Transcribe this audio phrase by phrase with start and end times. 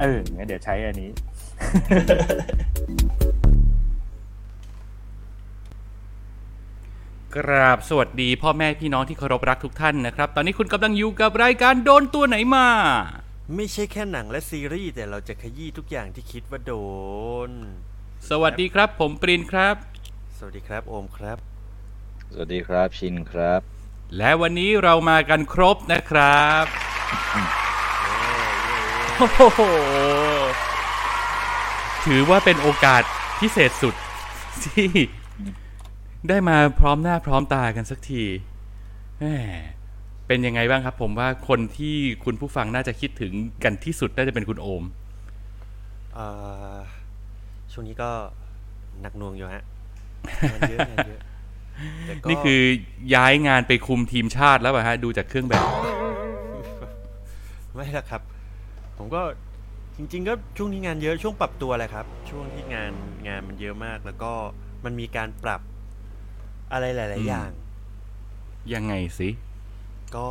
[0.00, 1.10] เอองั้นเดี๋ยวใช้อันนี้
[7.34, 12.66] กราบสวัสดีพ่อแม่พี่น้องที่เคารพรักทุกท่านนะครับ ตอนนี้คุณกำลังอยู่กับรายการโดนตัวไหนมา
[13.54, 16.74] ไม่ใช่แค่หนังและซีรีส์แต่เราจะขยี้ทุกอย่างที่คิดว่าโด
[17.48, 17.50] น
[18.30, 19.76] สวัสดีครับ ผมปรินครับ
[20.38, 21.38] สวัสดีครับโอมครับ
[22.32, 23.60] สวัสดีครับชินครับ
[24.16, 26.64] และวันนี้เรามากันครบนะครับ
[29.22, 29.60] โอ้โห
[32.06, 33.02] ถือว่าเป็นโอกาส
[33.40, 33.94] พิเศษสุด
[34.64, 34.88] ที่
[36.28, 38.22] ได้มาพร้อมหน้าพร้อมตากันสักที
[39.18, 39.24] แหม
[40.26, 43.32] เป็นยังไงบ้างครับ ผมว่าคนที่คุณผู้ฟังน่าจะคิดถึง
[43.64, 44.82] กันที่สุดน่าจะเป็นคุณโอม
[46.14, 46.26] เอ่
[46.74, 46.76] อ
[47.72, 48.10] ช่วงนี้ก็
[49.00, 49.64] หนักหน่วงอยู่ฮะ
[50.52, 51.20] งานเยอะงานเยอะ
[52.06, 52.60] แต่ก็นี่คือ
[53.14, 55.64] ย้ายงานไปคุมทีมชาติแล้วป่ะฮะ ดูจากเครื่องแบบ
[57.74, 58.22] ไม่ละครับ
[59.02, 59.24] ผมก็
[59.96, 62.92] จริง ๆ ก็ช่วงนี้งานเยอะช่วงปรับตัวแหละครับ ช่วงที่งาน
[63.28, 64.32] งานมันเยอะมาก แล้วก็
[64.84, 65.60] มันมีการปรับ
[66.72, 67.50] อะไรหลายอืมๆอย่าง
[68.74, 69.28] ยังไงสิ
[70.16, 70.28] ก็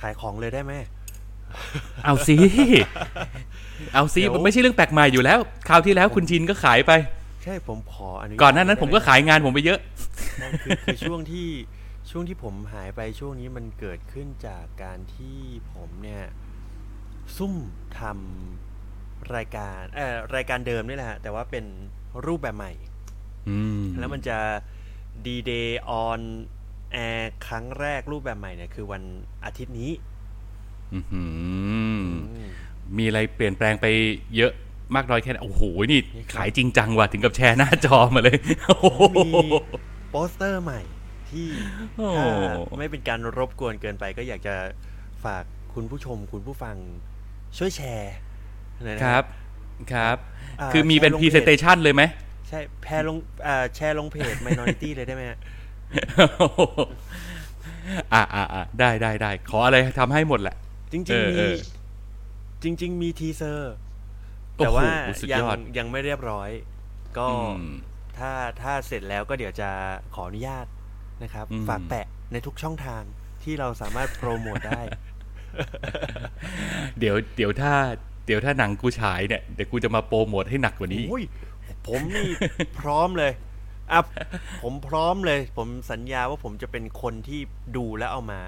[0.00, 0.72] ขายของเลยได้ไหม
[2.04, 2.36] เอาสิ
[3.94, 5.38] เอาสิเดี๋ยวมันไม่ใช่เรื่องแปลกใหม่อยู่แล้ว
[5.68, 6.92] คราวที่แล้วคุณชินก็ขายไป
[7.42, 9.80] ใช่ผมขออนุญาตก่อนหน้านั้นผมก็ได้ไหขายงานผมไปเยอะ
[10.42, 11.48] นั่นคือคือช่วงที่
[12.10, 15.38] ช่วงที่ผมหายไปช่วงนี้มันเกิดขึ้นจากการที่
[15.72, 16.24] ผมเนี่ย
[17.36, 17.54] ซุ่ม
[17.98, 21.64] ทำรายการเอ่อรายการเดิมนี่แหละฮะแต่ว่าเป็น
[22.26, 22.72] รูปแบบใหม่
[23.48, 24.38] อืมแล้วมันจะ
[25.26, 26.20] ดีเดย์ออน
[26.92, 29.02] แอร์ครั้งแรกรูปแบบใหม่เนี่ยคือวัน
[29.44, 29.90] อาทิตย์นี้
[30.94, 31.28] อื้อหือ
[32.34, 32.50] อืม
[32.96, 33.86] มีอะไรเปลี่ยนแปลงไป
[34.36, 34.52] เยอะ
[34.94, 38.38] มากน้อยแค่ไหนโอ้โหนี่นี่ครับ ขายจริงจังว่ะถึงกับแชร์หน้าจอมาเลย
[38.68, 39.30] โอ้โห มี
[40.10, 40.80] โปสเตอร์ใหม่
[41.30, 41.48] ที่
[41.96, 42.08] โอ้
[42.68, 44.54] ถ้าไม่เป็นการรบกวนเกินไปก็อยากจะ
[45.24, 45.44] ฝาก
[45.74, 46.76] คุณผู้ชมคุณผู้ฟัง
[47.58, 48.14] ช่วยแชร์
[48.84, 49.24] หน่อยนะคครัรับ
[49.92, 50.16] ครับ
[50.60, 52.02] อ่าคือมีเป็นแชร์ลง presentation เลยไหม
[52.48, 55.38] ใช่แชร์ลงอ่าแชร์ลงเพจ Minority เลยได้ไหมฮะ
[58.14, 60.56] อ่าอ่าอ่าได้ได้ได้ขออะไรทำให้หมดแหละ
[60.92, 61.54] จริงเออๆเอมีอ
[62.62, 63.74] จริง ๆ มีทีเซอร์
[64.56, 64.84] โอ้โหแต่ว่า
[65.20, 66.50] สุดยัยอดยังไม่เรียบร้อย
[67.18, 67.36] ก็อื
[67.70, 67.72] ม
[68.18, 68.32] ถ้า
[68.62, 69.70] ถ้าเสร็จแล้วก็เดี๋ยวจะ
[70.14, 70.66] ขออนุญาต
[71.22, 73.02] นะครับอืมฝากแปะในทุกช่องทาง
[73.42, 74.80] ที่เราสามารถโปรโมทได้
[76.98, 77.72] เดี๋ยวเดี๋ยวถ้า
[78.26, 81.24] เดี๋ยวถ้าหนังกูฉายเนี่ยเดี๋ยวกูจะมาโปรโมทให้หนักกว่านี้โอ้ย
[81.86, 82.28] ผมนี่
[82.80, 83.32] พร้อมเลย
[83.92, 84.00] อะ
[84.62, 87.40] ผมพร้อมเลย ผมสัญญาว่าผมจะเป็นคนที่
[87.76, 88.40] ดูแล้วเอามา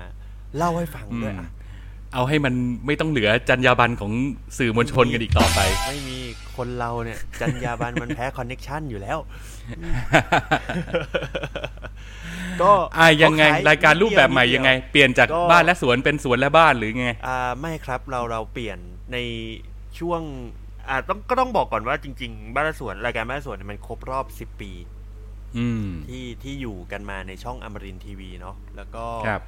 [0.57, 1.49] เล่าให้ฟังด้วยอะ
[2.15, 2.55] เอาให้มัน
[2.87, 4.13] ไม่ต้องเหลือจรรยาบรรณของ
[4.59, 6.19] สื่อมวลชนกันอีกต่อไป ไม่มี
[6.57, 9.19] คนเราเนี่ยจรรยาบรรณมันแพ้คอนเน็ชันอยู่แล้ว
[12.63, 18.79] ก็อ่ายังไงเขขรายการรูปแบบใหม่นิดเดีวยังไง เปลี่ยนจากก็บ้านและสวนเป็นสวนและบ้านหรือไงอ่าไม่ครับเราเราเปลี่ยน
[19.13, 19.19] ใน
[19.99, 20.21] ช่วง
[20.89, 24.73] อ่าต้องก็ต้องบอกก่อนว่าจริง ๆ บ้านและสวนรายการบ้านและสวนเนี่ยมันครบรอบ10ปี
[25.59, 29.43] อืมที่ที่อยู่กันมาในช่องอมรินทร์ทีวีเนาะแล้วก็ครับ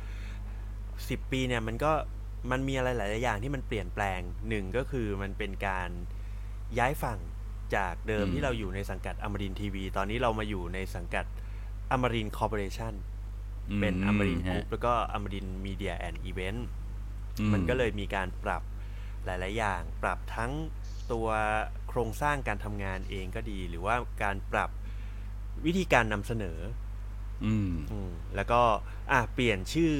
[1.09, 1.93] สิบปีเนี่ยมันก็
[2.51, 5.91] มันมีอะไรหลาย ๆ อย่างที่มันเปลี่ยนแปลงหนึ่งก็คือมันเป็นการ
[6.79, 7.19] ย้ายฝั่ง
[7.77, 11.25] จากเดิมอืมที่เราอยู่ในสังกัดอมรินทร์ทีวี ตอนนี้เรามาอยู่ในสังกัด
[11.91, 12.95] อมรินทร์คอร์เปอเรชั่น
[13.81, 16.69] เป็นอมรินทร์กรุ๊ปแล้วก็อมรินทร์ Media and Event
[17.41, 18.63] อืมันก็เลยมีการปรับ
[19.25, 20.53] หลาย ๆ อย่าง ปรับทั้ง
[21.13, 21.29] ตัว
[21.89, 24.71] โครงสร้างการทำงานเองก็ดี หรือว่าการปรับ
[25.67, 26.59] วิธีการนำเสนอ
[27.45, 28.61] อืมอืมแล้วก็
[29.11, 29.93] อะเปลี่ยนชื่อ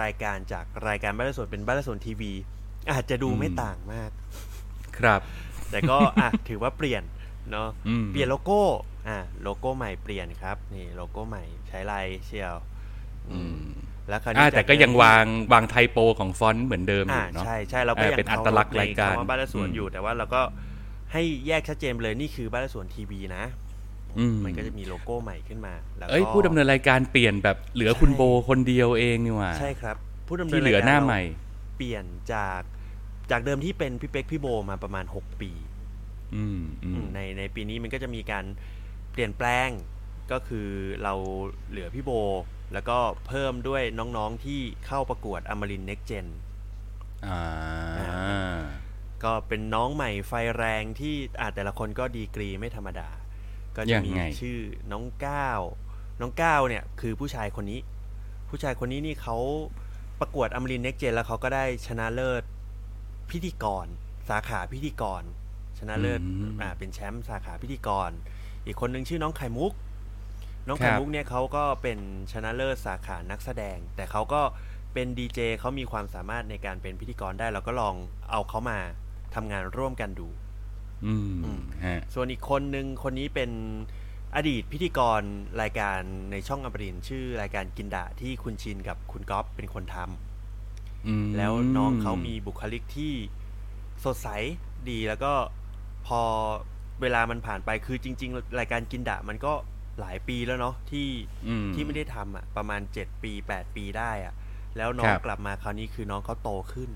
[0.00, 2.32] รายการจากรายการบ้านและสวนเป็นบ้านและสวนทีวี
[2.92, 4.10] อาจจะดูอืมไม่ต่างมาก
[4.98, 5.20] ครับ
[5.70, 7.02] แต่ก็อะถือว่าเปลี่ยน
[7.52, 8.62] เนาะอืมเปลี่ยนโลโก้
[9.08, 12.54] อะโลโก้ใหม่เปลี่ยนครับนี่โลโก้ใหม่ใช้ลายเชียว
[13.30, 13.56] อืม
[14.08, 20.42] แล้วคราวอ่านี้แต่ก็จเดิมยังวางวางไทโปของฟอนต์เหมือนเดิมออ่ายู่เนาะใช่ใช่เราก็เออยังเป็นอัตลักษณ์รายการเคำว่าบ้านและสวนอืมอยู่แต่ว่าเราก็
[21.12, 23.44] ให้แยกชัดเจนไปเลยนี่คือบ้านและสวนทีวีนะ
[24.18, 29.96] อืมมันก็จะมีโลโก้ใหม่ขึ้นมาแล้วก็เอ้ยผู้ดำเนินรายการเปลี่ยนแบบเหลือคุณโบคนเดียวเองนี่หว่าใช่ครับ
[30.26, 31.20] ผู้ดำเนินที่เหลือรยกรหน้าเรใหม่
[31.76, 32.04] เปลี่ยน
[32.34, 32.60] จาก
[33.30, 35.50] จากเดิมที่เป็นพี่เป๊กพี่โบมาประมาณ 6 ปี
[36.34, 38.44] อืมอืมในในปีนี้มันก็จะมีการ
[39.12, 39.68] เปลี่ยนแปลง
[40.32, 40.68] ก็คือ
[41.02, 41.14] เรา
[41.70, 42.10] เหลือพี่โบ
[42.72, 46.26] แล้วก็เพิ่มด้วยน้องๆที่เข้าประกวดอมรินเน็กเจน
[47.26, 47.40] อ่า
[49.24, 53.08] ก็เป็นน้องใหม่ไฟแรงที่อาจแต่ละคนก็ดีกรีไม่ธรรมดา
[53.76, 54.58] ก็จะมียังไงชื่อ
[54.92, 55.60] น้องก้าว
[56.20, 57.80] น้องก้าวเนี่ยคือผู้ชายคนนี้
[58.48, 59.36] ผู้ชายคนนี้นี่เขา
[60.20, 62.42] ประกวดอมรินเน็กเจนแล้วเขาก็ได้ชนะเลิศ
[63.30, 63.86] พิธีกร
[64.28, 65.22] สาขาพิธีกร
[65.78, 68.10] ชนะเลิศอืมอ่าเป็นแชมป์สาขาพิธีกร
[68.66, 69.72] อีกคนนึงชื่อน้องไข่มุก
[70.68, 71.98] น้องครัไข่บมุกเนี่ยเขาก็เป็น
[72.32, 74.42] ชนะเลิศสาขานักแสดง แต่เขาก็
[74.94, 77.94] เป็นดีเจเขามีความสามารถในการเป็นพิธีกรได้เราก็ลอง
[78.30, 78.78] เอาเขามา
[79.34, 80.28] ทำงานร่วมกันดู
[81.06, 83.50] อืมอืมฮะส่วนอีกคนนึงคนนี้เป็น
[84.36, 85.22] อดีตพิธีกร
[85.62, 86.00] รายการ
[86.30, 90.16] ในช่องอมรินทร์ชื่อรายการกินดะที่คุณชินกับคุณก๊อฟเป็นคนทำอืม
[91.36, 93.12] แล้วน้องเขามีบุคลิกที่
[94.04, 94.28] สดใส
[94.90, 95.32] ดีแล้วก็
[96.06, 96.20] พอ
[97.02, 99.52] เวลามันผ่านไปคือจริง ๆ รายการกินดะมันก็
[100.00, 101.08] หลายปีแล้วเนาะที่
[101.48, 104.34] อืมที่ไม่ได้ทำอะ ประมาณ7ปี8ปีได้อะ
[104.76, 106.90] แล้วน้อคงรับกลับมาคราวนี้คือน้องเขาโตขึ้น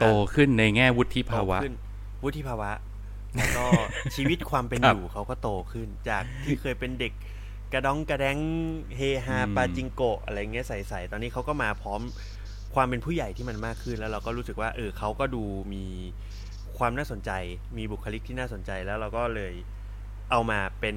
[0.00, 1.74] โตขึ้นในแง่วุฒิภาวะโตขึ้น
[2.24, 2.70] วุฒิภาวะ
[3.36, 3.64] แล้วก็
[4.16, 7.12] ชีวิตความเป็นครับอยู่เขาก็โตขึ้น จากที่เคยเป็นเด็ก
[7.72, 8.38] กระดองกระแดง
[8.96, 12.00] เฮฮาอืมปาจิงโกะอะไรเงี้ยใส่ๆตอนนี้เขาก็มาพร้อม
[12.76, 15.42] ความเป็นผู้ใหญ่ที่มันมากขึ้น แล้วเราก็รู้สึกว่า เออเขาก็ดู
[15.74, 15.84] มี
[16.78, 17.30] ความน่าสนใจ
[17.78, 19.52] มีบุคลิกที่น่าสนใจแล้วเราก็เลย
[20.30, 20.96] เอามาเป็น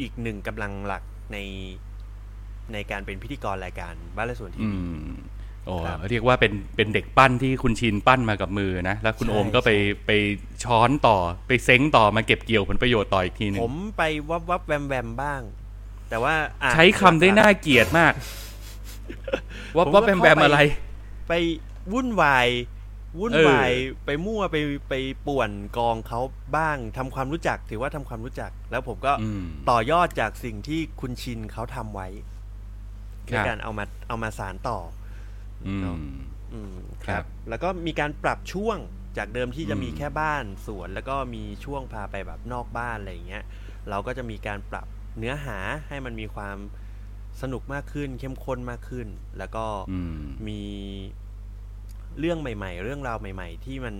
[0.00, 1.02] อีกหนึ่งกำลังหลัก
[1.32, 1.38] ใน
[2.72, 4.78] ในการเป็นพิธีกรรายการบ้านและสวนทีอืวี
[5.08, 5.14] ม
[5.66, 9.76] โอ้ครับเรียกว่าเป็นเป็นเด็กปั้นที่คุณชินปั้นมากับมือนะ แล้วคุณใช่โอมก็ไปใช่
[10.06, 10.10] ไป
[10.64, 11.16] ช้อนต่อ
[11.48, 15.40] ไปเซ้งต่อมาเก็บเกี่ยวผลประโยชน์ต่ออีกทีหนึงผมไปวับวับแวมแวมบ้าง
[16.10, 18.12] แต่ว่าอะใช้คำได้น่าเกลียดมาก
[19.76, 20.60] ว่าผมว่าก็แบมเข้าแบมไปอะไร
[21.28, 21.32] ไป
[21.92, 22.48] วุ่นวาย
[23.20, 23.70] วุ่นเออวาย
[24.04, 24.56] ไปมั่วไป
[24.88, 24.94] ไป
[25.26, 26.20] ป่วนกองเขา
[26.56, 32.08] บ้างทำความรู้จัก ถือว่าทำความรู้จัก แล้วผมก็อืมต่อยอดจากสิ่งที่คุณชินเขาทำไว้
[33.30, 34.78] คในรับการเอามาเอามาสารต่อ
[35.66, 36.00] อืเนอะม
[36.52, 38.78] อืมครับ แล้วก็มีการปรับช่วง
[39.16, 43.44] จากเดิมที่จะอืมมีแค่บ้านสวน แล้วก็มีช่วงพาไปแบบนอกบ้านอะไรอย่างเงี้ย
[43.90, 44.86] เราก็จะมีการปรับ
[45.18, 46.56] เนื้อหาให้มันมีความ
[47.42, 50.60] สนุกมากขึ้น เข้มข้นมากขึ้น แล้วก็อืมมี
[52.18, 53.94] เรื่องใหม่ ๆ เรื่องราวใหม่ ๆ ที่มัน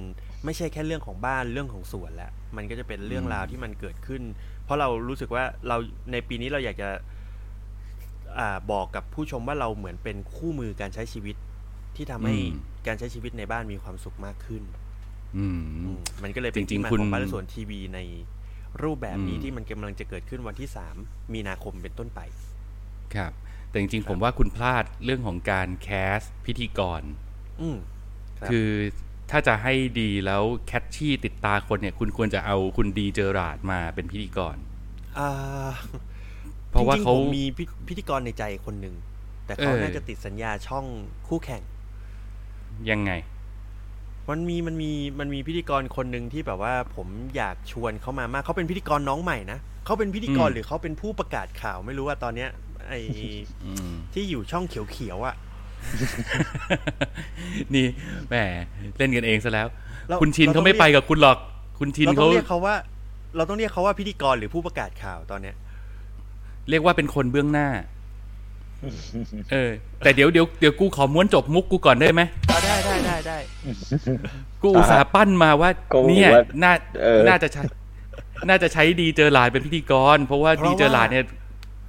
[0.44, 4.22] ไม่ใช่แค่เรื่องของบ้านเรื่องของสวนแล้วมันก็จะเป็นเรื่องอืมราวที่มันเกิดขึ้น
[4.64, 5.76] เพราะเรารู้สึกว่าเรา
[6.12, 6.88] ในปีนี้เราอยากจะ
[8.38, 11.36] อ่าบอกกับผู้ชมว่าเราเหมือนเป็นคู่มือการใช้ชีวิต
[11.96, 12.36] ที่ทำให้
[12.86, 14.62] การใช้ชีวิตในบ้านมีความสุขมากขึ้น
[15.36, 18.00] อืมอืมมันก็เลยเป็นจริงๆที่มาคุณของบ้านและสวนทีวีใน
[18.82, 20.96] รูปแบบนี้อืมที่มันกำลังจะเกิดขึ้นวันที่สาม
[21.34, 22.20] มีนาคมเป็นต้นไป
[23.16, 23.32] ครับ
[23.70, 27.02] แต่จริงๆผมว่าคุณพลาดเรื่องของการแคสพิธีกร
[27.60, 27.76] อืม
[28.38, 28.68] ครับคือ
[29.30, 34.56] ถ้าจะให้ดีแล้วแคชชี่ติดตาคนเนี่ย คุณควรจะเอาคุณดีเจอราดมาเป็นพิธีกร
[35.18, 35.30] อ่า
[36.70, 38.94] เพราะว่าจงๆเขาผมมีพิพิธีกรในใจคนหนึ่ง
[39.46, 40.84] แต่เขาเออน่าจะติดสัญญาช่อง
[41.28, 41.62] คู่แข่ง
[42.90, 43.12] ยังไง
[44.28, 52.50] มันมีมันมีมันมีพิธีกรคนหนึ่งที่แบบว่า ผมอยากชวนเขามามากเขาเป็นพิธีกรน้องใหม่นะเขาเป็นพิธีกรอืมหรือเขาเป็นผู้ประกาศข่าวไม่รู้ว่าตอนเนี้ย
[52.88, 53.00] ไอ้
[53.64, 55.36] อืมที่อยู่ช่องเขียวๆอะ
[57.74, 57.86] นี่
[58.28, 58.34] แหม
[58.96, 59.66] เล่นกันเองซะแล้ว
[60.08, 61.38] เราคุณชินเราต้เขาองไม่เรียกไปกับคุณหรอก
[61.78, 62.74] คุณชินเราต้เขาองเรียกเขาว่า
[63.36, 65.56] เราต้องเรียกเขาว่าพิธีกรหรือผู้ประกาศข่าวตอนเนี้ย
[66.70, 67.68] เรียกว่าเป็นคนเบื้องหน้า
[69.52, 69.70] เออ
[70.04, 73.38] แต่เดี๋ยวเดี๋ยวเดี๋ยวกูขอม้วนจบมุกกูก่อนได้ไหมเอาได้ได้ได้ได้
[74.62, 77.62] กูอุตส่าห์ปั้นมาว่าก็บอกเนี่ยว่าน่าเออน่าจะใช้
[78.48, 81.24] น่าจะใช้ดีเจอหลาดเป็นพิธีกร เพราะว่าเพราะดีเจอหลาดว่าเนี่ย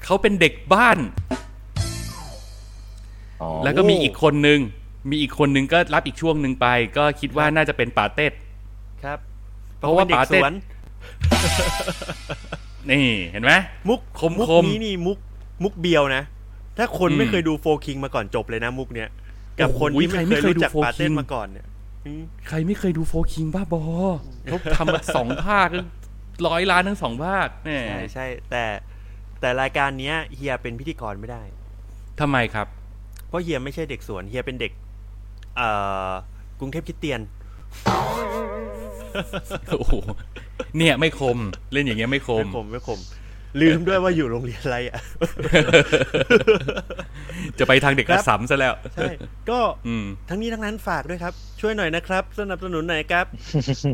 [0.06, 0.98] เขาเป็นเด็กบ้าน
[3.42, 4.60] อ๋อแล้วก็มีอีกคนนึง
[5.10, 8.34] มีอีกคนนึงก็รับอีกช่วงหนึ่งไป ก็คิดว่าน่าจะเป็นป่าเต้ด
[9.04, 9.20] ครับ
[9.80, 10.54] เพราะว่าด็กปาเต้สวน
[12.89, 13.51] นี่เห็นไหม
[13.89, 15.18] มุกคมมุกคมนี้นี่มุก
[15.63, 16.24] มุกเบียวนะ
[16.77, 19.10] ถ้าคนอืมไม่เคยดูโฟคิงมาก่อนจบเลยนะมุกเนี้ย
[19.60, 21.66] กับคนโอ้โหที่ใครไม่ไม่เคยเคยรู้จักดู Four ปาเต้น King มาก่อนเนี่ย
[22.06, 23.82] อืมใครไม่เคยดูโฟคิงบ้าบอ
[24.44, 25.70] เขาทำมาสองภาค
[26.48, 28.63] ร้อยล้านทั้งสองภาคแน่ใช่ใช่แต่
[29.41, 31.44] แต่รายการเนี้ยเฮียเป็นพิธีกรไม่ได้
[32.20, 32.67] ทำไมครับ
[33.27, 34.72] เพราะเฮียไม่ใช่เด็กสวนเฮียเป็นเด็ก
[35.56, 35.70] เอ่
[36.10, 36.12] อ
[36.60, 37.22] กรุงเทพคริสเตียน
[39.77, 39.94] โอ้โห
[40.77, 41.38] เนี่ย ไม่คม
[41.74, 43.00] เล่นอย่างเงี้ยไม่คมไม่คมไม่คม
[43.62, 45.00] ลืมด้วยว่าอยู่โรงเรียนอะไรอะ
[47.60, 49.12] จะไปทางเด็กครักบระสำซะแล้วใช่
[49.50, 53.25] ก็อืมทั้งนี้ทั้งนั้นฝากด้วยครับ ช่วยหน่อยนะครับ สนับสนุนหน่อยครับ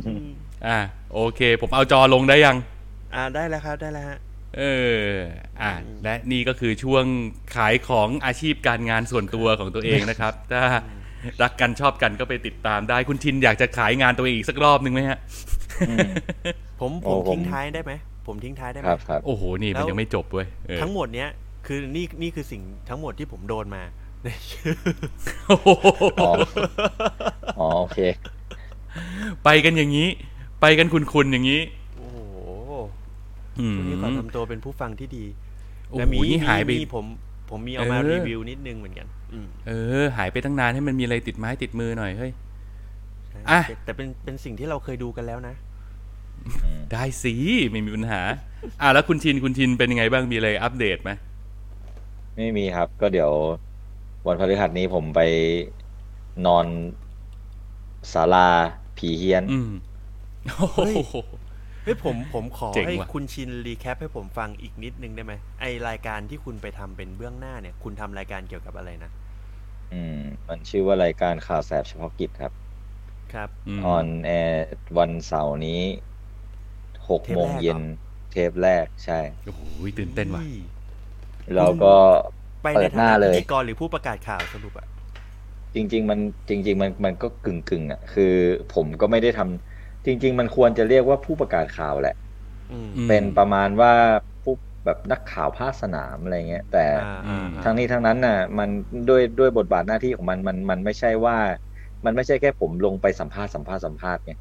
[0.07, 0.29] อืม
[0.67, 0.79] อ่า
[1.13, 2.57] โอเค ผมเอาจอลงได้ยัง
[3.15, 4.17] อ่าได้แล้วครับได้แล้วฮะ
[4.57, 4.63] เอ
[4.98, 5.07] อ
[5.62, 5.72] อ่า
[6.03, 7.05] และนี่ก็คือช่วง
[7.55, 10.63] ขายของอาชีพการงานส่วนตัวของตัวเองนะครับ ถ้า
[11.41, 15.17] รักกันชอบกันก็ไปติดตามได้ คุณชินอยากจะขายงานตัวเองอีกสักรอบหนึ่งไหมฮะ
[16.79, 17.93] ผมผโอ้มผมทิ้งท้ายได้ไหม
[18.27, 21.29] ผมทิ้งท้ายได้ไหคมรับครับโอ้โห นี่มันแล้วยังไม่จบเว้ยเออทั้งหมดเนี้ย
[21.65, 23.83] คือนี่นี่คือสิ่งทั้งหมดที่ผมโดนมา
[25.48, 25.69] โอ้โห
[26.22, 26.31] อ๋อ
[27.60, 28.00] อ๋อโอเค
[29.43, 30.10] ไปกันอย่างนี้
[30.62, 31.62] ไปกันคุณคุณอย่างนี้
[33.55, 35.25] โอ้โหอืมวันนี้ขอทำตัวเป็นผู้ฟังที่ดี
[35.89, 37.05] โอ้โหและมีนี่หายไปมีผม
[37.50, 42.31] ผมมีเอามาเออรีวิวนิดนึงเหมือนกันอืมเออ หายไปตั้งนานให้มันมีอะไรติดไม้ติดมือหน่อยเฮ้ย
[43.29, 45.55] ใช่อะแต่เป็นเป็นสิ่งที่เราเคยดูกันแล้วนะ
[46.91, 47.33] ได้สิ
[47.72, 48.22] ไม่มีปัญหา
[48.81, 51.12] อะแล้วคุณชินคุณชินเป็นยังไงบ้างมีอะไรอัปเดตไหม
[52.36, 53.31] ไม่มีครับ ก็เดี๋ยว
[54.27, 55.22] วันพฤหัสนี้ผมไป
[56.45, 56.65] นอน
[58.13, 58.48] ศาลา
[58.98, 59.72] ผีเฮี้ยนอืม
[60.57, 60.95] โอ้โหเฮ้ย
[61.83, 69.11] เฮ้ยผมผมขอเจ๋งให้ว่ะ คุณชิน recap ให้ผมฟังอีกนิดนึงได้ไหมไอรายการที่คุณไปทำเป็นเบื้องหน้าเนี่ย คุณทำรายการเกี่ยวกับอะไรนะ
[69.89, 70.13] อืม
[70.49, 72.51] มันชื่อว่ารายการข่าวแสบเฉพาะกิจครับ
[73.33, 73.49] ครับ
[73.83, 74.63] ม ออนแอร์
[74.97, 75.81] วันเสาร์นี้
[77.09, 77.79] หกเทปโมงแรกเหรอเย็น
[78.29, 79.61] เทปแรกใช่ โอ้โห
[79.97, 80.43] ตื่นเต้นว่ะ
[81.49, 81.87] อุ้ยแล้วก็
[82.63, 84.87] ไปเปิในดหฐาน้านะเลพิย ธีกรหรือผู้ประกาศข่าวสรุปอะ
[85.75, 88.23] จริง ๆ มันจริง ๆ มันมันก็กึ่งกึ่งๆอะคือ
[88.69, 89.72] ผมก็ไม่ได้ทำ
[90.05, 92.13] จริง ๆ มันควรจะเรียกว่าผู้ประกาศข่าวแหละ
[92.69, 93.91] อืมอืมเป็นประมาณว่า
[94.41, 94.53] ผู้
[94.86, 98.69] แบบนักข่าวภาคสนามอะไรเงี้ย แต่อ่าอือ่ามอ่าทั้งนี้ทั้งนั้นน่ะ มัน
[99.07, 101.38] ด้วยด้วยบทบาทหน้าที่ของมันมันมันไม่ใช่ว่า
[102.05, 104.31] มันไม่ใช่แค่ผมลงไปสัมภาษณ์สัมภาษณ์สัมภาษณ์ไง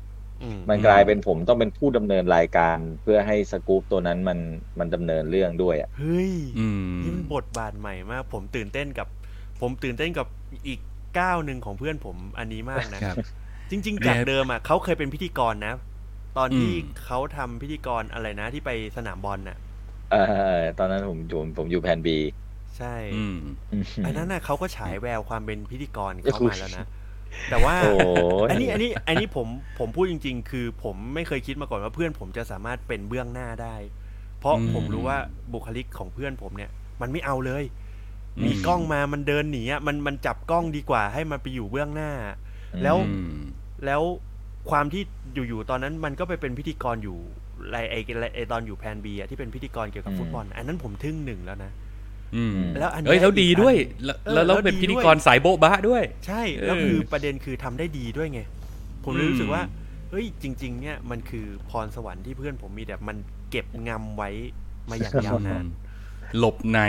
[0.41, 4.39] อืมมันกลายเป็นผมต้องเป็นผู้ดำเนินรายการเพื่อให้สกู๊ปตัวนั้นมัน
[4.79, 9.09] มันดำเนินเรื่องด้วยอะเฮ้ยอืมนี่มันบทบาทใหม่มาก ผมตื่นเต้นกับ
[9.61, 10.27] ผมตื่นเต้นกับ
[10.69, 10.81] อีก
[11.19, 13.19] ก้าวหนึ่งของเพื่อนผมอันนี้มากนะครับ
[13.73, 15.75] จริงๆเนี่ยจากเดิมอะเขาเคยเป็นพิธีกรนะ
[16.39, 19.59] ตอนที่อืมเขาทำพิธีกรอะไรนะที่ไปสนามบอลน่ะ
[20.13, 20.17] เอ
[20.59, 22.17] อตอนนั้นผมผมผมอยู่แผนบี
[22.77, 23.37] ใช่อืม
[24.05, 26.85] อันนั้นน่ะเขาก็ฉายแววความเป็นพิธีกรเข้ามาแล้วนะ
[27.49, 27.91] แต่ว่าโอ้
[28.47, 29.49] ยอันนี้อันนี้อันนี้ผม
[29.79, 33.77] ผมพูดจริง ๆ คือผมไม่เคยคิดมาก่อนว่าเพื่อนผมจะสามารถเป็นเบื้องหน้าได้
[34.41, 35.19] เพราะอืมผมรู้ว่า
[35.53, 37.65] บุคลิกของเพื่อนผมเนี่ย มันไม่เอาเลย
[38.39, 42.11] อืมมีกล้องมามันเดินหนีอะมันมันจับกล้องดีกว่าให้มันไปอยู่เบื้องหน้า
[42.83, 43.37] แล้วอืม
[43.87, 44.03] แล้ว
[44.71, 45.03] ความที่
[45.35, 47.19] อยู่ๆตอนนั้นมันก็ไปเป็นพิธีกรอยู่
[47.73, 51.73] ไอไอไอ้ไอตอนอยู่แพนบีอะที่เป็นพิธีกรเกี่ยวกับฟุตบอล อันนั้นผมทึ่งหนึ่งแล้วนะ
[52.37, 58.41] อืมแล้วอันเนี้ยเอ้ยแล้วดีด้วยอีกอันแล้วเออแล้วแล้วแล้วเป็นดีพิธีด้วยกรสายโบ๊ะบะด้วย ใช่ แล้วเออคือประเด็นคือทำได้ดีด้วยไง
[59.05, 59.63] ผมเลยอืมรู้สึกว่า
[60.11, 63.17] เฮ้ยจริง ๆ เนี่ยมันคือพรสวรรค์ที่เพื่อนผมมีแต่มัน
[63.51, 64.31] เก็บงำไว้
[64.91, 65.65] มาอย่างยาวนาน
[66.39, 66.81] หลบใน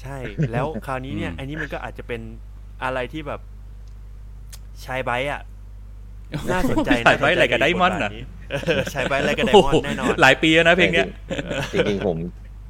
[0.00, 0.18] ใช่
[0.52, 2.20] แล้วคราวนี้เนี่ยอืมอันนี้มันก็อาจจะเป็น
[2.84, 3.40] อะไรที่แบบ
[4.84, 5.42] ชายไบต์อะ
[6.52, 8.16] น่าสนใจชายไบต์อะไรกับไดมอนด์น่าสน่ะใจ
[8.50, 11.06] เออชายไบต์อะไรกับไดโอ้มอนโหด์แน่นอนหลายปีแล้วนะเพลงเนี้ย
[11.72, 12.16] จริงๆผม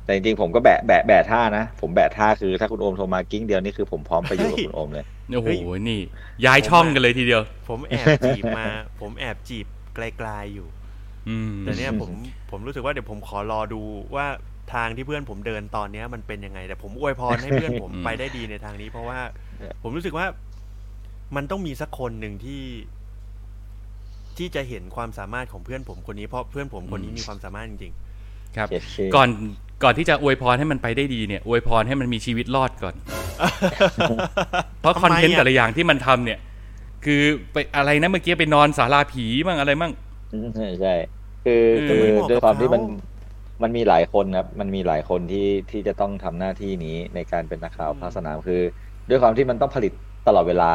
[0.05, 5.49] แต่จริงๆผมก็แบะแบะแบะท่านะ ผมแบะท่าคือถ้าคุณโอมโทรมากิ้งเดียวนี่คือผมพร้อมไปอยู่กับคุณโอมเลยโอ้โห
[5.89, 6.01] นี่
[6.45, 8.67] ย้ายช่องกันเลยทีเดียว ผมแอบจีบมา
[9.01, 10.69] ผมแอบจีบไกลๆอยู่
[11.29, 12.11] อืมแต่เนี่ยผม
[12.51, 13.83] ผมรู้สึกว่าเดี๋ยวผมขอรอดู
[14.17, 14.27] ว่า
[14.75, 19.21] ทางที่เพื่อนผมเดินตอนเนี้ยมันเป็นยังไง แต่ผมอวยพรให้เพื่อนผมอืมไปได้ดีในทางนี้ เพราะว่า
[19.83, 20.27] ผมรู้สึกว่า
[21.37, 22.63] มันต้องมีสักคนหนึ่งที่
[24.39, 27.93] ที่จะเห็นความสามารถของเพื่อนผมคนนี้เพราะเพื่อนผมคนนี้มีความสามารถจริง
[28.57, 29.29] ครับโอเคก่อน
[29.85, 32.95] ก่อนที่จะอวยพรให้มันไปได้ดีเนี่ยอวยพรให้มันมีชีวิตรอดก่อน
[34.81, 36.39] เพราะทำคอนไมเทนต์อะแต่ละอย่างที่มันทำเนี่ย
[37.05, 37.23] คือ
[37.53, 39.93] ไปอะไรนะเมื่อกี้ไปนอนศาลาผีบ้างอะไรบ้าง
[40.55, 40.95] ใช่ใช่
[41.45, 48.61] คือเออคือไม่เหมาะด้วยความที่มันกับเขมันมีหลายคนครับ มันมีหลายคนที่ที่จะต้องทำหน้าที่นี้ในการเป็นนักข่าวภาคสนามคือ
[49.09, 49.93] ด้วยความที่มันต้องผลิต
[50.27, 50.73] ตลอดเวลา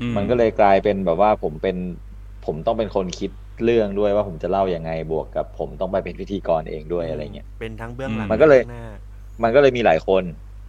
[0.00, 1.76] อืมันก็เลยกลายเป็นแบบว่าผมเป็น
[2.46, 3.30] ผมต้องเป็นคนคิด
[3.64, 8.84] เรื่องด้วยว่าผมจะเล่ายังไงบวกกับ ผมต้องไปเป็นพิธีกรเองด้วยอะไรเงี้ยเป็นทั้งเบื้องหลังมันก็เลยบื้องหน้า
[9.42, 10.22] มันก็เลยมีหลายคน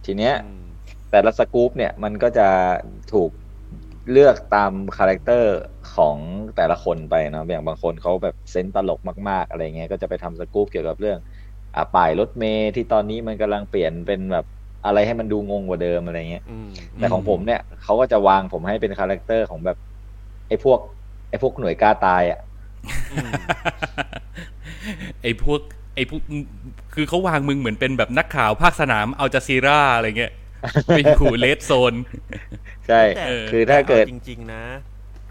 [0.06, 0.64] ทีเนี้ยอืม
[1.10, 2.48] แต่ละสกู๊ปเนี่ยมันก็จะ
[3.12, 3.30] ถูก
[4.12, 5.56] เลือกตาม character
[5.94, 6.16] ของ
[6.56, 11.18] แต่ละคนไปเนาะอย่างบางคนเขาแบบ sense ตลกมาก ๆ อะไรเงี้ยก็จะไปทำสกู๊ปเกี่ยวกับเรื่อง
[11.74, 14.44] อ่าป้ายรถเมล์ที่ตอนนี้มันกำลังเปลี่ยนเป็นแบบ
[14.86, 19.76] อะไรให้มันดูงงกว่าเดิมอะไรเงี้ยอืมแต่ของผมเนี่ยเขาก็จะวางผมให้เป็น character ของแบบ
[20.48, 20.78] ไอ้พวก
[21.30, 22.40] ไอ้พวกหน่วยกล้าตายอะ
[23.12, 23.30] อืม
[25.22, 25.60] ไอ้พวก
[25.94, 26.20] ไอ้พวก
[26.94, 30.32] คือเขาวางมึงเหมือนเป็นแบบนักข่าวภาคสนามอัลจาซีราอะไรเงี้ย
[30.88, 31.94] ไปอยู่เลดโซน
[32.88, 34.64] ใช่แต่เออคือถ้าเกิดแต่อจริง ๆ นะ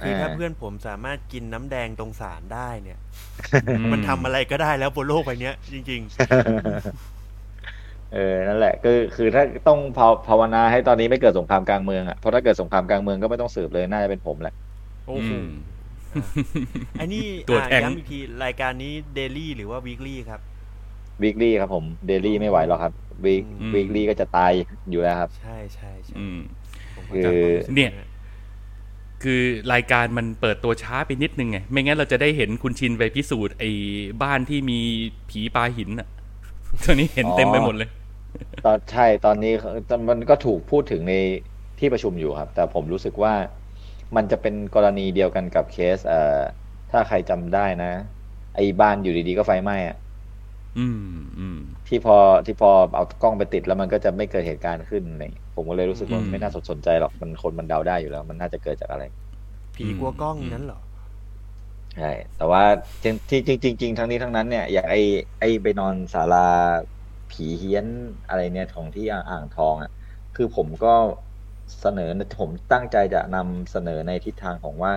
[0.02, 3.00] คือถ้าอ่าเพื่อนผมสามารถกินน้ำแดงตรงสารได้เนี่ย
[3.68, 6.02] อืมมันทำอะไรก็ได้แล้วบนโลกใบเนี้ยจริง
[8.14, 15.32] เออนั่นแหละก็คือถ้าต้องภาภาวนาให้ตอนนี้ไม่เกิดสงครามกลางเมืองอะเพราะถ้าเกิดสงครามกลางเมืองก็ไม่ต้องสืบเลยน่าจะเป็นผมแหละๆโอ้โห
[16.16, 16.26] อืม
[16.94, 20.40] ไอ้นี่ตัวอะแทงย้ำอีกทีรายการนี้เดลี่หรือว่าวีคลี่ครับ
[21.22, 22.94] วีคลี่ครับผมเดลี่ไม่ไหวหรอกครับ
[23.26, 24.52] วีคอืมวีคลี่ก็จะตาย
[24.92, 26.38] อยู่แล้วครับ ใช่ใช่ใช่อืม
[26.96, 27.92] ผมคือเข้าใจความรู้สึกเนี่ย
[29.24, 29.42] คือ
[29.74, 33.72] รายการมันเปิดตัวช้าไปนิดนึงไง ไม่งั้นเราจะได้เห็นคุณชินไปพิสูจน์ไอ้
[34.24, 34.80] บ้านที่มี
[35.30, 36.08] ผีปลาหินอะ
[36.84, 37.90] ตอนนี้เห็นเต็มไปหมดเลย
[38.66, 39.54] ตอนใช่ตอนนี้
[40.10, 41.14] มันก็ถูกพูดถึงใน
[41.80, 43.34] ที่ประชุมอยู่ครับ แต่ผมรู้สึกว่า
[44.16, 46.18] มันจะเป็นกรณีเดียวกันกับเคส เอ่อ
[46.90, 47.88] ถ้าใครจำได้นะ
[48.54, 49.96] ไอ้บ้านอยู่ดีๆก็ไฟไหม้อะ
[50.78, 50.98] อืม
[51.38, 59.04] อืมที่พอที่พอเอากล้องไปติดแล้วมันก็จะไม่เกิดเหตุการณ์ขึ้นอะไรอย่างเงี้ยผมก็เลยรู้สึกว่าอืมไม่น่าสนใจหรอกมันคนมันเดาได้อยู่แล้ว มันน่าจะเกิดจากอะไร
[59.76, 60.80] ผีกลัวกล้องนั้นเหรอ
[61.94, 62.04] ใช่
[62.36, 62.64] แต่ว่า
[63.04, 63.16] จริง
[63.48, 64.96] จริงจริงจริงทั้งนี้ทั้งนั้นเนี่ยอย่างไอ
[65.40, 66.38] ไอไปนอนศาลา
[67.30, 67.88] ผีเฮี้ยน
[68.28, 69.90] อะไรเนี่ยของที่อ่างอ่างทองอะ
[70.34, 70.88] คือผมก็
[71.80, 72.10] เสนอ
[72.40, 74.92] ผมตั้งใจจะนำเสนอในทิศทางของว่า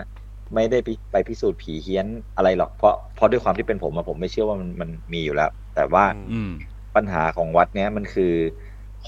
[0.55, 2.07] ไม่ได้ไปไปพิสูจน์ผีเฮี้ยน
[2.37, 6.51] อะไรหรอกเพราะเพราะด้วยความที่เป็นผมอะผมไม่เชื่อว่ามันมันมีอยู่แล้ว แต่ว่าอือืม
[6.97, 8.33] ปัญหาของวัดเนี้ยมันคือ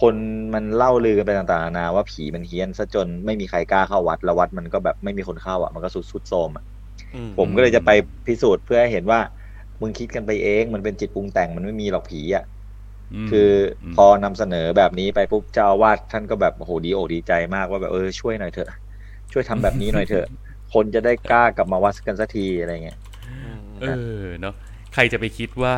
[0.01, 0.15] คน
[0.55, 6.65] มันเล่าลือกันไปต่างๆนานาว่าผีมันเฮี้ยนซะจนไม่มีใครกล้าเข้าวัด แล้ววัดมันก็แบบไม่มีคนเข้าอะมันก็สุดสุดโทรมอะ
[7.15, 7.91] อืผมก็เลยจะไป
[8.27, 9.21] พิสูจน์เพื่อให้เห็นว่า
[9.81, 12.45] มึงคิดกันไปเอง มันเป็นจิตปรุงแต่งมันไม่มีหรอกผีอะม
[13.31, 13.51] คือ
[13.83, 18.69] อมพอนำเสนอแบบนี้ไปปุ๊บเจ้าอาวาดท่านก็แบบโอ้โหดีอกดีใจมากว่าแบบเออช่วยหน่อยเถอะ
[19.33, 20.27] ช่วยทำแบบนี้หน่อยเถอะ
[20.73, 22.99] คนจะได้กล้ากลับมาวัดกันสักทีอะไรเงี้ย
[23.29, 23.87] อืมเอ
[24.23, 24.55] อเนาะ
[24.95, 25.77] ใครจะไปคิดว่า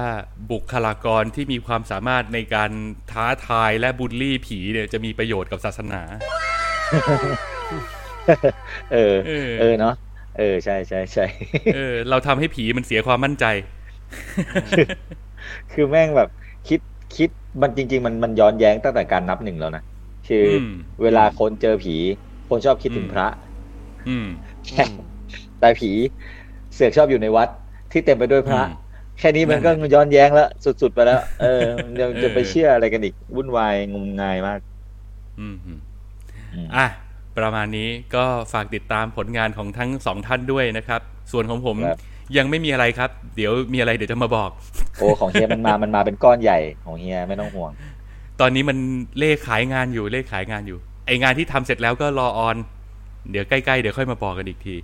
[0.52, 2.70] บุคลากรที่มีความสามารถในการ
[3.12, 6.02] ท้าทายและบูลลี่ผีเนี่ยจะมีประโยชน์กับศาสนา
[8.92, 9.94] เออ เออเออเนาะ
[10.38, 11.26] เออใช่ใช่ใช่
[11.74, 13.44] เออ เราทำให้ผีมันเสียความมั่นใจ
[15.72, 16.28] คือแม่งแบบ
[16.68, 16.80] คิด
[17.14, 17.28] คิด
[17.62, 19.82] มันจริง ๆ มันมันย้อนแย้งตั้งแต่การนับหนึ่งแล้วนะ
[20.28, 20.68] คืออม
[21.02, 21.96] เวลาคนเจอผี
[22.48, 23.26] คนชอบคิดถึงอืมพระ
[24.08, 24.28] อืม
[24.72, 24.94] อืม
[25.60, 25.90] แต่ผี
[26.74, 27.48] เสือกชอบอยู่ในวัด
[27.92, 28.70] ที่เต็มไปด้วยพระอืม
[29.18, 31.62] แค่นี้มันก็นั่นแหละย้อนแย้งแล้วสุดๆไปแล้ว เออ
[31.98, 34.60] จะเออจะไปเชื่ออะไรกันอีกวุ่นวายงมงายมาก
[35.40, 35.78] อืมอืม
[36.54, 36.86] อืมอะ
[37.38, 41.00] ประมาณนี้ก็ฝากติดตามผลงานของทั้งสองท่านด้วยนะครับ
[41.32, 41.98] ส่วนของผมครับ
[42.36, 44.50] ยังไม่มีอะไรครับ เดี๋ยวมีอะไรเดี๋ยวจะมาบอก
[44.98, 47.70] โอ้ของเฮียมันมา มันมาเป็นก้อนใหญ่ของเฮียไม่ต้องห่วง
[48.40, 48.78] ตอนนี้มัน
[49.18, 52.56] เลขขายงานอยู่เลขขายงานอยู่ ไองานที่ทำเสร็จแล้วก็รอออน
[53.30, 54.76] เดี๋ยวใกล้ๆเดี๋ยวค่อยมาบอกกันอีกที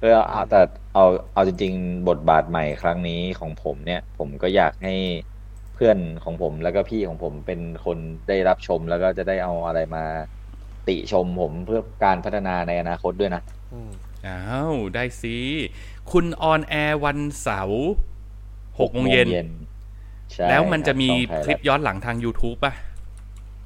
[0.00, 0.60] เออเอาแต่
[0.94, 4.94] เอาเอาจริง ๆ บทบาทใหม่ครั้งนี้ของผมเนี่ย ผมก็อยากให้
[5.74, 10.04] เพื่อนของผมแล้วก็พี่ของผมเป็นคนได้รับชมแล้วก็จะได้เอาอะไรมา
[10.88, 13.42] ติชมผมเพื่อการพัฒนาในอนาคตด้วยนะ
[13.72, 13.90] อืม
[14.26, 15.36] อ้าวได้สิ
[16.12, 17.84] คุณ on air วันเสาร์
[18.80, 19.28] หกโมงเย็น
[20.32, 22.72] ใช่แล้วมันจะมีรับคลิปย้อนหลังทาง YouTube ป่ะ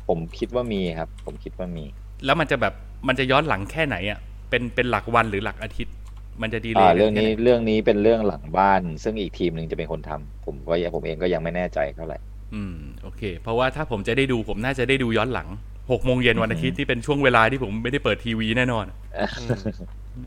[0.09, 1.85] ผมคิดว่ามีครับ ผมคิดว่ามี
[2.25, 2.75] แล้วมันจะแบบ
[3.09, 4.19] มันจะย้อนหลังแค่ไหนอะ
[4.51, 5.95] เป็นเป็นหลักวันหรือหลักอาทิตย์
[6.43, 12.19] มันจะดีเลอ่าเรื่องนี้แค่ไหเรื่องนี้เป็นเรื่องหลังบ้าน ซึ่งอีกทีมหนึ่งจะเป็นคนทำผมก็ผมเองก็ยังไม่แน่ใจเท่าไหร่
[12.55, 15.49] อืม โอเค เพราะว่าถ้าผมจะได้ดูผมน่าจะได้ดูย้อนหลัง
[15.91, 18.87] หกโมงเย็นวันอาทิตย์ที่เป็นช่วงเวลาที่ผมไม่ได้เปิดทีวีแน่นอน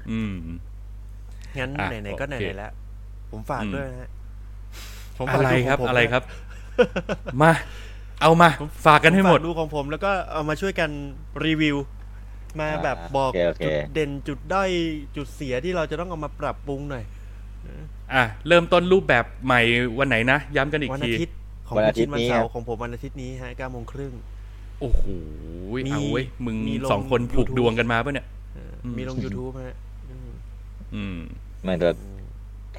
[0.10, 0.58] อืมอืม
[1.60, 2.72] งั้นอะไหนๆก็โอไหเคนๆแล้ว
[3.32, 4.10] ผมฝากอืมด้วยนะฮะ
[5.18, 6.24] ผมอะฝากไรดูครับของผมอะไรด้วยครับ
[7.42, 7.52] มา
[8.22, 8.50] เอามา
[8.86, 10.90] ฝากกันให้หมดผฝาดูของผม แล้วก็เอามาช่วยกัน
[11.46, 11.78] รีวิว
[12.60, 14.70] มาอ่าแบบบอกโอเคโอเคจุดเด่นจุดด้อย
[15.16, 17.04] จุดเสียที่เราจะต้องเอามาปรับปรุงหน่อย
[18.14, 19.62] อะเริ่มต้นรูปแบบใหม่
[20.00, 21.36] วันไหนนะ ย้ำกันอีกวันทีอาทิตย์
[21.68, 24.14] ของวันคุอาณทิชิตย์นวันนี้เสาครัร์บของผมวันอาทิตย์นี้ฮะเก้าโมงครึ่ง
[24.80, 25.04] โอ้โห
[25.88, 29.76] มีเอาเว้ยมึงมีลงสองคนผูก YouTube ดวงกันมาปะเนี่ยเอออืมมีลง YouTube ฮะ
[30.96, 31.22] อืมอืม
[31.64, 31.90] ไม่แต่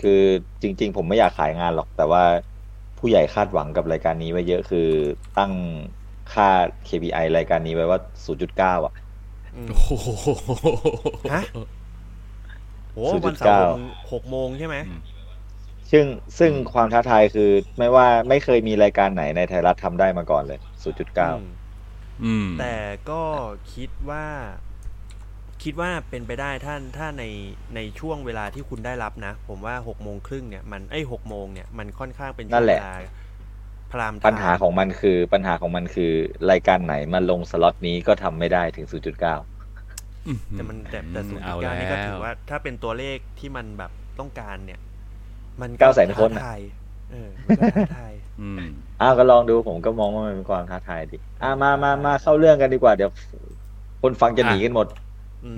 [0.00, 0.22] คือ
[0.62, 2.22] จริง ๆ ผมไม่อยากขายงานหรอก แต่ว่า
[2.98, 4.88] ผผู้ใหญ่คาดหวังกับรายการนี้ไว้เยอะคือ
[5.38, 5.52] ตั้ง
[6.32, 6.48] ค่า
[6.88, 7.98] KPI รายการนี้ไว้ว่า
[8.36, 8.92] 0.9 อะ
[9.56, 10.18] อืมโอ้โห
[11.32, 11.42] ฮะ
[12.94, 13.76] โอ้0.9วันเสาร์
[14.12, 14.76] หกโมงใช่ไหม
[15.90, 16.04] ซึ่ง
[16.38, 21.46] ซึ่งความท้าทายคือไม่ว่าไม่เคยมีรายการไหนในไทยรัฐทำได้มาก่อนเลย 0.9อืม
[22.24, 22.76] อืมแต่
[23.10, 23.22] ก็
[23.72, 24.26] คิดว่า
[25.64, 27.24] คิดว่าเป็นไปได้ถ้าถ้าใน
[27.74, 32.98] ในช่วงเวลาที่คุณได้รับนะ ผมว่าหกโมงครึ่งเนี่ยมันไอ้หกโมงเนี่ยมันค่อนข้างเป็นนั่นแหละช่วงเวา
[33.92, 36.12] พรามไทม์ปัญหาของมันคือปัญหาของมันคือ
[36.50, 44.80] รายการไหนมาลงสล็อตนี้ก็ทำไม่ได้ถึง 0.9 แต่มันแต่แต่ศูนย์เอาจุดเก้านี่ก็แล้วถือว่า ถ้าเป็นตัวเลขที่มันแบบต้องการเนี่ย
[45.60, 46.60] มันเก้าแสนคนน่ะท้าทาย
[47.12, 48.58] เออมันก็ท้าทายอืม
[49.00, 53.10] อ้าวก็ลองดูผมก็มองว่ามันเป็นความท้าทายดิอ่ามามามาเข้าเรื่องกันดีกว่าเดี๋ยว
[54.02, 55.11] คนฟังจะหนีกันหมดอืม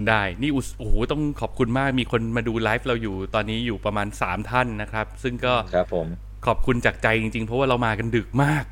[0.08, 6.06] ได้ นี่อุสโอ้โหต้องขอบคุณมากมีคนมาดูไลฟ์เราอยู่ตอนนี้อยู่ประมาณ 3 ท่านนะครับ ซึ่งก็ครับผม
[6.46, 8.64] ขอบคุณจากใจจริง ๆ เพราะว่าเรามากันดึกมาก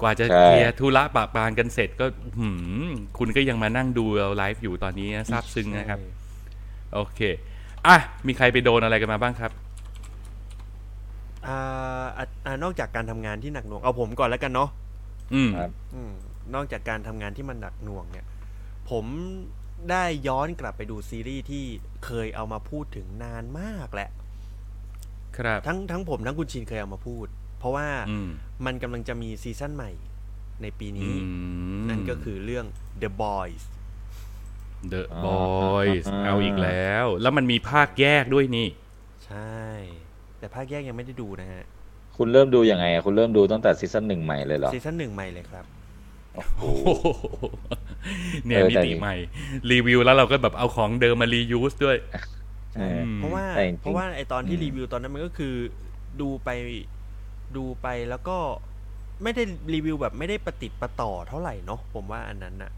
[0.00, 2.06] กว่าจะใช่เคลียร์ธุระปะปานกันเสร็จก็
[2.38, 2.48] หื
[2.88, 5.98] มคุณก็ยังมานั่งดูเราไลฟ์อยู่ตอนนี้นะซาบซึ้งนะครับ
[6.94, 7.20] โอเค
[7.86, 7.96] อะ
[8.26, 9.52] มีใครไปโดนอะไรกันมาบ้างครับ
[11.46, 11.58] อ่า
[12.18, 14.70] อะอ่านอกจากการทำงานที่หนักหน่วงเอาผมก่อนแล้วกันเนาะ
[15.34, 16.12] อืมครับอืม
[16.54, 18.26] นอกจากการทำงานที่มันหนักหน่วงเนี่ย
[18.90, 19.04] ผม
[19.90, 21.64] ได้ย้อนกลับไปดูซีรีส์ที่
[22.04, 24.10] เคยเอามาพูดถึงนานมากแหละ
[25.36, 27.26] ครับ ทั้งทั้งผมทั้งคุณชินเคยเอามาพูด
[27.58, 28.28] เพราะว่าอืม
[28.66, 29.90] มันกำลังจะมี season ใหม่
[30.62, 31.14] ในปีนี้ อื
[31.80, 32.66] มนั่นก็คือเรื่อง
[33.02, 38.68] The Boys อ๋อ The Boys อ่าเอาอีกแล้ว แล้วมันมีภาคแยกด้วยนี่
[39.26, 39.58] ใช่
[40.38, 41.64] แต่ภาคแยกยังไม่ได้ดูนะฮะ
[42.16, 45.64] คุณเริ่มดูยังไงอะคุณเริ่มดูตั้งแต่ season หนึ่งใหม่เลยเหรอ season หนึ่งใหม่เลยครับ
[46.34, 46.86] โอ้โหโอ้โห
[48.46, 49.14] เนี่ยเออมิแต่ติใหม่
[49.70, 51.96] รีวิวแล้วเราก็แบบเอาของเดิมมา reuse ด้วย
[52.72, 55.54] ใช่อืมเพราะว่าแต่จริงๆเพราะว่าไอตอนที่อืมรีวิวตอนนั้นมันก็คือ
[56.20, 56.48] ดูไป
[57.56, 58.38] ดูไปแล้วก็
[59.22, 59.42] ไม่ได้
[59.74, 62.70] รีวิวแบบไม่ได้ประติดประต่อเท่าไหร่เนาะผมว่าอันนั้นน่ะ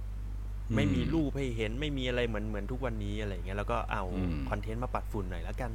[0.74, 5.70] ไม่มีรูปให้เห็นไม่มีอะไรเหมือนเหมือนทุกวันนี้อะไรอย่างเงี้ยแล้วก็เอาอืมคอนเทนต์มาปัดฝุ่นหน่อยแล้วกัน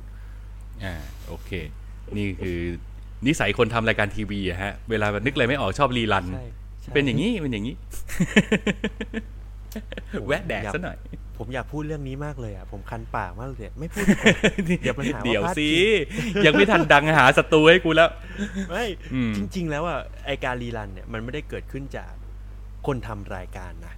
[0.84, 0.94] อ่า
[1.28, 1.52] โอเค
[2.18, 2.60] นี่คือ
[3.28, 6.44] นิสัยคนทำรายการทีวีอะฮะ เวลานึกอะไรไม่ออกชอบรีรันใช่ใช่
[6.93, 7.76] เป็นอย่างนี้เป็นอย่างนี้
[10.12, 10.97] โอ้โหแวะแดกอยากซะหน่อย
[11.38, 14.36] ผมอยากพูดเรื่องนี้มากเลยอะ ผมคันปากมากเลยไม่พูดดีกว่า
[14.82, 18.10] เดี๋ยวปัญหาว่าเดี๋ยวพลาดสิพิงยังไม่ทันดังหาศัตรูให้กูแล้ว
[18.69, 22.13] ไม่อืมจริง ๆ แล้วอะไอการรีรันเนี่ยมันไม่ได้เกิดขึ้นจาก
[22.88, 23.93] คนทำรายการนะ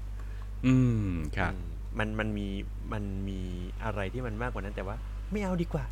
[0.68, 0.76] อื
[1.10, 2.48] มครับอืมมันมันมี
[2.94, 3.40] มันมี
[3.84, 4.96] อะไรที่มันมากกว่านั้นแต่ว่า
[5.32, 5.86] ไม่เอาดีกว่า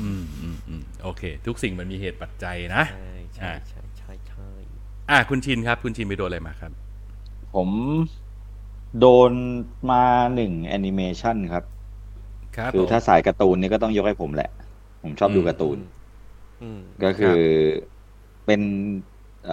[0.00, 2.84] อืมอืมอืมโอเค ทุกสิ่งมันมีเหตุปัจจัยนะ
[3.36, 3.80] ใช่ใช่
[5.10, 6.72] อ่าใช่ใช่ใช่อะคุณชินครับ คุณชินไปโดนอะไรมาครับ
[7.52, 7.70] ผม
[8.98, 9.32] โดน
[9.90, 11.64] มาหนึ่งแอนิเมชันครับ
[12.56, 14.50] ครับคือผมถ้าสายการ์ตูนนี่ก็ต้องยกให้ผมแหละ
[15.02, 15.78] ผมชอบดูการ์ตูน
[16.60, 17.28] อืมก็คือ
[18.46, 18.62] เป็น
[19.44, 19.50] เอ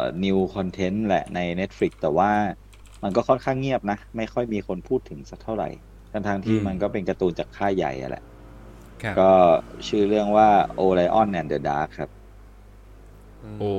[0.00, 2.30] อ new content แหละใน Netflix แต่ว่า
[3.02, 5.68] มันก็ค่อนข้างเงียบนะ ไม่ค่อยมีคนพูดถึงสักเท่าไหร่
[6.12, 8.22] ทั้งทางๆที่อืมมันก็เป็นการ์ตูนจากค่ายใหญ่อะแหละ
[9.02, 9.30] ครับก็
[9.88, 12.10] ชื่อเรื่องว่า Orion and the Dark ครับ
[13.58, 13.72] โอ้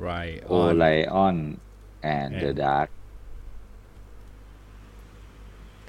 [0.00, 0.10] ไร
[0.50, 1.36] ออน Orion
[2.16, 2.88] and the And Dark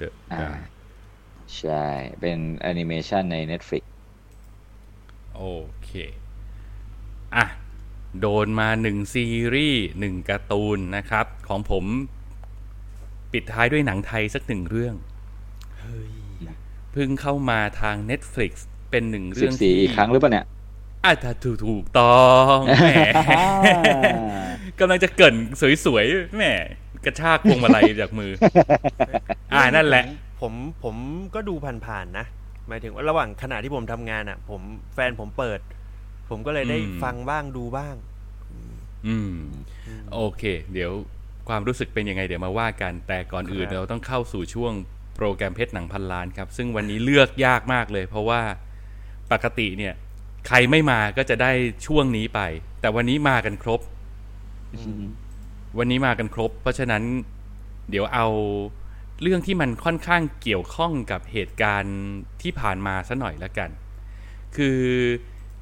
[0.00, 0.48] The อ่า
[1.56, 1.86] ใช่
[2.20, 3.82] เป็นแอนิเมชันใน Netflix
[5.36, 5.44] โอ
[5.84, 5.90] เค
[7.34, 7.44] อะ
[8.20, 11.84] โดนมาหนึ่งซีรีส์หนึ่งการ์ตูนนะครับ ของผม
[13.32, 14.94] ปิดท้ายด้วยหนังไทยสักหนึ่งเรื่อง
[15.80, 16.12] เฮ้ย
[16.92, 18.52] เพิ่งเข้ามาทาง Netflix
[18.90, 20.46] เป็นหนึ่งเรื่อง14อีกครั้งหรือเปล่าเนี่ย
[21.06, 22.24] อะถ้าถูกถูกต้อ
[22.56, 22.88] งแหม
[24.78, 25.34] กำลังจะเกริน
[25.84, 26.44] สวยๆแหม
[27.04, 28.32] กระชากพวงมาลัยจากมือ
[29.54, 30.04] อ่านั่นแหละ
[30.40, 30.52] ผม
[30.84, 30.96] ผม
[31.34, 31.54] ก็ดู
[31.86, 32.26] ผ่านๆนะ
[32.68, 34.60] หมายถึงว่าระหว่างขณะที่ผมทำงานอะ ผม
[34.94, 35.60] แฟนผมเปิด
[36.30, 37.94] ผมก็เลยได้อืมฟังบ้างดูบ้าง
[39.06, 39.36] อืม
[40.12, 40.42] โอเค
[40.72, 40.92] เดี๋ยว
[41.48, 44.72] ความรู้สึกเป็นยังไงเดี๋ยวมาว่ากัน แต่ก่อนอื่นครับเราต้องเข้าสู่ช่วง
[45.16, 48.40] โปรแกรมเพชรหนังพันล้านครับ ซึ่งวันนี้เลือกยากมากเลย เพราะว่า
[49.32, 49.94] ปกติเนี่ย
[50.46, 51.52] ใครไม่มาก็จะได้
[51.86, 52.40] ช่วงนี้ไป
[52.80, 53.80] แต่วันนี้มากันครบ
[55.78, 57.02] วันนี้มากันครบ เพราะฉะนั้น
[57.90, 58.26] เดี๋ยวเอา
[59.22, 61.96] เรื่องที่มันค่อนข้างเกี่ยวข้องกับเหตุการณ์
[62.42, 63.70] ที่ผ่านมาซะหน่อยละกัน
[64.56, 64.80] คือ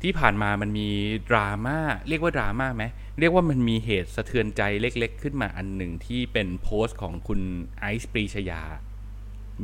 [0.02, 0.88] ที่ผ่านมามันมี
[1.30, 2.84] ดราม่าเรียกว่าดราม่าไหม
[3.18, 7.40] เรียกว่ามันมีเหตุสะเทือนใจเล็ก ๆ ขึ้นมาอันหนึ่งที่เป็นโพสต์ของคุณ
[7.78, 8.62] ไอซ์ปรีชยา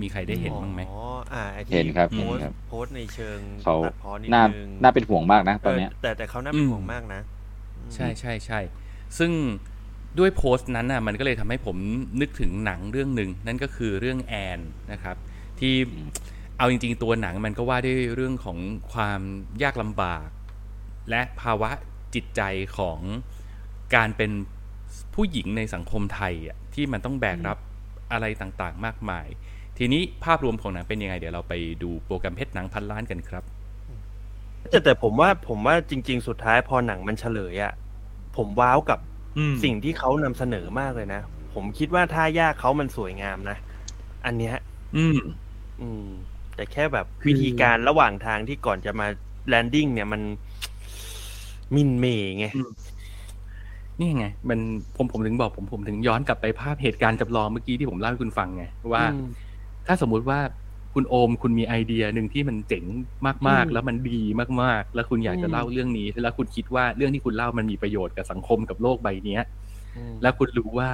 [0.00, 1.00] มีใครได้เห็นบ้างไหมอ๋อ
[1.32, 7.20] อ่าไอ้ที่เห็นครับโพสเห็นต์ครับโพสต์ในเชิงเขาตัดพ้อนิดน่านึงน่าเป็นห่วงมากนะตอนเนี้ยเแต่แต่เขาน่าเป็นอืมห่วงมากนะ
[7.94, 8.60] ใช่ใช่ใช่
[9.18, 9.32] ซึ่ง
[10.18, 11.76] ด้วยโพสต์นั้นน่ะมันก็เลยทำให้ผม
[12.20, 14.60] นึกถึงหนังเรื่องหนึ่งนั่นก็คือเรื่องแอน
[14.92, 15.16] นะครับ
[15.60, 15.74] ที่
[16.58, 18.58] เอาจริง ๆ ตัวหนังมันก็ว่าด้วยเรื่องของ
[18.92, 19.20] ความ
[19.62, 20.28] ยากลำบาก
[21.10, 21.70] และภาวะ
[22.14, 22.42] จิตใจ
[22.78, 22.98] ของ
[23.94, 24.30] การเป็น
[25.14, 27.58] ผู้หญิงในสังคมไทยอะที่มันต้องแบกรับ
[28.12, 29.26] อะไรต่างๆ มากมาย
[29.82, 33.44] ทีนี้ภาพรวมของหนังเป็นยังไง เดี๋ยวเราไปดูโปรแกรมเพชรหนังพันล้านกันครับ
[34.70, 37.72] แต่แต่ผมว่าผมว่าจริง ๆ สุดท้ายพอหนังมันเฉลยอะ
[38.36, 38.98] ผมว้าวกับ
[39.38, 41.20] อืมสิ่งที่เขานำเสนอมากเลยนะ
[41.54, 43.56] ผมคิดว่าท่ายากเขามันสวยงามนะ
[44.26, 44.54] อันเนี้ย
[44.96, 45.18] อืม
[45.80, 46.08] อืม
[46.54, 49.06] แต่แค่แบบวิธีการระหว่างทางที่ก่อนจะมา
[49.48, 50.22] landing เนี่ยมัน
[51.74, 52.46] มินเมย์ไง
[54.00, 54.58] นี่ไง มัน
[54.96, 58.64] ผมผมถึงบอกผมผมถึงย้อนกลับไปภาพเหตุการณ์จำลองเมื่อกี้ที่ผมเล่าให้คุณฟังไง
[58.94, 59.28] ว่าอืม
[59.90, 60.40] ถ้าสมมุติว่า
[60.94, 62.84] คุณโอมคุณมีไอเดียหนึ่งที่มันเจ๋ง
[63.48, 64.22] มากอืมๆแล้วมันดี
[64.62, 69.42] มากๆ แล้วคุณอยากจะอืมเล่าเรื่องนี้ แล้วคุณคิดว่าเรื่องที่คุณเล่ามันมีประโยชน์กับสังคมกับโลกใบเนี้ย
[69.94, 70.90] อืมแล้วคุณรู้ว่า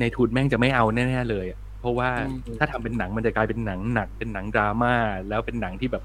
[0.00, 4.94] ในทุนแม่งจะไม่เอาแน่ๆเลยอะเพราะว่าอืมถ้าทำเป็นหนังมันจะกลายเป็นหนังหนักเป็นหนังดราม่า
[5.28, 6.04] แล้วเป็นหนังที่แบบ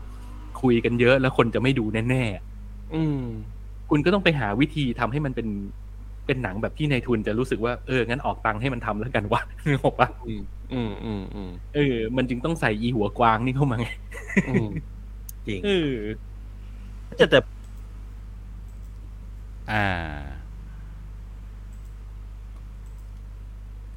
[0.62, 2.48] คุยกันเยอะ แล้วคนจะไม่ดูแน่ๆ
[2.92, 3.18] อืม
[3.90, 5.48] คุณก็ต้องไปหาวิธีทำให้มันเป็น
[6.28, 10.42] เป็นหนังแบบที่ในทุนจะรู้สึกว่าเอองั้นออกตังค์ให้มันทำแล้วกันวะนึกออกปะอืม
[10.74, 13.88] อืมอืมอืมเออ มันจึงต้องใส่อีหัวกวางนี่เข้ามาไง
[14.50, 14.68] อืม
[15.48, 15.94] จริงเออ
[17.18, 17.40] แต่แต่
[19.72, 19.86] อ่า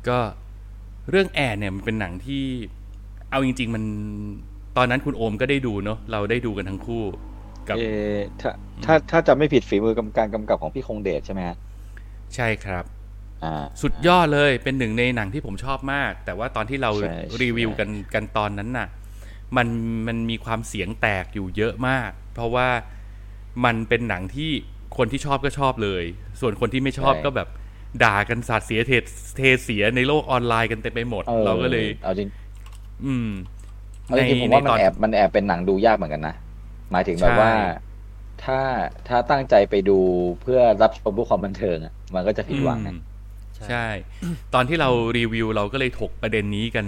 [0.08, 0.18] ก็
[1.10, 2.44] เรื่องแอร์เนี่ยมันเป็นหนังที่
[3.30, 3.84] เอาจริง ๆ มัน
[4.76, 7.02] ตอนนั้นคุณโอมก็ได้ดูเนาะเราได้ดูกันทั้งคู่
[7.68, 8.50] กับเออถ้า
[8.84, 11.56] ถ้าถ้าจะไม่ผิดฝีมือกำการกำกับของพี่คงเดชใช่ไหมฮะ
[12.34, 12.84] ใช่ครับ
[13.44, 18.88] อ่าสุดยอดเลยเป็นหนึ่งในหนังที่ผมชอบมาก แต่ว่าตอนที่เราใช่รีวิวใช่กันกันตอนนั้นน่ะ
[19.56, 19.68] มัน
[20.06, 22.68] มันมีความเสียงแตกอยู่เยอะมาก เพราะว่า
[23.64, 24.50] มันเป็นหนังที่
[24.96, 26.04] คนที่ชอบก็ชอบเลย
[26.40, 27.48] ส่วนคนที่ไม่ชอบก็แบบ
[28.04, 28.92] ด่ากันสาดเสียเท
[29.36, 32.28] เทเสียในโลกออนไลน์กันเต็มไปหมดออเราก็เลยเอาจริง
[33.04, 33.30] อืม
[34.04, 36.34] เอาจริงๆผมว่ามันแอบมันแอบเป็นหนังดูยากเหมือนกันนะ
[36.92, 37.54] หมายถึงแบบว่าใช่
[38.44, 38.60] ถ้า
[39.08, 39.98] ถ้าตั้งใจไปดู
[40.42, 42.98] เพื่อรับชมเพื่อความบันเทิงอะ มันก็จะผิดหวังนะอืม
[43.68, 43.86] ใช่
[44.54, 46.86] ตอนที่เรารีวิวเราก็เลยถกประเด็นนี้กัน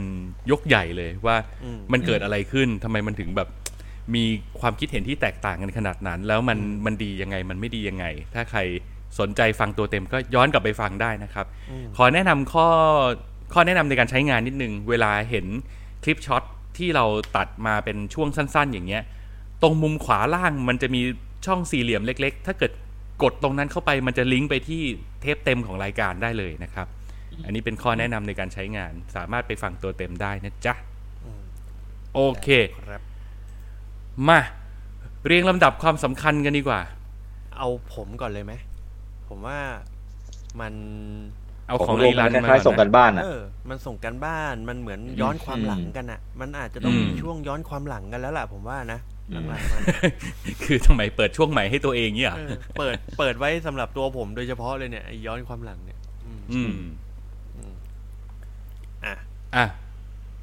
[0.51, 3.49] ยกใหญ่เลยว่าอืมมันเกิดอะไรขึ้นทำไมมันถึงแบบ
[4.15, 4.25] มี
[4.61, 8.05] ความคิดเห็นที่แตกต่างกันขนาดนั้น แล้วมันมันดียังไงมันไม่ดียังไง
[8.35, 8.61] ถ้าใคร
[9.19, 12.67] สนใจฟังตัวเต็มก็ย้อนกลับไปฟังได้นะครับอืมขอแนะนำข้อ
[13.53, 15.47] ข้อแนะนำในการใช้งานนิดนึง เวลาเห็น
[16.05, 16.43] คลิปช็อต
[16.79, 17.05] ที่เรา
[17.37, 19.03] ตัดมาเป็นช่วงสั้น ๆ อย่างเงี้ย
[19.63, 21.03] ตรงมุมขวาล่างมันจะมี
[21.47, 22.73] ช่องสี่เหลี่ยมเล็ก ๆ ถ้าเกิด
[23.23, 24.83] กดตรงนั้นเข้าไปมันจะลิงก์ไปที่
[25.21, 26.87] เทปเต็มของรายการได้เลยนะครับ
[27.45, 30.75] อันนี้เป็นข้อแนะนำในการใช้งาน สามารถไปฟังตัวเต็มได้นะจ๊ะ
[31.25, 31.43] อืม
[32.15, 32.49] โอเค
[32.89, 33.03] ครับ
[34.29, 34.41] มา
[35.27, 36.81] เรียงลำดับความสำคัญกันดีกว่า
[37.57, 38.53] เอาผมก่อนเลยไหม
[39.29, 39.59] ผมว่า
[40.61, 40.75] มัน
[41.69, 56.73] เอาผมของรวรีมรัมันนมาคล้ายๆส่งกันบ้านอะเออมันส่งกันบ้าน มันเหมือนย้อนความหลังกันอะมันอาจจะต้องอืมมีช่วงย้อนความหลังกันแล้วล่ะผมว่านะ อืมหลังๆมันคือทำไมเปิดช่วงใหม่ให้ตัวเองเนี่ยเออเปิดเปิดไว้สำหรับตัวผมโดยเฉพาะเลยเนี่ยไอ้ย้อนความหลังเนี่ยอืมอืม
[57.57, 57.75] อืม
[59.05, 59.15] อะ
[59.57, 59.65] อะ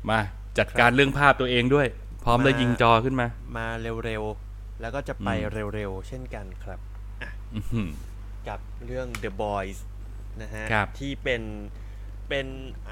[0.09, 0.19] มา
[0.57, 1.87] จัดการเรื่องภาพตัวเองด้วย
[2.23, 3.67] พร้อมแล้วมายิยิงจอขึ้นมา มา
[4.05, 6.79] เร็วๆ แล้วก็จะไปอืมเร็วๆ เช่นกันครับ
[7.55, 7.89] อื้อหือ
[8.47, 9.79] กับเรื่อง The Boys
[10.41, 11.41] นะฮะครับที่เป็น
[12.29, 12.47] เป็น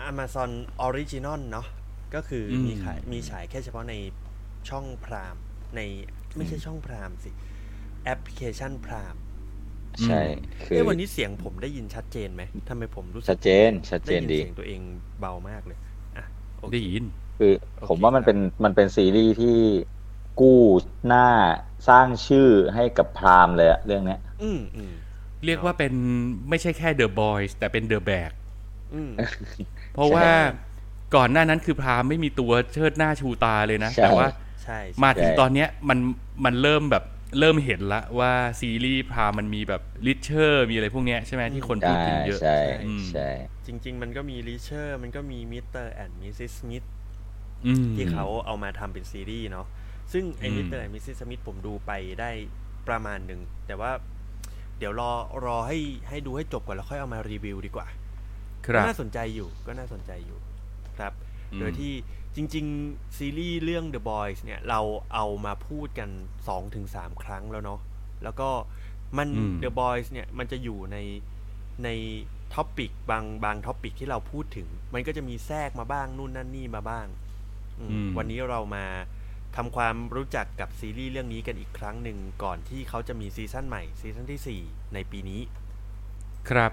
[0.09, 0.51] Amazon
[0.85, 1.67] Original เนาะ
[2.15, 3.93] ก็คืออมมีขายมีฉายแค่เฉพาะใน
[4.69, 5.35] ช่องพราม
[5.75, 5.81] ใน
[6.35, 7.31] ไม่ใช่ช่องพรามสิ
[8.03, 9.15] แอปพลิเคชันพราม
[10.05, 10.21] ใช่
[10.65, 14.81] คือเอ้ยวันนี้เสียงผมได้ยินชัดเจนไหมทำไมผมรู้สึชักดเจน ชัดเจได้นยินดีเสียงตัวเอง
[15.19, 15.77] เบามากเลย
[16.17, 16.25] อะ
[16.59, 17.03] โอเคได้ยิน
[17.39, 19.57] คือโอเคผมว่ามันครับเป็นมันเป็นซีรีส์ที่
[20.39, 20.61] กู้
[21.07, 21.27] หน้า
[21.89, 24.93] สร้างชื่อให้กับพรามเลยอะเรื่องเนี้ย อืมอืม
[25.45, 25.93] เรียกว่าเป็น
[26.49, 28.31] ไม่ใช่แค่ The Boys แต่เป็น The Bag
[28.93, 29.11] อืม
[29.93, 30.27] เพราะว่า
[31.15, 34.27] ก่อนหน้านั้นคือพรามไม่มีตัวเชิดหน้าชูตาเลยนะใช่แต่ว่า
[34.67, 35.99] ใช่มาถึงใช่ตอนเนี้ยมัน
[36.45, 37.03] มันเริ่มแบบ
[37.39, 43.27] เริ่มเห็นละว่าซีรีส์ Prime มันมีแบบ Reacher มีอะไรพวกเนี้ยใช่ไหมที่คนพูดใช่ถึงเยอะใช่อืมใช่
[43.65, 45.85] จริง ๆ มันก็มี Reacher มันก็มี Mr.
[45.87, 46.33] and Mrs.
[46.37, 46.83] Smith
[47.65, 49.67] อืมที่เขาเอามาทำเป็นซีรีส์เนาะ
[50.13, 50.77] ซึ่งไอ้อืม Mr.
[50.77, 51.03] and Mrs.
[51.05, 52.31] Smith ผมดูไปได้
[52.87, 53.91] ประมาณหนึ่ง แต่ว่า
[54.77, 55.11] เดี๋ยวรอ
[55.45, 55.77] รอให้
[56.09, 57.87] ให้ดูให้จบก่อนแล้วค่อยเอามารีวิวดีกว่า
[58.67, 60.39] คก็รับน่าสนใจอยู่ก็น่าสนใจอยู่
[60.97, 61.13] ครับ
[61.53, 61.93] อืมโดยที่
[62.37, 64.81] จริง ๆ ซีรีส์เรื่อง The Boys เนี่ย เรา
[65.13, 67.79] เอามาพูดกัน2 ถึง 3 ครั้งแล้วเนาะ
[68.23, 68.49] แล้วก็
[69.17, 70.97] มันอืม The Boys เนี่ย มันจะอยู่ใน
[71.83, 71.89] ใน
[72.53, 77.07] topic บางบาง topic ที่เราพูดถึง มันก็จะมีแทรกมาบ้างนู่นนั่นนี่มาบ้าง
[77.79, 78.85] อืมอืมวันนี้เรามา
[79.55, 85.41] ทำความรู้จักกับซีรีส์เรื่องนี้กันอีกครั้งหนึ่งก่อนที่เขาจะมีซีซั่นใหม่ซีซั่นที่ 4 ในปีนี้
[86.49, 86.71] ครับ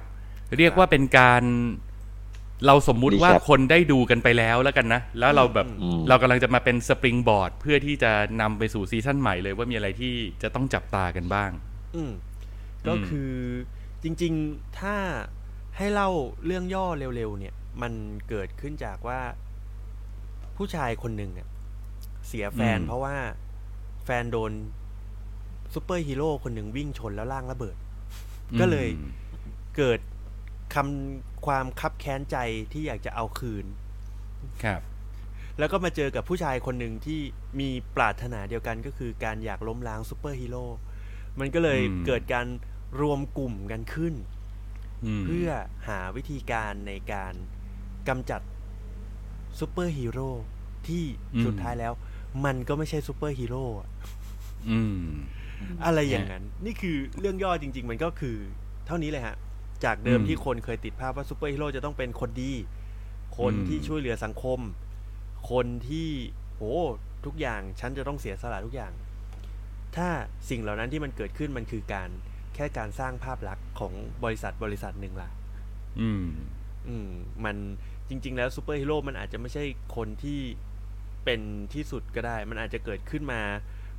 [0.56, 1.44] เรียกว่าเป็นการ
[2.66, 11.50] เราสมมุติว่า Recap คนได้ดูกันไปแล้วแล้วกันนะ แล้วเราแบบอืมเรากำลังจะมาเป็น springboard เพื่อที่จะนำไปสู่ซีซั่นใหม่เลยว่ามีอะไรที่จะต้องจับตากันบ้าง
[11.94, 12.12] อืม
[12.88, 13.32] ก็คือ
[14.02, 14.96] จริง ๆถ้า
[15.76, 16.10] ให้เล่า
[16.46, 17.92] เรื่องย่อเร็วๆเนี่ย มัน
[18.28, 19.20] เกิดขึ้นจากว่า
[20.56, 21.48] ผู้ชายคนหนึ่งอะ
[22.26, 23.16] เสียแฟนอืมเพราะว่า
[24.04, 24.52] แฟนโดน
[25.74, 27.76] ซูเปอร์ฮีโร่คนหนึ่งวิ่งชนแล้วร่างระเบิด
[28.60, 29.10] ก็เลยอืม
[29.76, 30.00] เกิด
[30.74, 32.36] คำ ความคับแค้นใจ
[32.72, 33.66] ที่อยากจะเอาคืน
[34.64, 34.80] ครับ
[35.58, 37.20] แล้วก็มาเจอกับผู้ชายคนหนึ่งที่
[37.60, 40.64] มีปรารถนาเดียวกันก็คือการอยากล้มล้างซูเปอร์ฮีโร่
[41.40, 42.46] มันก็เลยอืมเกิดการ
[43.00, 44.14] รวมกลุ่มกันขึ้น
[45.20, 45.48] มาเพื่อ
[45.88, 47.34] หาวิธีการในการ
[48.08, 48.40] กำจัด
[49.58, 50.28] ซูเปอร์ฮีโร่
[50.88, 51.04] ที่
[51.44, 51.92] สุดท้ายแล้ว
[52.44, 53.88] มันก็ไม่ใช่ซูเปอร์ฮีโร่อะ
[54.70, 55.06] อืม
[55.84, 58.36] อะไรอย่างนั้น นี่คือเรื่องย่อจริง ๆ มันก็คือ
[58.86, 59.36] เท่านี้เลยฮะ
[59.84, 62.52] จากเดิมอืมที่คนเคยติดภาพว่าซูเปอร์ฮีโร่จะต้องเป็นคนดี
[63.38, 64.58] คนที่อืมช่วยเหลือสังคม
[65.50, 66.08] คนที่
[66.56, 66.62] โห
[67.24, 68.92] ทุกอย่างฉันจะต้องเสียสละทุกอย่าง
[69.96, 70.08] ถ้า
[70.50, 72.10] สิ่งเหล่านั้นที่มันเกิดขึ้นมันคือการ
[72.54, 73.92] แค่การสร้างภาพลักษณ์ของ
[74.24, 75.30] บริษัทบริษัทหนึ่งล่ะ
[76.00, 76.24] อืม
[76.88, 77.10] อืม
[77.44, 77.56] มัน
[78.08, 79.64] จริง ๆ แล้วซูเปอร์ฮีโร่มันอาจจะไม่ใช่
[79.96, 80.40] คนที่
[81.24, 81.40] เป็น
[81.74, 83.40] ที่สุดก็ได้ มันอาจจะเกิดขึ้นมา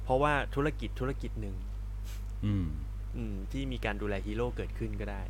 [0.04, 1.56] เพราะว่าธุรกิจธุรกิจหนึ่ง
[2.46, 2.68] อืม
[3.18, 5.22] อืม ที่มีการดูแลฮีโร่เกิดขึ้นก็ได้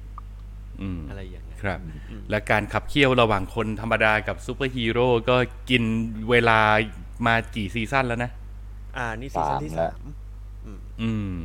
[0.82, 5.38] อืมอะไรอย่างเงี้ยครับอืมและการขับเคี่ยวระหว่างคนธรรมดากับซูเปอร์ฮีโร่ก็
[5.70, 5.84] กิน
[6.30, 6.60] เวลา
[7.26, 8.32] มากี่ซีซั่นแล้วนะ
[8.98, 10.02] อ่า นี่ซีซั่นที่สามแล้วสาม
[10.66, 11.40] อืมอืม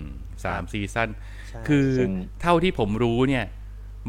[0.44, 1.08] สามซีซั่น
[1.48, 3.44] ใช่คือซึ่งเท่าที่ผมรู้เนี่ย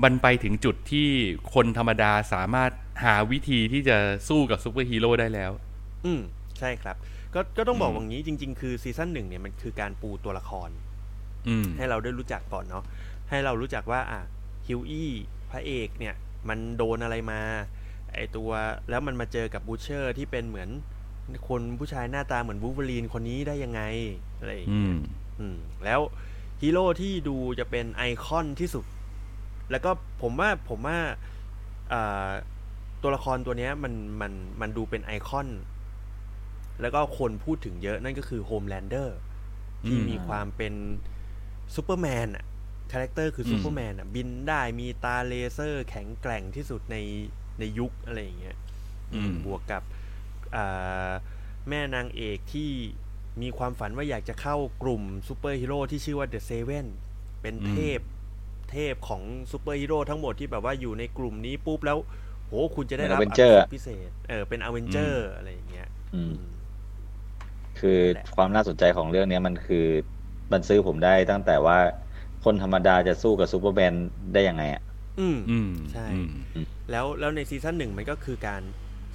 [0.04, 1.08] มันไปถึงจุดที่
[1.54, 2.72] คนธรรมดาสามารถ
[3.04, 3.98] หาวิธีที่จะ
[4.30, 5.52] สู้กับซูเปอร์ฮีโร่ได้แล้ว
[6.06, 6.22] อืม
[6.60, 6.96] ใช่ครับ
[7.34, 10.70] ก็ก็ต้องบอกอืมอย่างนี้จริง ๆ คือซีซั่นหนึ่งเนี่ยมันคือการปูตัวละคร
[11.48, 12.84] อืมให้เราได้รู้จักก่อนเนาะ
[13.30, 14.22] ให้เรารู้จักว่า อะ
[14.68, 15.12] ฮิวอี้
[15.52, 16.16] พระเอกเนี่ย
[16.50, 17.42] มันโดนอะไรมา
[18.14, 18.50] ไอตัว
[18.90, 20.70] แล้วมันมาเจอกับบูเชอร์ที่เป็นเหมือน
[21.50, 23.82] คนผู้ชายหน้าตาเหมือนวูล์ฟเวอรีนคนนี้ได้ยังไง
[24.40, 25.00] อะไรอย่างเงี้ยอืม
[25.40, 26.02] อืมแล้ว
[26.62, 28.86] ฮีโร่ที่ดูจะเป็นไอคอนที่สุด
[29.72, 30.98] แล้วก็ผมว่าผมว่า
[31.94, 32.30] อ่า
[33.02, 35.50] ตัวละครตัวเนี้ยมันมันมันดูเป็นไอคอน
[36.82, 39.18] แล้วก็คนพูดถึงเยอะนั่นก็คือโฮมแลนเดอร์
[39.88, 40.74] ที่อืมมีความเป็น
[41.76, 42.46] ซูเปอร์แมนอะ
[42.92, 46.98] คาแรคเตอร์คืออืมซูเปอร์แมนอะบินได้มีตาเลเซอร์ แข็งแกร่งที่สุดใน
[47.60, 48.58] ในยุคอะไรอย่างเงี้ย
[49.14, 49.84] อืมบวกกับ
[50.56, 51.12] อ่า
[51.70, 52.70] แม่นางเอกที่
[53.42, 56.88] มีความฝันว่าอยากจะเข้ากลุ่มซูเปอร์ฮีโร่ที่ชื่อว่า The Seven
[57.42, 58.00] เป็นเทพ
[58.72, 61.98] เทพของซูเปอร์ฮีโร่ทั้งหมดที่แบบว่าอยู่ในกลุ่มนี้ปุ๊บแล้ว
[62.48, 66.48] โหคุณจะได้รับเป็น Avenger อภิสิทธิ์พิเศษ เออเป็น Avenger อะไรอย่างเงี้ยอืมอืม
[67.80, 69.86] คือนั่นแหละความน่าสนใจของเรื่องเนี้ยมันคือ
[70.52, 71.78] มันซื้อผมได้ตั้งแต่ว่า
[72.44, 73.94] คนธรรมดาจะสู้กับซูเปอร์แมน
[74.34, 74.84] ได้ยังไงอะ
[75.20, 76.20] อืมอืมใช่อื
[76.64, 78.62] มแล้วแล้วในซีซั่นหนึ่งมันก็คือการ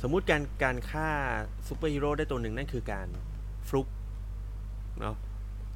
[0.03, 1.09] สมมุติการการฆ่า
[1.69, 3.09] ซูเปอร์ฮีโร่ได้ตัวหนึ่งนั่นคือการ
[3.69, 3.87] ฟลุก
[5.01, 5.17] เนาะ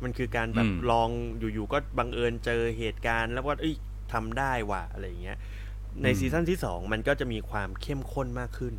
[0.02, 1.08] มันคือการแบบอืมลอง
[1.54, 3.74] อยู่ๆก็บังเอิญเจอเหตุการณ์ แล้วว่าเอ้ย
[4.12, 5.38] ทำได้ว่ะอะไรอย่างเงี้ย
[6.02, 8.74] ในอืมซีซั่นที่สองมันก็จะมีความเข้มข้นมากขึ้น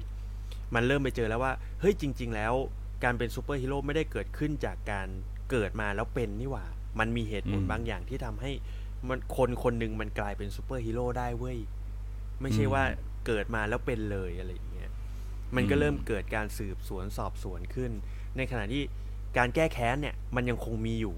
[0.75, 2.53] มันเริ่มไปเจอแล้วว่าเฮ้ยจริง ๆ แล้ว
[3.03, 5.07] การเป็นซูเปอร์ฮีโร่ไม่ได้เกิดขึ้นจากการ
[5.51, 6.65] เกิดมาแล้วเป็นนี่หว่า
[6.99, 8.51] มันมีเหตุผลอืมบางอย่างที่ทำให้
[9.07, 11.59] มันคนคนหนึ่งมันกลายเป็นซูเปอร์ฮีโร่ได้เว้ย
[12.41, 12.83] ไม่ใช่ว่า
[13.25, 14.91] เกิดมาแล้วเป็นเลยอะไรอย่างเงี้ย
[15.55, 17.91] มันก็อืมเริ่มเกิดการสืบสวนสอบสวนขึ้น
[18.37, 18.83] ในขณะที่
[19.37, 21.15] การแก้แค้นเนี่ย มันยังคงมีอยู่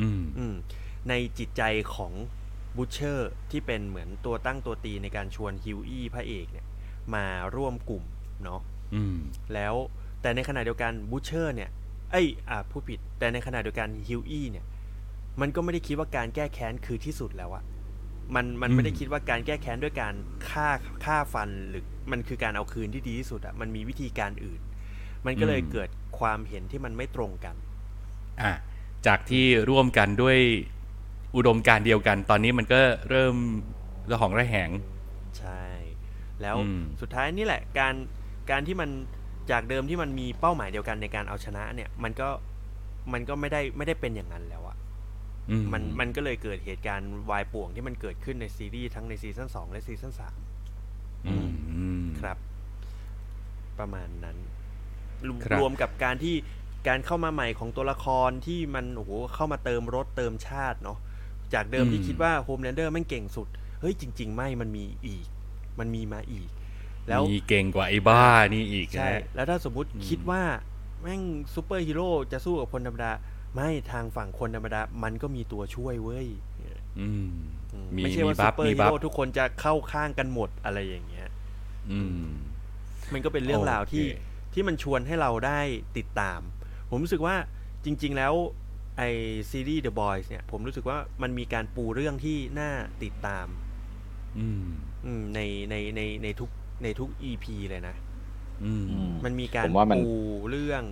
[0.00, 0.54] อืมอืม
[1.08, 1.62] ในจิตใจ
[1.94, 2.12] ของ
[2.76, 6.66] บูเชอร์ที่เป็นเหมือนตัวตั้งตัวตีในการชวนฮิวอี้พระเอกเนี่ย
[7.14, 7.24] มา
[7.56, 8.04] ร่วมกลุ่ม
[8.44, 8.60] เนาะ
[8.94, 9.16] อืม
[9.54, 9.74] แล้ว
[10.22, 11.70] แต่ในขณะเดียวกันบูเชอร์เนี่ย
[12.10, 14.66] เอ้ยอ่าผู้ผิด แต่ในขณะเดียวกันฮิวอี้เนี่ย
[15.40, 17.64] มันก็ไม่ได้คิดว่าการแก้แค้นคือที่สุดแล้วอะ
[18.34, 20.14] มันมันไม่ได้อืมคิดว่าการแก้แค้นด้วยการ
[20.48, 20.68] ฆ่า
[21.04, 24.60] ฆ่าฟันหรือมันคือการเอาคืนที่ดีที่สุดอะมันมีวิธีการอื่น
[25.26, 27.56] มันก็เลยเกิดความเห็นที่มันไม่ตรงกัน
[28.40, 28.52] อะ
[29.06, 30.38] จากที่ร่วมกันด้วย
[31.36, 33.36] อุดมการณ์เดียวกัน ตอนนี้มันก็เริ่ม
[34.10, 34.70] ระหองระแหง
[35.38, 35.62] ใช่
[36.42, 37.94] แล้วอืมสุดท้ายนี่แหละ การ
[38.50, 38.90] การที่มัน
[39.50, 42.28] จากเดิมที่มันมีเป้าหมายเดียวกันในการเอาชนะ เนี่ย มันก็
[43.12, 44.76] มันก็ไม่ได้ไม่ได้เป็นอย่างนั้นแล้วอะ
[45.50, 50.38] อืมันมันก็เลยเกิดเหตุการณ์วายป่วงที่มันเกิดขึ้นในซีรีส์ทั้งในซีซั่นสองและซีซั่นสาม
[51.26, 51.34] อื
[52.02, 52.38] มครับ
[53.78, 54.36] ประมาณนั้น
[55.26, 56.34] รวครับรวมกับการที่
[56.88, 60.98] การเข้ามาใหม่ของตัวละครที่มันโอ้โหเข้ามาเติมรสเติมชาติเนาะ
[61.54, 63.48] จากเดิมที่คิดว่าโฮมแลนเดอร์มันเก่งสุด
[63.80, 65.26] เฮ้ยจริง ๆ ไม่มันมีอีก
[65.78, 66.50] มันมีมาอีก
[67.08, 68.24] แล้วมีเก่งกว่าไอ้บ้า
[68.54, 70.42] นี่อีกใช่นะแล้วถ้าสมมุติอืมคิดว่า
[71.02, 71.22] แม่ง
[71.54, 73.12] ซูเปอร์ฮีโร่จะสู้กับคนธรรมดา
[73.54, 76.26] ไม่ทางฝั่งคนธรรมดา มันก็มีตัวช่วยเว้ย
[77.00, 77.30] อืม
[77.72, 81.28] อืมมีไม่ใช่ว่ามีซูบัฟเปอร์มีฮีบัฟโร่ทุกคนจะเข้าข้างกันหมดอะไรอย่างเงี้ย
[81.90, 82.24] อืม
[83.12, 85.60] มันก็เป็นเรื่องราวที่โอเคที่มันชวนให้เราได้
[85.96, 86.40] ติดตาม
[86.90, 87.34] ผมรู้สึกว่า
[87.84, 88.34] จริง ๆ แล้ว
[88.98, 89.06] ไอไอ
[89.50, 92.72] ซีรีส์ The Boys เนี่ย ผมรู้สึกว่ามันมีการปูเรื่องที่น่า
[93.02, 93.46] ติดตาม
[94.38, 94.64] อืม
[95.04, 95.40] อืมใน
[95.70, 96.50] ในในในทุก
[96.82, 97.96] ในทุก EP เลยนะ
[98.64, 100.04] อืมอืมมันมีการผมว่ามันปู
[100.50, 100.82] เรื่อง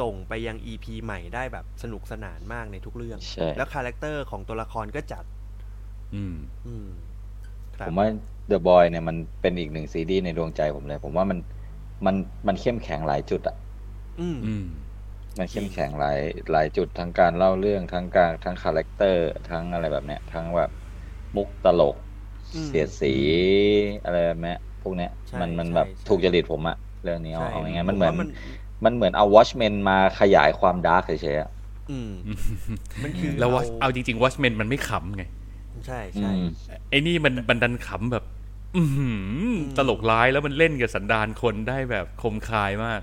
[0.00, 5.24] ส่งไปยัง EP ใหม่ได้แบบสนุกสนานมากในทุกเรื่องใช่แล้วคาแรคเตอร์ของตัวละครก็จัด
[6.14, 6.34] อืม
[6.66, 6.88] อืม
[7.76, 8.06] ครับผมว่า
[8.50, 11.38] The Boy เนี่ยมันเป็นอีกหนึ่งซีรีส์ในดวงใจผมเลย ผมว่ามัน
[12.06, 12.16] มัน
[12.48, 13.56] มันเข้มแข็งหลายจุดอะ
[14.20, 14.64] อืมอืม
[15.38, 16.18] มันเข้มแข็งหลาย
[16.52, 20.70] หลายจุดทั้งการเล่าเรื่องทั้งการทั้ง character ทั้งอะไรแบบเนี้ย ทั้งแบบ
[21.36, 21.96] มุกตลก
[22.54, 23.14] อืมเสียดสี
[24.04, 28.14] อะไรแบบเนี้ยพ วกเนี้ยใช่มันมันใช่แบบใช่ถูกจริตผมอะเรื่องนี้เอาใช่เอาง่ายๆมันผเหมือนว่า
[28.84, 31.50] มันเหมือนเอา Watchmen มาขยายความ dark เฉยๆอะ
[31.90, 32.12] อืม
[33.02, 35.22] มันคือแล้วเอา Watch เอาจริงๆ Watchmen มันไม่ขำไง
[35.86, 36.42] ใช่อืใช่ม
[36.90, 38.24] ไอ้นี่มันบันดันขำแบบ
[38.76, 39.10] อือหื
[39.52, 43.00] อตลกร้ายแล้วมันเล่นกับสันดานคนได้แบบคมคายมาก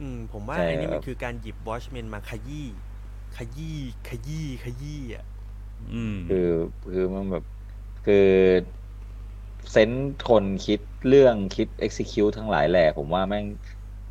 [0.00, 2.68] อืม ผมว่าใช่ไอ้นี่ครัมับนคือการหยิบ Watchmen มาขยี้
[3.36, 3.78] ขยี้
[4.08, 5.24] ขยี้ขยี้อะ
[5.92, 6.36] อืมคือ
[6.92, 7.44] คือมันแบบ
[8.04, 8.14] คือ
[9.70, 13.46] sense คนคิดเรื่องคิด execute ทั้งหลายแหล่ผมว่าแม่ง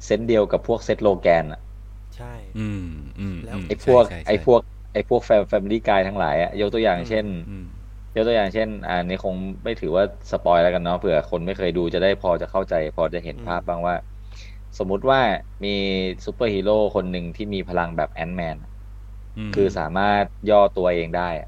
[0.06, 1.60] sense เดียวกับพวก Seth Rogen อะ
[2.16, 2.78] ใช่ อืม
[3.18, 4.62] อืมแล้วมไอ้พวกใช่ใช่ไอ้พวก
[4.94, 7.66] ไอ้พวก Fam Family Guy ทั้งหลายอะยกตัวอย่างเช่นอืม
[8.14, 9.36] ยกตัวอย่างเช่นอันนี้คง
[9.66, 13.96] ไม่ถือว่า spoil แล้วกันเนาะเผื่อคนไม่เคยดูจะได้พอจะเข้าใจ พอจะเห็นอืมภาพบ้างว่า
[14.78, 15.20] สมมุติว่า
[15.64, 15.70] มี
[16.26, 21.48] ซูเปอร์ฮีโร่คนหนึ่งที่มีพลังแบบ Ant-Man คือสามารถย่อตัวเองได้อะ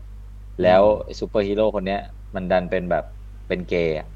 [0.60, 0.84] แล้ว
[1.20, 1.97] ซูเปอร์ฮีโร่คนเนี้ย
[2.36, 3.04] มันดันเป็นแบบ
[3.52, 4.08] เป็นเกย์อะ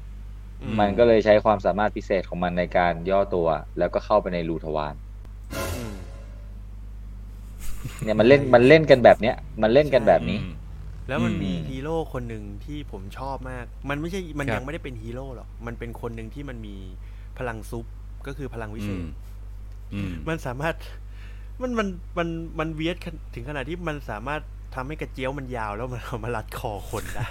[0.62, 4.94] อืมันก็เลยใช้ความสามารถพิเศษของมันในการย่อตัว แล้วก็เข้าไปในรูทวาร
[5.76, 5.94] อืม
[8.02, 10.52] เนี่ยมันเล่นมันเล่นกันแบบเนี้ย มันเล่นกันแบบนี้อืม
[11.08, 16.76] แล้วมันอืมมีฮีโร่คนหนึ่งที่ผมชอบมาก มันไม่ใช่มันครับยังไม่ได้เป็นฮีโร่หรอกมันเป็นคนหนึ่งที่มันมี
[17.38, 17.86] พลังซุป
[18.26, 19.06] ก็คือพลังวิเศอืษม
[19.94, 20.74] อืมมันสามารถ
[21.62, 22.28] มันมันมัน
[22.58, 22.96] มันเวียด
[23.34, 24.40] ถึงขนาดที่มันสามารถ
[24.76, 27.26] ทำให้กระเจียวมันยาวแล้วมันเอามารัดคอคนได้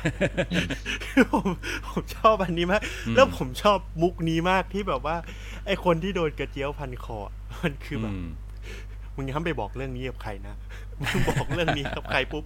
[1.34, 1.48] ผม
[1.88, 5.16] ผมชอบอันนี้มากอืมแล้วผมชอบมุกนี้มากที่แบบว่า
[5.66, 7.18] ไอคนที่โดนกระเจียวพันคอ
[7.64, 8.26] มันคือแบบม
[9.16, 10.56] มึงห้ามไปบอกเรื่องนี้กับใครนะ
[11.00, 12.44] มึงบอกเรื่องนี้กับใครปุ๊บ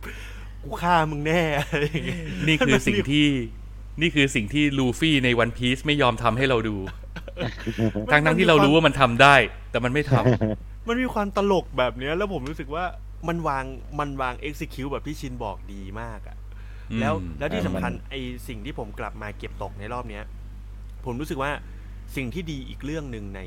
[0.63, 3.27] กูฆ่ามึงแน่อะไรอย่างเงี้ยนี่คือสิ่งที่
[4.01, 6.77] นี่คือสิ่งที่ลูฟี่ในวันพี e ไม่ยอมทำให้เราดู
[8.11, 9.35] ทั้งทั้งๆที่เรารู้ว่ามันทำได้
[9.71, 12.85] แต่มันไม่ทำมันมีความตลกแบบเนี้ย แล้วผมรู้สึกว่า
[13.27, 13.65] มันวาง
[13.99, 16.37] มันวาง execute แบบที่ชินบอกดีมากอะ
[16.91, 18.15] อืมแล้วแล้วที่เออสำคัญมันไอ
[18.47, 20.23] สิ่งที่ผมกลับมาเก็บตกในรอบเนี้ย
[21.05, 21.51] ผมรู้สึกว่า
[22.15, 23.41] สิ่งที่ดีอีกเรื่องหนึ่งใน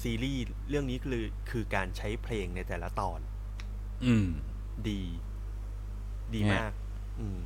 [0.00, 3.20] ซีรีส์เรื่องนี้คือคือการใช้เพลงในแต่ละตอน
[4.04, 4.28] อืม
[4.88, 5.02] ดี
[6.34, 6.72] ดีเนี่ยมาก
[7.20, 7.40] อืม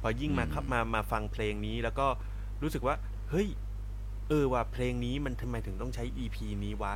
[0.00, 2.06] พอยิ่งมาอืมครับมามาฟังเพลงนี้แล้วก็
[2.62, 2.96] รู้สึกว่า
[3.30, 3.48] เฮ้ย
[4.28, 6.94] เออว่าเพลงนี้มันทำไมถึงต้องใช้ EP นี้วะ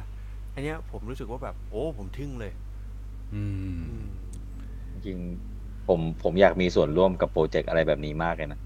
[0.55, 2.68] อันเนี้ยผมรู้สึกว่าแบบ โอ้ ผมทึ่งเลยอืมอืม
[4.93, 8.59] จริงๆผมผมอยากมีส่วนร่วมกับโปรเจกต์อะไรแบบนี้มากเลยนะ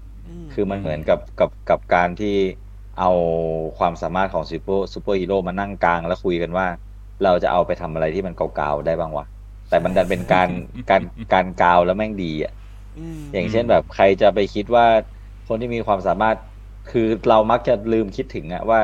[0.49, 2.27] มคือมันเหมือนกับกับกับการที่
[2.99, 3.09] เอา
[3.77, 6.65] ความสามารถของซูเปอร์ซูเปอร์ฮีโร่มานั่งกางแล้วคุยกันว่า
[7.23, 9.25] เราจะเอาไปทำอะไรที่มันกาวๆได้บ้างวะ
[9.69, 10.49] แต่มันดันเป็นการ
[10.89, 11.01] การ
[11.33, 12.51] การกาวแล้วแม่งดีอะ
[13.21, 14.85] มอย่างเช่นแบบใครจะไปคิดว่า
[15.47, 16.37] คนที่มีความสามารถ
[16.87, 18.79] คือเรามักจะลืมคิดถึงอะว่า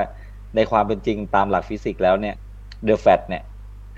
[0.56, 2.34] ในความเป็นจริงตามหลักฟิสิกส์แล้วเนี่ย
[2.84, 3.42] The Flash เนี่ย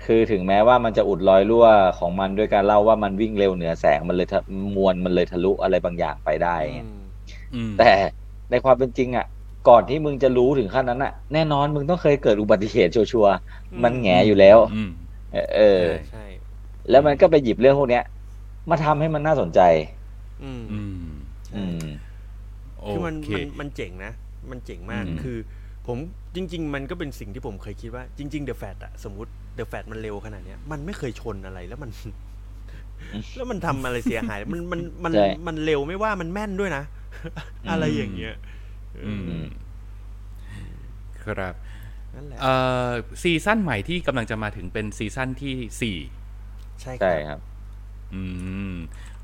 [0.06, 1.66] คือถึงแม้ว่ามันจะอุดรอยรั่ว
[1.98, 4.40] ของมันด้วยการเล่าว่ามันวิ่งเร็วเหนือแสงมันเลยทะ
[4.76, 7.02] มวลมันเลยทะลุอะไรบางอย่างไปได้ไงอืม
[7.54, 7.90] อืมแต่
[8.50, 9.26] ในความเป็นจริงอะ
[9.68, 14.90] ก่อนที่มึงจะรู้ถึงขั้นนั้นอะ แน่นอนมึงต้องเคยเกิดอุบัติเหตุชัวร์ๆมันแหงอยู่แล้วอืม
[15.32, 16.24] เออเออใช่
[16.90, 18.04] แล้วมันก็ไปหยิบเรื่องพวกเนี้ย
[18.70, 19.60] มาทำให้มันน่าสนใจ
[20.44, 20.80] อืมอื
[21.10, 21.12] ม
[21.46, 21.88] ใช่อืม
[22.78, 24.12] โอคือมันเคมันมันเจ๋งนะ
[24.50, 25.38] มันเจ๋งมากอืมคือ
[25.86, 25.98] ผม
[26.36, 31.90] จริง ๆ มันก็เป็นสิ่งที่ผมเคยคิดว่า จริง ๆ เดอะแฟตอะสมมติ เดอะแฟตมันเร็วขนาดเนี้ยมันไม่เคยชนอะไรแล้วมัน
[33.34, 36.84] แล้วมันทำอะไรเสียหาย มันมันมันใช่มันเร็วไม่ว่ามันแม่นด้วยนะ
[37.70, 38.34] อะไรอย่างเงี้ย
[38.94, 39.42] เอออือม
[41.22, 41.54] ครับ
[42.14, 42.52] นั่นแหละเอ่
[42.88, 42.90] อ
[43.22, 45.98] ซีซั่นใหม่ที่กำลังจะมาถึงเป็นซีซั่นที่สี่
[46.80, 47.40] ใช่คใช่รับครับ
[48.14, 48.22] อื
[48.72, 48.74] ม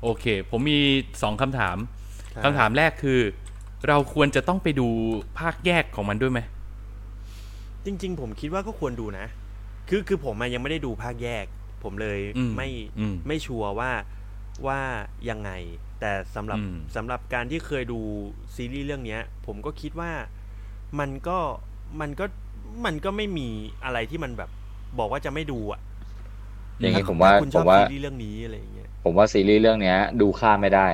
[0.01, 0.79] โอเค ผมมี
[1.21, 1.77] สองคำถาม
[2.35, 3.19] ครับคำถามแรกคือ
[3.87, 4.87] เราควรจะต้องไปดู
[5.39, 6.39] ภาคแยกของมันด้วยไหม
[7.85, 9.25] จริง ๆ ผมคิดว่าก็ควรดูนะ
[9.89, 11.45] คือคือผมอะยังไม่ได้ดูภาคแยก
[11.83, 12.69] ผมเลยอืมไม่
[12.99, 13.91] อืมไม่ชัวร์ว่า
[14.67, 14.79] ว่า
[15.29, 15.51] ยังไง
[15.99, 17.99] แต่สำหรับอืมสำหรับการที่เคยดู
[18.55, 20.11] ซีรีส์เรื่องเนี้ยผมก็คิดว่า
[20.99, 21.37] มันก็
[22.01, 22.25] มันก็
[22.85, 23.47] มันก็ไม่มี
[23.85, 24.49] อะไรที่มันแบบ
[24.99, 25.81] บอกว่าจะไม่ดูอะ
[26.79, 30.87] อย่างนี้ถ้ผมว่าถ้คุณชผอบมว่าซีรีส์เรื่องนี้อะไรอย่างเงี้ยผมว่าซีรีส์เรื่องเนี้ย ดูข้ามไม่ได้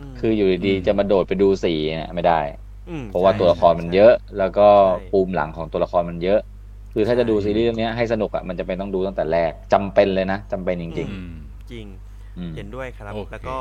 [0.00, 2.40] มคืออยู่ดีอืมๆจะมาโดดไปดูสีเนี่ยไม่ได้
[3.04, 6.40] มเพราะว่าใช่ตัวละครมันใช่เยอะ แล้วก็ใช่ปูมหลังของตัวละครมันเยอะ
[6.94, 11.34] คือถ้าจะดูใช่ซีรีส์เรื่องเนี้ยให้สนุกอะมันจะเป็นต้องดูตั้งแต่แรกจำเป็นเลยนะจำเป็นจริงอืม
[11.70, 11.86] จริง
[12.38, 13.56] อืมเห็นด้วยครับโอเคแล้วก็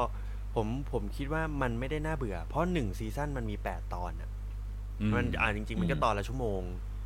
[0.55, 4.29] ผมผมคิดว่ามันไม่ได้น่าเบื่อ เพราะหนึ่งซีซั่นมันมีแปดตอนอะ
[5.01, 6.61] อืมันอ่าจริง ๆ มันก็อืมตอนละชั่วโมง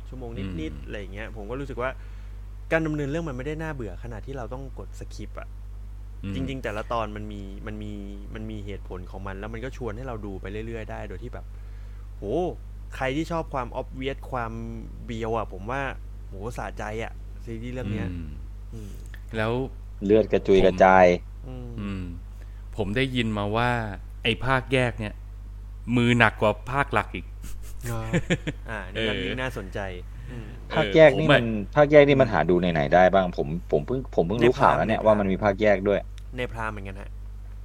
[0.08, 1.90] ชั่วโมงนิดอืมๆอะไรอย่างเงี้ย ผมก็รู้สึกว่า
[2.72, 5.48] การดำเนินเรื่องมันไม่ได้น่าเบื่อขนาดที่เราต้องกดสคิปอะ
[6.24, 7.92] อืมจริง ๆ แต่ละตอนมันมีมันมี
[8.34, 11.44] มันมีเหตุผลของมัน แล้วมันก็ชวนให้เราดูไปเรื่อย ๆ ได้โดยที่แบบ
[12.16, 12.22] โห
[12.96, 14.52] ใครที่ชอบความออบเวียสความ
[15.04, 15.82] เบียวอะ ผมว่า
[16.28, 17.12] โหสะใจอะ
[17.44, 18.30] ซีรีส์เรื่องเนี้ยอืม
[18.74, 18.90] อืม
[19.36, 19.52] แล้ว
[20.04, 21.06] เลือดกระจุยกระจาย
[21.48, 22.02] อืมอืม
[22.76, 23.70] ผมได้ยินมาว่า
[24.22, 25.14] ไอ้ภาคแยกเนี่ย
[25.96, 27.26] มือหนักกว่าภาคหลักอีก
[28.70, 29.80] อ่านี่ก็เออยิ่งน่าสนใจ
[30.30, 36.00] อืมภาคแยกนี่ผมอะมันภาคแยกนี่มันหาดูในไหนได้บ้างผมผมเพิ่งผมเพิ่งรู้ในพรามข่าวแล้วเนี่ยในพรามว่ามันมีภาคแยกด้วย
[36.36, 37.10] ในพรามเหมือนกันฮะ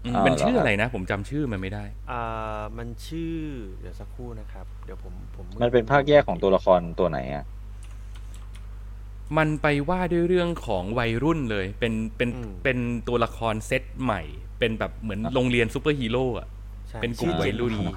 [0.06, 3.36] อืมอ่ามันเหรอชื่อครับอะไรนะ ผมจำชื่อมันไม่ได้อ่ามันชื่อ
[3.82, 7.44] เดี๋ยวสักครู่นะครับ เดี๋ยวผมผม มันเป็นภาคแยกของตัวละครตัวไหนอะ
[9.38, 12.30] มันไปว่าด้วยเรื่องของวัยรุ่นเลย เป็นเป็น
[12.64, 14.22] เป็นตัวละครเซตใหม่
[14.60, 16.48] เป็นแบบเหมือนอะโรงเรียนซูเปอร์ฮีโร่อะ
[16.90, 17.88] ใช่เป็นกลุ่มชื่อวัยรุ่น Gen V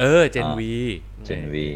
[0.00, 0.72] เออ เจนอ่าวี
[1.24, 1.66] เจนวี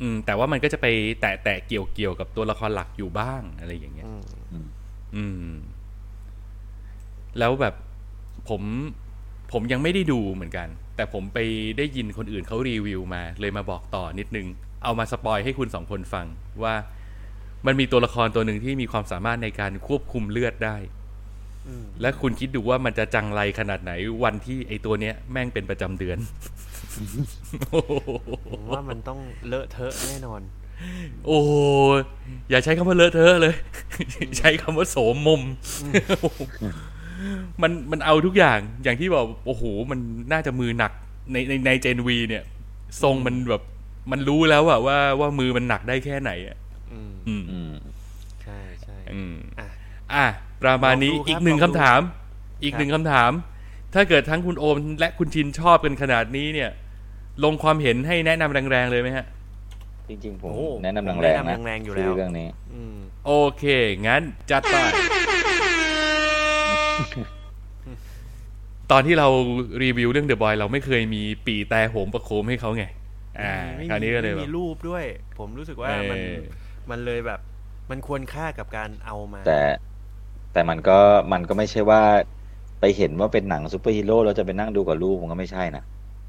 [0.00, 0.86] อืม แต่ว่ามันก็จะไป
[1.20, 4.66] แตะแตะเกี่ยวเกี่ยวกับตัวละครหลักอยู่บ้างอะไรอย่างเงี้ย อืม
[5.16, 5.52] อืม
[7.38, 7.74] แล้วแบบ
[8.48, 8.62] ผม
[9.52, 11.38] ผมยังไม่ได้ดูเหมือนกัน แต่ผมไป
[11.78, 14.46] ได้ยินคนอื่นเขารีวิวมา เลยมาบอกต่อนิดนึง
[14.84, 16.26] เอามาสปอยให้คุณสองคนฟัง
[16.62, 16.74] ว่า
[17.66, 20.76] มันมีตัวละครตัวหนึ่งที่มีความสามารถในการควบคุมเลือดได้
[21.68, 23.92] อืมและคุณคิดดูว่ามันจะจังไรขนาดไหน
[24.24, 26.18] วันที่ไอตัวเนี้ย แม่งเป็นประจำเดือน
[28.52, 30.40] ผมว่ามันต้องเลอะเทอะแน่นอน
[31.26, 31.50] โอ้โห
[32.50, 33.54] อย่าใช้คำว่าเลอะเทอะเลย
[34.38, 35.42] ใช้คำว่าโสมมม
[37.62, 39.98] มันมันเอาทุกอย่างอย่างที่บอกโอ้โห มัน
[40.32, 40.92] น่าจะมือหนัก
[41.32, 42.44] ในในในเจนวีเนี่ย
[43.02, 43.62] ทรงมันแบบ
[44.10, 46.56] มันรู้แล้วอะว่าว่ามือมันหนักได้แค่ไหนอะ
[46.92, 47.72] อืมอืมอืม
[48.42, 49.68] ใช่ใช่อืมอะ
[50.14, 50.26] อะ
[50.62, 52.00] ประมาณนี้ลองดูครับอีกหนึ่งลองคำดูถาม
[52.64, 53.32] อีกหนึ่งคำถาม
[53.94, 56.70] ถ้าเกิดทั้งคุณโอมและคุณชินชอบกันขนาดนี้เนี่ย
[57.44, 59.26] ลงความเห็นให้แนะนำแรงๆเลยไหมฮะ
[60.08, 62.96] จริงๆ ผมโอ้แนะนำผมแรงแนะๆนะนำแรงๆอยู่ซีแล้วรีส์เรื่องนี้อืม
[63.26, 63.64] โอเค
[64.08, 64.76] งั้นจัดไป
[68.90, 69.28] ตอนที่เรา
[69.82, 72.84] รีวิวเรื่อง The Boy เราไม่เคยมีปีแต่โหมประโคมให้เขาไง
[73.38, 73.44] อ่า
[73.76, 75.04] ไม่คราวนี้ก็เลยไม่แบมีบรูปด้วย
[75.38, 76.36] ผมรู้สึกว่ามันเออ
[76.90, 77.40] มันเลยแบบ
[77.90, 79.50] มันควรค่ากับการเอามา แต่
[80.52, 80.98] แต่มันก็
[81.32, 82.02] มันก็ไม่ใช่ว่า
[82.80, 85.82] ไปเห็นว่าเป็นหนังซูเปอร์ฮีโร่แล้วจะไปนั่งดูกับลูกมันก็ไม่ใช่นะ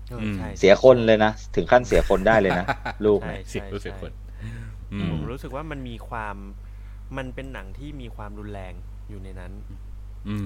[0.10, 2.66] เออใช่เสียคนเลยนะ ถึงขั้นเสียคนได้เลยนะ
[3.06, 4.12] ลูกใช่เนี่ยเสียรู้สึกคน
[4.94, 6.36] อืมผมรู้สึกว่ามันมีความ
[7.18, 8.74] มันเป็นหนังที่มีความรุนแรง
[9.10, 9.54] อยู่ในนั้น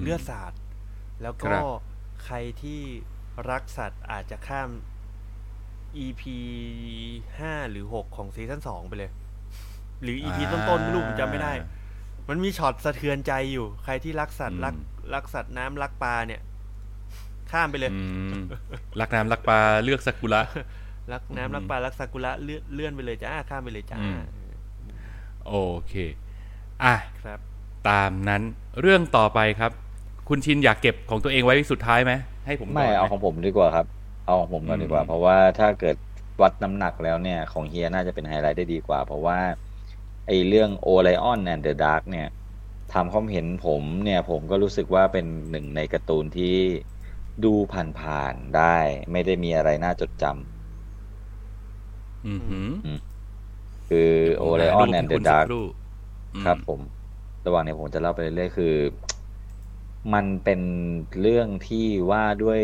[0.00, 0.52] เลือดสาด
[1.22, 1.64] แล้วก็รับ
[2.24, 2.80] ใครที่
[3.50, 4.70] รักสัตว์อาจจะข้าม
[6.04, 6.22] EP
[7.38, 9.10] ห้าหรือหกของซีซั่นสองไปเลย
[10.02, 11.52] หรือ EP ต้นๆไม่รู้ผมจำไม่ได้
[12.28, 14.74] มันมีช็อตสะเทือนใจอยู่ ใครที่รักสัตว์รัก
[15.14, 16.40] รักสัตว์น้ำรักปลาเนี่ย
[17.50, 18.40] ข้ามไปเลยอืม
[19.00, 20.42] รักน้ำรักปลาเลือกซากุระ
[21.12, 24.20] รักน้ำรักปลารักซากุระเลื่อนเลื่อนไปเลยจ้าข้ามไปเลยจ้าอืม
[25.46, 25.54] โอ
[25.88, 25.94] เค
[26.84, 27.38] อะครับ
[27.88, 28.42] ตามนั้น
[28.80, 29.72] เรื่องต่อไปครับ
[30.28, 32.12] คุณชินอยากเก็บของตัวเองไว้สุดท้ายไหม
[32.46, 33.86] ให้ผมไม่ก่นหเอาของผมดีกว่าครับ
[34.26, 35.96] เอาของผมก่อนดีกว่าอืมเพราะว่าถ้าเกิด
[36.42, 39.38] วัดน้ำหนักแล้วเนี่ย ของเฮียน่าจะเป็นไฮไลท์ได้ดีกว่า เพราะว่า
[40.26, 42.26] ไอเรื่อง Orion and The Dark เนี่ย
[42.90, 46.44] ตามความเห็นผมเนี่ย ผมก็รู้สึกว่าเป็นหนึ่งในการ์ตูนที่
[47.44, 48.76] ดูผ่านๆได้
[49.12, 50.34] ไม่ได้มีอะไรน่าจดจำ
[52.26, 52.68] อือหือ
[53.88, 53.98] คือ
[54.36, 55.64] โอไลออนแอนเดคุณสักครู่
[56.34, 56.80] อืมครับผม
[57.44, 58.74] ระหว่างนี้ผมจะเล่าไปเรื่อยๆคือ
[60.12, 60.60] มันเป็น
[61.20, 62.62] เรื่องที่ว่าด้วย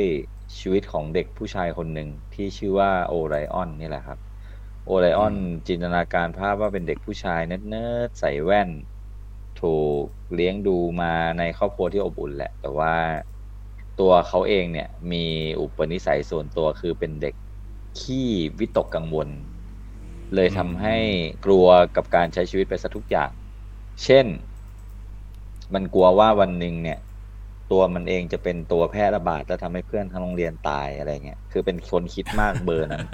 [0.60, 4.18] ชีวิตของเด็กผู้ชายคนหนึ่งที่ชื่อว่า Orion นี่แหละครับ
[4.84, 5.34] Orion
[5.68, 8.70] จินตนาการภาพว่าเป็นเด็กผู้ชายเนิร์ดๆใส่แว่น
[9.56, 9.68] ถู
[10.02, 11.06] กเลี้ยงดูมา
[11.38, 12.94] ในครอบครัวที่อบอุ่นแหละ แต่ว่า
[14.00, 15.24] ตัวเขาเองเนี่ยมี
[15.60, 17.34] อุปนิสัยส่วนตัวคือเป็นเด็ก
[17.98, 18.28] ขี้
[18.58, 19.28] วิตกกังวล
[20.34, 20.96] เลยทำให้
[21.44, 23.30] กลัวกับการใช้ชีวิตไปซะทุกอย่าง
[24.04, 24.26] เช่น
[25.74, 26.98] มันกลัวว่าวันหนึ่งเนี่ย
[27.72, 33.04] ตัวมันเองจะเป็นตัวแพร่ระบาดแล้วทำให้เพื่อนทั้งโรงเรียนตายอะไรเงี้ยคือเป็นคนคิดมากเบอร์นั้น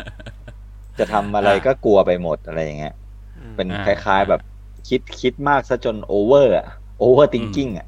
[0.98, 2.94] จะทำอะไรก็กลัวไปหมดอะไรอย่างเงี้ย
[3.36, 4.40] อืมเป็นคล้ายๆแบบ
[4.88, 6.66] คิดคิดมากซะจนโอเวอร์อะ
[6.98, 7.86] overthinking อะ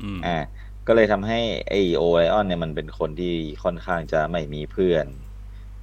[0.00, 0.36] อืมอ่า
[0.86, 1.38] ก็เลยทำให้
[1.68, 3.34] ไอ Orion เนี่ยมันเป็นคนที่
[3.64, 5.06] ค่อนข้างจะไม่มีเพื่อน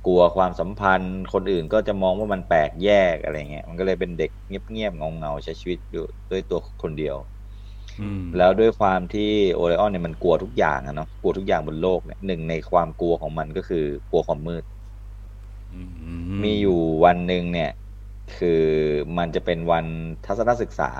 [0.05, 7.34] กลัวความสัมพันธ์ คนอื่นก็จะมองว่ามันแปลกแยกอะไรเงี้ยมันก็เลยเป็นเด็กเงียบๆเงาๆใช้ชีวิตอยู่ด้วยตัวคนเดียวอืม
[8.37, 14.63] แล้วด้วยความที่ Orion เนี่ยมันกลัวทุกอย่างอะเนาะกลัวทุกอย่างบนโลกเนี่ยหนึ่งในความกลัวของมันก็คือกลัวความมืด
[15.71, 15.79] อื
[16.43, 17.69] มีอยู่วันหนึ่งเนี่ย
[18.37, 18.61] คือ
[19.17, 19.85] มันจะเป็นวัน
[20.25, 20.91] ทัศนศึกษา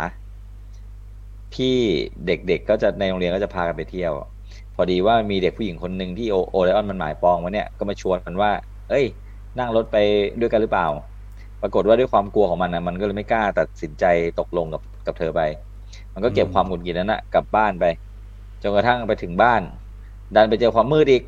[1.56, 1.78] ที่
[2.26, 4.14] เด็กๆก็จะในโรงเรียนก็จะพากันไปเที่ยว
[4.76, 8.52] พอดีว่ามีเด็กผู้หญิงคนหนึ่งที่โอโอไลออนมันหมายปองไว้เนี่ยก็มาชวนมันว่า
[8.90, 9.06] เอ้ย
[9.60, 9.96] นั่งรถไป
[10.40, 10.88] ด้วยกันหรือเปล่า
[11.62, 14.06] ปรากฏว่าด้วยความกลัวของมันนะมันก็เลยไม่กล้าตัดสินใจ
[14.40, 15.42] ตกลงกับกับเธอไป
[16.16, 17.86] มันก็เก็บอืมความหงุดหงิดนั้นนะกลับบ้านไป
[18.62, 19.62] จนกระทั่งไปถึงบ้าน
[20.36, 21.24] ดันไปเจอความมืดอีก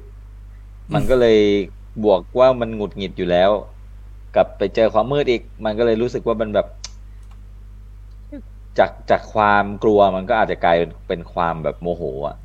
[0.93, 1.39] มันก็เลย
[2.03, 3.51] บวกว่ามันหงุดหงิดอยู่แล้ว
[4.35, 6.67] กลับไปเจอความมืดอีก มันก็เลยรู้สึกว่ามันแบบ
[8.79, 12.35] จากจากความกลัวมันก็อาจจะกลายเป็นเป็นความแบบโมโหอะ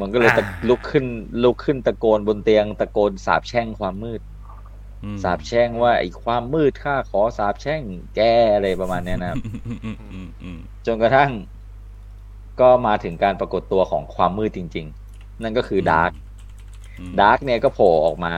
[0.00, 1.06] มันก็เลยตะอ่าลุกขึ้น
[1.44, 4.20] ลุกขึ้นตะโกนบนเตียง ตะโกนสาบแช่งความมืด
[5.04, 7.82] อืมสาบแช่งว่าไอ้ความมืดข้าขอสาบแช่ง
[8.16, 8.20] แก
[8.54, 11.30] อะไรประมาณเนี้ยนะครับอืมอืมอืมอืมจนกระทั่ง
[12.60, 16.10] ก็มาถึงการปรากฏตัวของความมืดจริง ๆ นั่นก็คือ Dark
[16.98, 18.34] อืม Dark เนี่ยก็โผล่ออกมา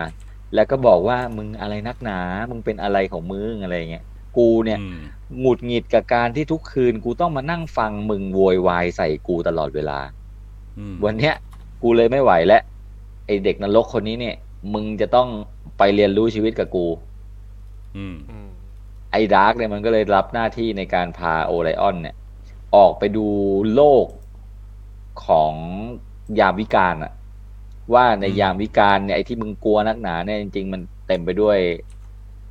[0.55, 4.05] แล้วก็บอกว่ามึงอะไรนักหนา มึงเป็นอะไรของมึงอะไรเงี้ย
[4.37, 4.99] กูเนี่ยอืม
[5.41, 9.99] หงุดหงิดกับการที่ทุกคืน กูต้องมานั่งฟังมึงโวยวายใส่กูตลอดเวลา
[10.79, 11.35] อืมวันเนี้ย
[11.83, 12.63] กูเลยไม่ไหวแล้ว
[13.27, 14.37] ไอเด็กนรกคนนี้เนี่ย
[14.75, 15.29] มึงจะต้อง
[15.79, 16.87] ไปเรียนรู้ชีวิตกับกู
[17.97, 18.49] อืมอืม
[19.13, 22.15] ไอ้ Dark เนี่ยมันก็เลยรับหน้าที่ในการพา Orion เนี่ย
[22.75, 23.27] ออกไปดู
[23.75, 24.07] โลก
[25.27, 25.53] ของ
[26.39, 27.13] ยามวิกาลอะ
[27.95, 31.59] ว่าในอืมยามวิกาลเนี่ยไอ้ที่มึงกลัวนักหนาเนี่ยจริง ๆ มันเต็มไปด้วย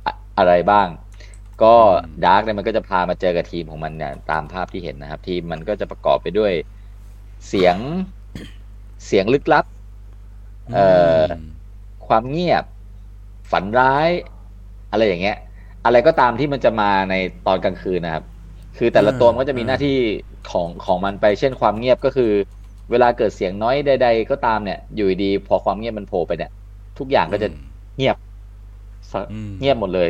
[0.06, 0.88] อะอะไรบ้าง
[1.62, 1.74] ก็
[2.24, 6.52] Dark เนี่ยมันก็จะพามาเจอกับทีมของมันเนี่ยตามภาพที่เห็นนะครับ ทีมมันก็จะประกอบไปด้วย
[7.48, 7.76] เสียง
[9.06, 9.64] เสียงลึกลับ
[10.72, 10.88] เอ่
[11.20, 11.22] อ
[12.06, 12.64] ความเงียบ
[13.50, 14.08] ฝันร้าย
[14.90, 15.36] อะไรอย่างเงี้ย
[15.84, 17.14] อะไรก็ตามที่มันจะมาใน
[17.46, 18.24] ตอนกลางคืนนะครับ
[18.76, 19.96] คือแต่ละตัวมันก็จะมีหน้าที่
[20.50, 22.32] ของของมันไปเช่นความเงียบก็คือ
[22.90, 26.50] เวลาเกิดเสียงน้อยใด ๆ ก็ตามเนี่ย อยู่ดีๆพอความเงียบมันโผล่ไปเนี่ย
[26.98, 27.48] ทุกอย่างก็จะ
[27.96, 28.16] เงียบ
[29.10, 30.08] สะอืมเงียบหมดเลย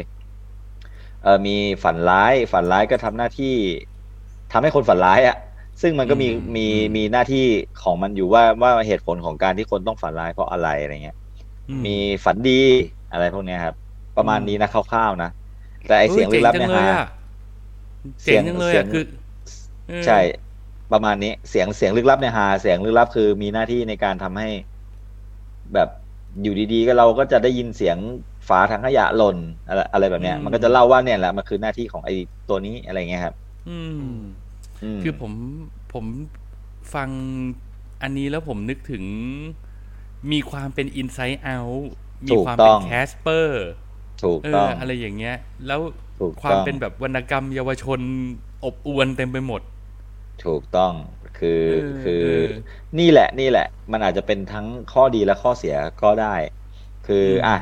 [1.23, 3.55] เออมีฝันร้ายฝันร้ายก็ทำหน้าที่
[4.53, 5.37] ทำให้คนฝันร้ายอะ่ะ
[5.83, 7.47] ซึ่งมันก็มีอืมมีอืมมีหน้าที่
[7.83, 11.17] ของมันอยู่ว่าว่าเหตุผลของการที่คนต้องฝันร้ายเพราะอะไรอะไรเงี้ย
[11.69, 11.91] อืมี
[12.25, 12.61] ฝันดี
[13.13, 13.75] อะไรพวกเนี้ยครับ
[14.17, 15.31] ประมาณนี้นะคร่าวๆนะ
[15.87, 16.89] แต่ไอเสียงลึกลับเนี่ยฮ้ฮะ
[18.25, 19.05] เจ๋งจังเลยเสียอะงคือ
[19.89, 20.19] เออใช่
[20.93, 24.49] ประมาณนี้เสียงเสียงลึกลับเนี่ยฮาเสียงลึกลับคือมีหน้าที่ในการทำให้
[25.75, 25.89] แบบ
[26.43, 27.97] อยู่ดีๆก็เราก็จะได้ยินเสียง
[28.49, 29.37] ฝาถังขยะหล่น
[29.69, 32.11] อะไรอะไรแบบเนี้ย มันก็จะเล่าว่าเนี่ยแหละมันคือหน้าที่ของไอ
[32.49, 33.35] ตัวนี้อะไรเงี้ยครับ
[33.69, 34.09] อืม
[34.85, 35.33] อืมคือผม
[35.93, 36.05] ผม
[36.95, 37.09] ฟัง
[38.03, 39.05] อันนี้แล้วผมนึกถึง
[40.33, 41.85] มีความเป็น Inside Out
[42.27, 43.65] มีถูกความต้เป็อนงแคสเปอร์
[44.23, 45.37] ถูกเอต้อองอะไรอย่างเงี้ย
[45.67, 45.95] แล้วถูก
[46.41, 48.01] ความต้องเป็นแบบวรรณกรรมเยาวชน
[48.65, 49.63] อบอวนเต็มไปหมด
[50.41, 50.95] ถูกต้อง
[51.35, 52.29] คือเออคือเออ
[52.99, 53.63] นี่แหละนี่แหละ
[53.93, 56.27] มันอาจจะเป็นทั้งข้อดีและข้อเสียก็ได้
[57.05, 57.53] คืออมอะ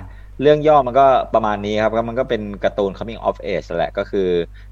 [0.41, 4.21] เรื่องย่อมันก็ประมาณนี้ครับก็มันก็เป็นการ์ตูน coming of age แหละก็คือ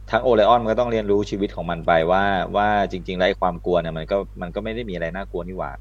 [0.09, 2.23] ทั้งโอเลออนมันก็ต้องเรียนรู้ชีวิตของมันไปว่า
[2.57, 5.73] ว่าจริงๆแล้วไอ้ความกลัวเนี่ยมันก็มันก็ไม่ได้มีอะไรน่ากลัวนี่หว่า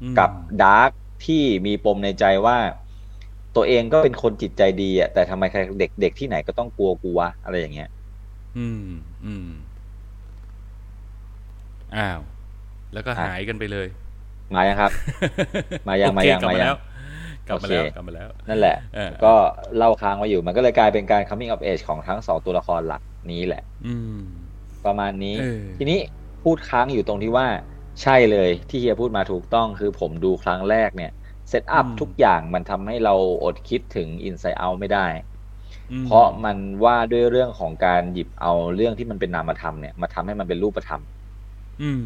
[0.00, 0.90] อืมกับดาร์ก
[1.22, 1.34] ที่
[1.66, 2.56] มีปมในใจว่า
[3.56, 7.88] ตัวเองก็เป็นคนจิตใจดีอะแต่ทำไมใครเด็กเด็กที่ไหนก็ต้องกลัวกูวะอะไรอย่างเงี้ย
[8.56, 8.88] อืม
[9.24, 9.48] อืม
[11.96, 12.20] อ้าว
[12.92, 13.88] แล้วก็อะหายกันไปเลย
[14.54, 14.92] มายังครับ
[15.88, 16.74] มายังโอมาเคยังกลับมามายังแล้ว
[17.48, 19.34] กลับมาแล้วโอเคกลับมาแล้ว นั่นแหละเออก็
[19.76, 24.22] เล่าค้างไว้อยู่ มันก็เลยกลายเป็นการ coming of age ของทั้งสองตัวละครหลักนี้แหละ อืม
[24.86, 25.98] ประมาณนี้เออทีนี้
[26.42, 27.46] พูดค้างอยู่ตรงที่ว่า
[28.02, 31.10] ใช่เลยที่เฮียพูดมาถูกต้องคือผมดูครั้งแรกเนี่ย
[31.48, 35.06] เซตอัพทุกอย่างมันทำให้เราอดคิดถึง Inside Out ไม่ได้
[35.90, 41.02] อืมเพราะมันว่าด้วยเรื่องของการหยิบเอาเรื่องที่มันเป็นนามธรรมเนี่ยมาทำให้มันเป็นรูปธรรม
[41.80, 42.04] อืม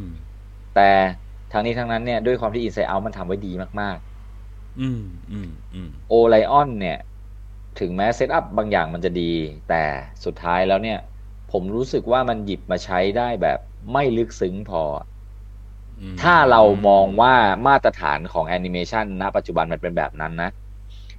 [0.75, 0.91] แต่
[1.53, 3.99] ทั้งนี้ทั้งนั้นเนี่ยด้วยความที่ Inside Out มันทำไว้ดีมาก
[4.79, 6.99] อืมอืมอืมๆ Orion เนี่ย
[7.81, 9.33] ถึงแม้เซตอัพบางอย่างมันจะดี
[9.69, 9.85] แต่
[10.25, 10.99] สุดท้ายแล้วเนี่ย
[11.53, 13.59] ผมรู้สึกว่ามันหยิบมาใช้ได้แบบ
[13.93, 15.12] ไม่ลึกซึ้งพออืม
[16.19, 17.33] ถ้าเรามองว่า
[17.67, 20.49] มาตรฐานของแอนิเมชันณปัจจุบันมันเป็นแบบนั้นนะ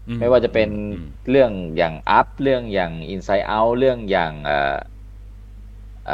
[0.07, 4.53] อืไม่ว่าจะเป็นอืมเรื่องอย่าง Up เรื่องอย่าง Inside Out เรื่องอย่างเอ่อ
[6.03, 6.13] เอ่อ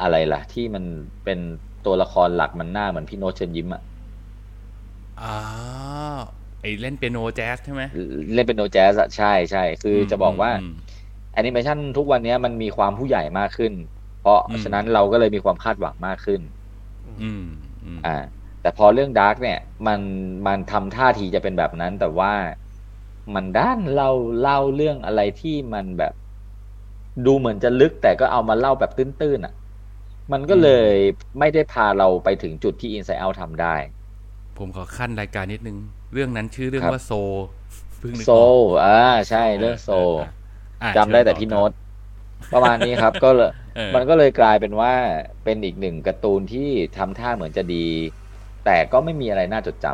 [0.00, 0.84] อะไรล่ะ ที่มัน
[1.24, 1.38] เป็น
[1.82, 3.82] ตัวละครหลักมันหน้าเหมือนพี่โน้ตเชิญยิ้มอะ
[5.20, 5.34] อ่า
[6.60, 7.82] ไอ้เล่นเปียโนแจ๊สใช่ไหม
[8.32, 10.68] เล่นเปียโนแจ๊สอะใช่ใช่คือจะบอกว่าอืม
[11.32, 13.72] แอนิเมชันทุกวันนี้มันมีความผู้ใหญ่มากขึ้น
[14.16, 16.40] เพราะอืมฉะนั้นเราก็เลยมีความคาดหวังมากขึ้น
[17.20, 17.42] อืม
[17.84, 18.08] อืมอ่า
[18.60, 19.56] แต่พอเรื่อง Dark เนี่ย
[19.86, 20.00] มัน
[20.46, 22.32] มันทำท่าทีจะเป็นแบบนั้น แต่ว่า
[23.34, 26.12] มันด้านเราเล่าเรื่องอะไรที่มันแบบ
[27.24, 29.52] ดูเหมือนจะลึก แต่ก็เอามาเล่าแบบตื้นๆอะ
[30.32, 30.86] มันก็เลย
[31.38, 33.74] ไม่ได้พาเราไปถึงจุดที่ Inside Out ทำได้
[34.58, 35.76] ผมขอขั้นรายการนิดนึง
[36.12, 37.10] เรื่องนั้นชื่อเรื่องครับว่าโซ
[37.98, 38.88] เพิ่งนึกโซออกอ่า
[39.28, 39.88] ใช่เรื่องโซ
[40.80, 41.70] อะจำได้แต่เชิญพี่ต่อโน้ต
[42.50, 44.92] ประมาณนี้ครับ ก็เลยเออ มันก็เลยกลายเป็นว่า
[45.42, 46.60] เป็นอีกหนึ่งการ์ตูนที่
[46.94, 47.76] ทำท่าเหมือนจะดี
[48.62, 49.86] แต่ก็ไม่มีอะไรน่าจดจ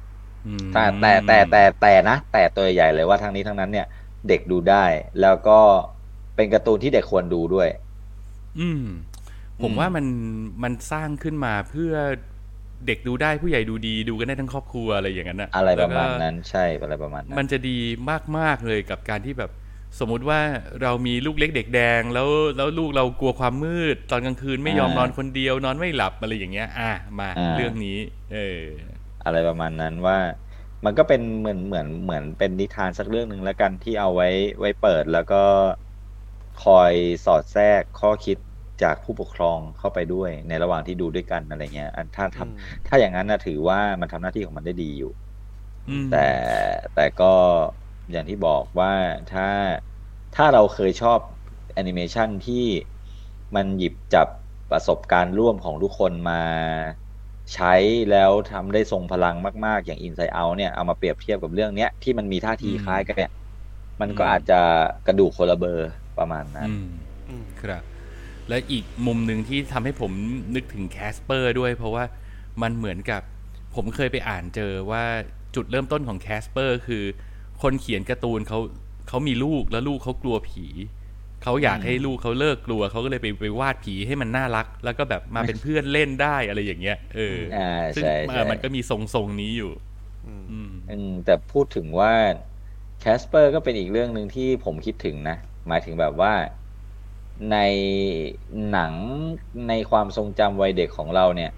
[0.00, 3.84] ำอืมแต่แต่แต่แต่แต่นะ แต่ตัวใหญ่เลยว่าทั้งนี้ทั้งนั้นเนี่ย
[4.26, 4.76] เด็กดูได้
[5.18, 5.52] แล้วก็
[6.34, 7.68] เป็นการ์ตูนที่เด็กควรดูด้วย
[8.58, 8.80] อืม
[9.60, 10.06] ผมอืมว่ามัน
[10.62, 11.92] มันสร้างขึ้นมาเพื่อ
[12.86, 17.78] เด็กดูได้ผู้ใหญ่ดูดีดูกันได้ทั้งครอบครัวอะไรอย่างนั้นอะอะไรประมาณแล้วก็นั้น ใช่อะไรประมาณนั้มันนจะดี
[18.38, 19.50] มากๆเลยกับการที่แบบ
[19.98, 20.40] สมมุติว่า
[20.82, 27.98] เรามีลูกเล็กเด็กแดง แล้วแล้วลูกเรากลัวความมืด ตอนกลางคืนไม่ยอมอ่านอนคนเดียวนอนไม่หลับอะไรอย่างเงี้ย อะมาอ่าเรื่องนี้
[28.32, 28.62] เออ
[29.24, 30.18] อะไรประมาณนั้นว่า
[30.84, 34.28] มันก็เป็นเหมือนเหมือนเหมือนเป็นนิทานสักเรื่องหนึ่งแล้วกันที่เอาไว้
[34.58, 35.42] ไว้เปิดแล้วก็
[36.64, 36.92] คอย
[37.24, 38.38] สอดแทรกข้อคิด
[38.82, 45.12] จากผู้ปกครองเข้าไปด้วย ในระหว่างที่ดูด้วยกันอะไรเงี้ยอันถ้าทำอืมถ้าอย่างนั้นนะถือว่ามันทำหน้าที่ของมันได้ดีอยู่
[45.88, 46.28] อืมแต่
[46.94, 47.32] แต่ก็
[48.10, 48.92] อย่างที่บอกว่า
[49.32, 49.48] ถ้า
[50.36, 51.18] ถ้าเราเคยชอบ
[51.74, 52.66] แอนิเมชันที่
[53.56, 54.28] มันหยิบจับ
[54.70, 56.42] ประสบการณ์ร่วมของทุกคนมา
[57.54, 57.74] ใช้
[58.10, 63.32] แล้วทำได้ทรงพลังมากๆ อย่าง Inside Out เนี่ยเอามาเปรียบเทียบกับเรื่องเนี้ยที่มันมีท่าทีคล้ายกันเนี่ย
[64.00, 64.60] มันก็อาจจะ
[65.06, 66.88] กระดูกคนละเบอร์ประมาณนั้นอืม
[67.28, 67.82] อืมครับ
[68.48, 70.12] และอีกมุมหนึ่งที่ทำให้ผม
[70.54, 72.04] นึกถึงแคสเปอร์ด้วย เพราะว่า
[72.62, 73.22] มันเหมือนกับ
[73.74, 75.04] ผมเคยไปอ่านเจอว่า
[75.54, 77.04] จุดเริ่มต้นของแคสเปอร์คือ
[77.62, 78.58] คนเขียนการ์ตูนเขา
[79.08, 80.66] เขามีลูกแล้วลูกเขากลัวผี
[81.42, 87.58] เขาอยากให้ลูกเขาเลิกกลัวเขาก็เลยไปไปวาดผีให้มันน่ารัก แล้วก็แบบมาเป็นเพื่อนเล่นได้อะไรอย่างเงี้ยเออออ่า
[87.94, 89.72] ซึ่งใช่เอใช่อมันก็มีทรงทรงๆนี้อยู่
[90.26, 92.12] อืมอืมอืมแต่พูดถึงว่า
[92.98, 95.34] แคสเปอร์ก็เป็นอีกเรื่องหนึ่งที่ผมคิดถึงนะ
[95.68, 96.32] หมายถึงแบบว่า
[97.48, 97.54] ใน
[98.68, 98.96] หนัง
[99.66, 101.48] ในความทรงจำวัยเด็กของเราเนี่ย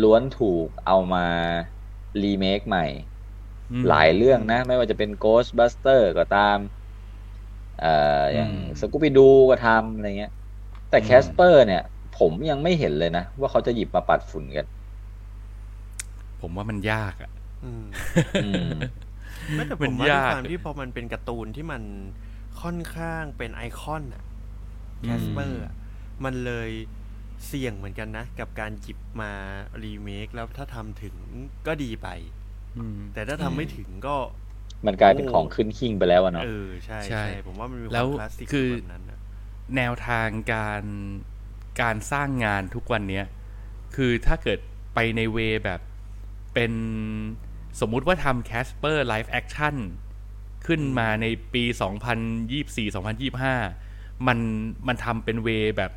[0.00, 1.20] ล้วนถูกเอามา
[2.22, 2.94] รีเมคใหม่อืม
[3.88, 6.58] หลายเรื่องนะ ไม่ว่าจะเป็น Ghostbuster ก็ตาม
[7.76, 9.20] เอ่ออย่างอืมสกูปิดู
[9.50, 10.32] ก็ทำอะไรเงี้ย
[10.90, 11.82] แต่อืมแคสเปอร์เนี่ย
[12.18, 14.66] ผมยังไม่เห็นเลยนะ ว่าเขาจะหยิบมาปัดฝุ่นกัน
[16.40, 17.32] ผมว่ามันยากอะ
[17.64, 17.88] อืม
[18.42, 18.74] อืม
[19.54, 21.82] ไม่แต่ผมัมนว่ามันยากด้วยยากความที่พอมันเป็นการ์ตูนที่มัน
[22.62, 24.24] ค่อนข้างเป็นไอคอนอะ
[25.02, 25.74] แคสเปอร์อะ
[26.24, 26.70] มันเลย
[27.46, 29.32] เสี่ยงเหมือนกันนะ กับการหยิบมา
[29.84, 31.16] รีเมคแล้วถ้าทำถึง
[31.66, 32.43] ก็ดีไปอืม
[33.14, 34.16] แต่ถ้าทำไม่ถึงก็
[34.86, 39.18] มันกลายเป็นของขึ้นหิ้งไปแล้วอะเนาะเออใช่ใช่ใช่ผมว่ามันมีคแล้วาวมคลาสสิกคือแบบนั้นนะ
[39.76, 40.82] แนวทางการ
[41.82, 43.24] การสร้างงานทุกวันเนี้ย
[43.96, 44.58] คือถ้าเกิด
[44.94, 45.80] ไปในเวแบบ
[46.54, 46.72] เป็น
[47.80, 49.76] สมมุติว่าทำ Casper Live Action
[50.66, 51.64] ขึ้นมาในปี
[53.54, 54.38] 2024-2025 มัน
[54.88, 55.92] มันทำเป็นเวแบบ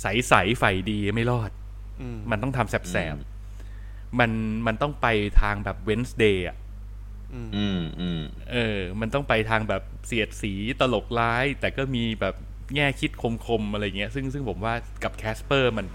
[0.00, 1.50] ใสๆใฝ่ดีไม่รอด
[2.00, 3.35] อืมมันต้องทำแสบๆ
[4.20, 4.30] มัน
[4.66, 5.06] มันต้องไป
[5.40, 6.56] ทางแบบ Wednesday อะ
[7.34, 8.20] อืมอืมอืม
[8.52, 12.34] เออ มันต้องไปทางแบบเสียดสีตลกร้าย แต่ก็มีแบบ
[12.74, 15.86] แง่คิดคมๆอะไรเงี้ย ซึ่งซึ่งผมว่ากับแคสเปอร์มัน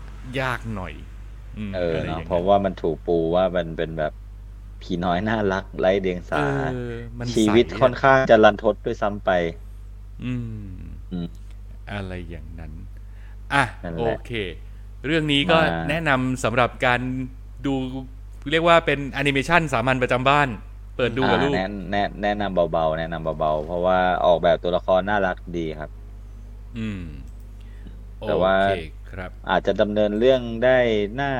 [0.41, 0.93] ยากหน่อย
[1.57, 4.13] อืมเอออะไรเนาะย่งเพราะว่ามันถูกปูว่ามันเป็นแบบ
[4.81, 6.39] ผีน้อยน่ารักไร้เดียงสาเอ
[6.87, 9.29] อมันชีวิตใสะค่อนข้างจะรันทดด้วยซ้ำไป
[10.23, 10.33] อื
[10.67, 10.71] ม
[11.11, 11.27] อืม
[11.91, 12.73] อะไรอย่างนั้น
[13.53, 14.31] อะนั่นแหละโอเค
[15.05, 17.01] เรื่องนี้ก็มาแนะนำสำหรับการ
[17.65, 17.73] ดู
[18.51, 20.47] เรียกว่าเป็นแอนิเมชันสามัญประจำบ้าน
[20.97, 25.89] เปิดดูกับลูกอ่าแนะแนะแนะนำเบาๆ แนะนำเบาๆ เพราะว่าออกแบบตัวละครน่ารักดีครับ
[26.77, 27.01] อืม
[28.27, 28.81] แต่ว่าโอเค
[29.11, 30.77] ครับ อาจจะดำเนินเรื่องได้
[31.21, 31.31] น่า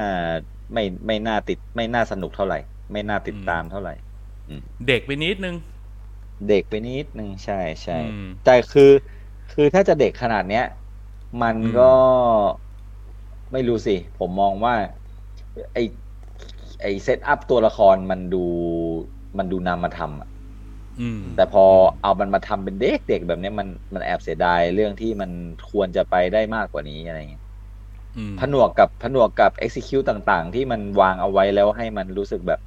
[0.74, 2.60] ไม่ไม่น่าติด ไม่น่าสนุกเท่าไหร่
[2.94, 3.94] ไม่น่าติดอืมตามเท่าไหร่
[4.88, 5.56] เด็กไปนิดนึง
[6.50, 8.92] เด็กไปนิดนึงใช่ใช่อืมแต่คือ
[9.52, 10.66] คือถ้าจะเด็กขนาดเนี้ย
[11.42, 11.92] มันอืมก็
[13.52, 14.76] ไม่รู้สิ ผมมองว่า
[15.74, 15.78] ไอ้
[16.82, 18.44] ไอ้ setup ตัวละครมันดู
[19.38, 20.30] มันดูนำมาทำอะ
[21.02, 21.66] อืมแต่พอ
[22.02, 25.32] เอามันมาทำเป็นเด็กเด็กแบบเนี้ยมันมันแอบเสียดายเรื่องที่มัน
[25.72, 27.44] ควรจะไปได้มากกว่านี้อะไรเงี้ย
[28.18, 32.60] อืมผนวกกับผนวกกับ execute ต่างๆ ที่มันวางเอาไว้แล้วให้มันรู้สึกแบบ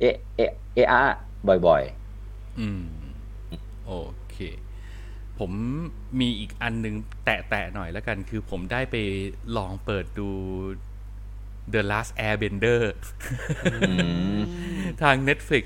[0.00, 1.04] เอะเอะเอะอะ
[1.48, 1.82] บ่อย
[2.60, 2.82] อืม
[3.86, 3.92] โอ
[4.30, 4.36] เค
[5.38, 5.52] ผม
[6.20, 6.94] มีอีกอันหนึ่ง
[7.24, 8.96] แตะๆหน่อยแล้วกัน คือผมได้ไป
[9.56, 10.28] ลองเปิดดู
[11.74, 12.82] The Last Airbender
[13.30, 13.90] ๆอื
[14.38, 14.40] ม
[15.02, 15.64] ทาง Netflix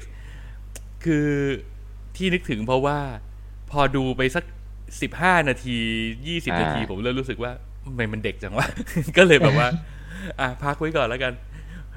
[1.05, 1.29] คือ
[2.17, 2.99] ที่นึกถึงเพราะว่า
[3.71, 4.45] พอดูไปสัก
[5.03, 5.77] สิบห้านาที
[6.27, 7.53] ยี่สิบอ่านาที ผมเริ่มรู้สึกว่า
[7.85, 8.67] ทำไมมันเด็กจังวะ
[9.17, 9.69] ก็เลยแบบว่า
[10.41, 11.33] อะพักไว้ก่อนแล้วกัน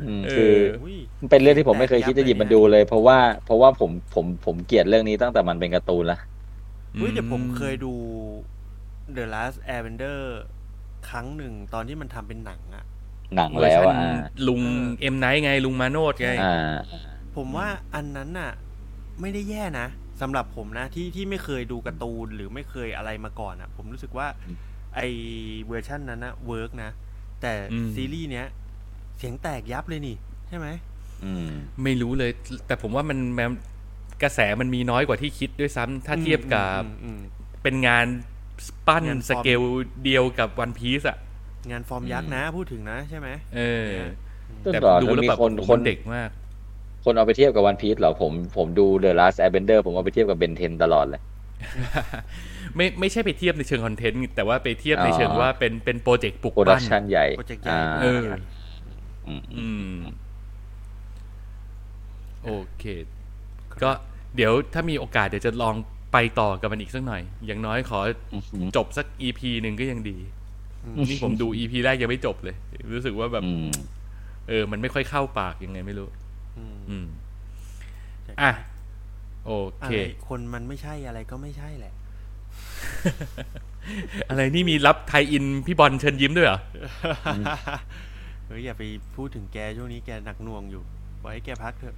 [0.01, 0.53] อืมเออคือ
[0.83, 6.19] อุ้ยมันเป็นเรื่องที่ผมไม่เคยคิดจะหยิบมาดูเลย เพราะว่าเพราะว่าผมผมผมเกลียดเรื่องนี้ตั้งแต่มันเป็นการ์ตูนละ
[6.99, 7.93] อุ้ยแต่ผมเคยดู
[9.15, 10.19] The Last Airbender
[11.09, 12.85] ครั้งหนึ่งตอนที่มันทำเป็นหนังอะ
[13.36, 16.76] หนังเวอร์แล้วชันอะลุงเออเอ็มไนท์ไงลุงมาโนดไงอ่า
[17.36, 18.51] ผมว่าอันนั้นน่ะ
[19.21, 19.88] ไม่ได้แย่นะ
[20.21, 24.28] สำหรับผมนะที่ที่ไม่เคยดูการ์ตูนหรือไม่เคยอะไรมาก่อนอะผมรู้สึกว่า
[24.95, 25.01] ไอ
[25.67, 26.91] เวอร์ชันนั้นนะเวิร์กนะ
[27.41, 28.47] แต่อืมซีรีส์เนี้ย
[29.17, 30.15] เสียงแตกยับเลยนี่
[30.47, 30.67] ใช่ไหม
[31.26, 31.49] อืม
[31.84, 32.32] ไม่รู้เลย
[32.67, 33.49] แต่ผมว่ามันมัน
[34.23, 37.19] กระแสมันมีน้อยกว่าที่คิดด้วยซ้ำถ้าเทียบกับอืมอืม
[37.63, 38.05] เป็นงาน
[38.88, 39.61] ปั้นงานฟสอร์มเกล
[40.03, 41.17] เดียวกับวันพีซอะ
[41.72, 43.89] งานฟอร์มยักษ์นะพูดถึงนะใช่ไหมเออ
[44.66, 46.30] ต้นแต่ต่อดูแล้วมีแบบคนโอ้โหคนเด็กมาก
[47.05, 51.22] คนเอาไปเทียบกับวันพีซเหรอผมผมดู The Last Airbender ผมเอาไปเทียบกับเบนเทนตลอดเลย
[52.76, 58.26] ไม่ไม่ใช่ไปเทียบในเชิงคอนเทนต์แต่ว่าไปเทียบในอ๋อเชิงว่าเป็นเป็นโปรเจกต์ปลุกโปรดัปั้กนชันใหญ่โปรเจกต์ใหญ่อ่าเออ
[59.28, 59.97] อืมอืม
[62.43, 62.84] โอเค
[63.84, 63.91] ก็
[64.36, 65.76] เดี๋ยวถ้ามีโอกาสเดี๋ยวจะลอง
[66.13, 67.99] ไปต่อกับมันอีกสักหน่อย อย่างน้อยขอ
[68.34, 70.18] อืมจบสักอีพีหนึ่งก็ยังดี
[71.07, 72.55] นี่ผมดูอีพีแรกยังไม่จบเลย
[72.95, 73.67] รู้สึกว่าแบบอืม
[74.49, 76.07] เออ มันไม่ค่อยเข้าปากยังไงไม่รู้
[76.57, 77.07] อืมอืม
[78.41, 78.51] อะ
[79.45, 79.51] โอ
[79.83, 81.93] อะเคไรคนมันไม่ใช่อะไรก็ไม่ใช่แหละ
[84.29, 86.59] อะไรนี่มีรับไทยอินพี่บอลเชิญยิ้มด้วยเหรอ
[88.47, 88.83] เฮ้ยอย่าไป
[89.15, 90.83] พูดถึงแกช่วงนี้แกหนักหน่วงอยู่
[91.23, 91.95] ปล่อยให้แกพักเถอะ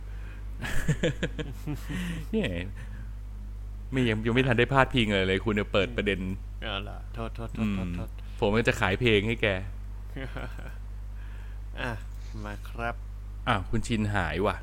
[2.32, 2.48] เนี่ย
[3.92, 6.20] ไม่ยังยังไม่ทันได้พลาดพิงเลยเลย คุณเนี่ยเปิดประเด็น
[6.62, 8.10] เอาล่ะโทษโทษโทอืษมโทษโทษ
[8.40, 9.48] ผมก็จะขายเพลงให้แก
[11.82, 11.92] อะ
[12.46, 12.96] มาครับ
[13.48, 14.56] อ้าวคุณชินหายว่ะ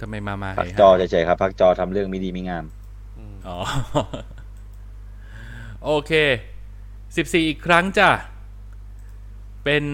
[0.00, 2.64] ทำไมมา มาพักหายจอหายเฉยๆครับ พักจอทำเรื่องไม่ดีไม่งาม
[3.18, 3.58] อืมอ๋อ
[5.84, 6.12] โอเค
[7.16, 8.10] สิบสี่อีกครั้งจ้ะ
[9.64, 9.84] เป็น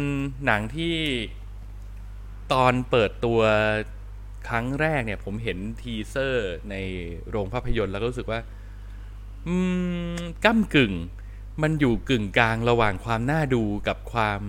[0.45, 0.97] หนังที่
[2.53, 3.41] ตอนเปิดตัว
[4.49, 6.75] ครั้งแรกเนี่ย ผมเห็นทีเซอร์ใน
[7.31, 8.56] โรงภาพยนตร์แล้วก็รู้สึกว่าอืม
[10.45, 10.93] ก้ากึ่ง
[11.63, 14.41] มันอยู่กึ่งกลางระหว่างความน่าดูกับความ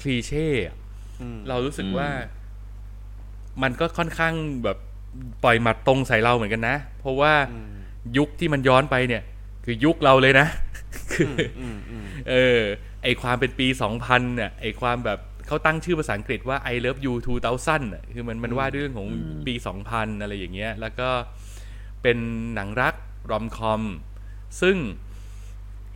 [0.00, 0.76] คลีเช่อะ
[1.20, 2.10] อืมเรารู้สึกอืมว่า
[3.62, 4.78] มันก็ค่อนข้างแบบ
[5.44, 7.74] ปล่อยหมัดตรงใส่เราเหมือนกันนะ เพราะว่าอืม
[8.18, 9.22] ยุคที่มันย้อนไปเนี่ย
[9.64, 10.46] คือยุคเราเลยนะ
[11.12, 11.26] คือ
[11.60, 12.60] อืมอืมเออ
[13.02, 13.66] ไอความเป็นปี
[13.96, 19.54] 2000เนี่ยไอความแบบเขาตั้งชื่อภาษาอังกฤษว่า I love you 2000น่ะคือมันมันว่าด้วยเรื่องของอืมปี
[19.88, 21.08] 2000 อะไรอย่างเงี้ย แล้วก็
[22.02, 22.18] เป็น
[22.54, 22.94] หนังรัก
[23.30, 23.82] รอมคอม
[24.60, 24.76] ซึ่ง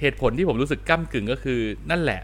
[0.00, 2.20] เหตุผลที่ผมรู้สึกก้ากึ่งก็คือ นั่นแหละ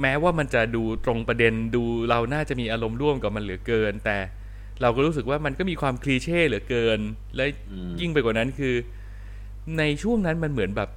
[0.00, 4.18] แม้ว่ามันจะดูตรงประเด็นดูเราน่าจะมีอารมณ์ร่วมกับมันเหลือเกิน แต่
[4.82, 6.98] เราก็รู้สึกว่ามันก็มีความคลีเช่เหลือเกิน
[7.36, 8.74] และอืมยิ่งไปกว่านั้นคือ
[9.78, 10.90] ในช่วงนั้นมันเหมือนแบบ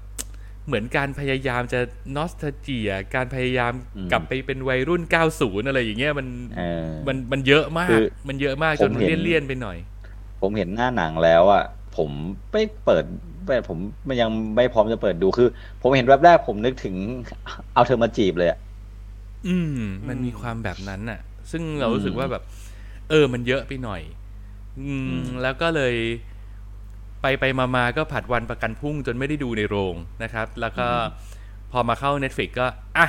[0.68, 1.80] เหมือนการพยายามจะ
[2.16, 5.02] นอสตาเจีย การพยายามอืมกลับไปเป็นวัยรุ่น
[5.36, 9.78] 90 อะไรอย่างเงี้ยมันเออมันมันเยอะมากคือมันเยอะมากผจมนเห็นเลี่ยนๆไปหน่อย
[10.42, 11.64] ผมเห็นหน้าหนังแล้วอะ
[11.98, 12.10] ผม
[12.52, 13.06] ไม่เปิด
[13.50, 13.78] ไม่ผม
[14.08, 15.48] มันยังไม่พร้อมจะเปิดดูคือ
[15.82, 16.96] ผมเห็นแวบแรกผมนึกถึง
[17.74, 18.60] เอาเธอมาจีบเลยอะ
[19.48, 21.20] อืม มันมีความแบบนั้นน่ะ
[21.52, 22.44] ซึ่งเรารู้สึกว่าแบบ
[23.10, 24.02] เออ มันเยอะไปหน่อย
[24.80, 25.96] อืมอืมแล้วก็เลย
[27.22, 30.88] ไปไปมามาก็ผัดวันประกันพรุ่งจนไม่ได้ดูในโรงนะครับ แล้วก็
[31.72, 33.08] พอมาเข้า Netflix ก็อะ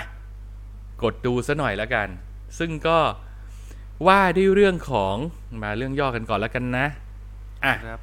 [1.03, 2.09] กดดูซะหน่อยแล้วกัน
[2.59, 2.99] ซึ่งก็
[4.09, 5.15] ว่าด้วยเรื่องของ
[5.63, 6.87] มาเรื่องย่อกันก่อนแล้วกันนะ
[7.65, 8.01] อะครับ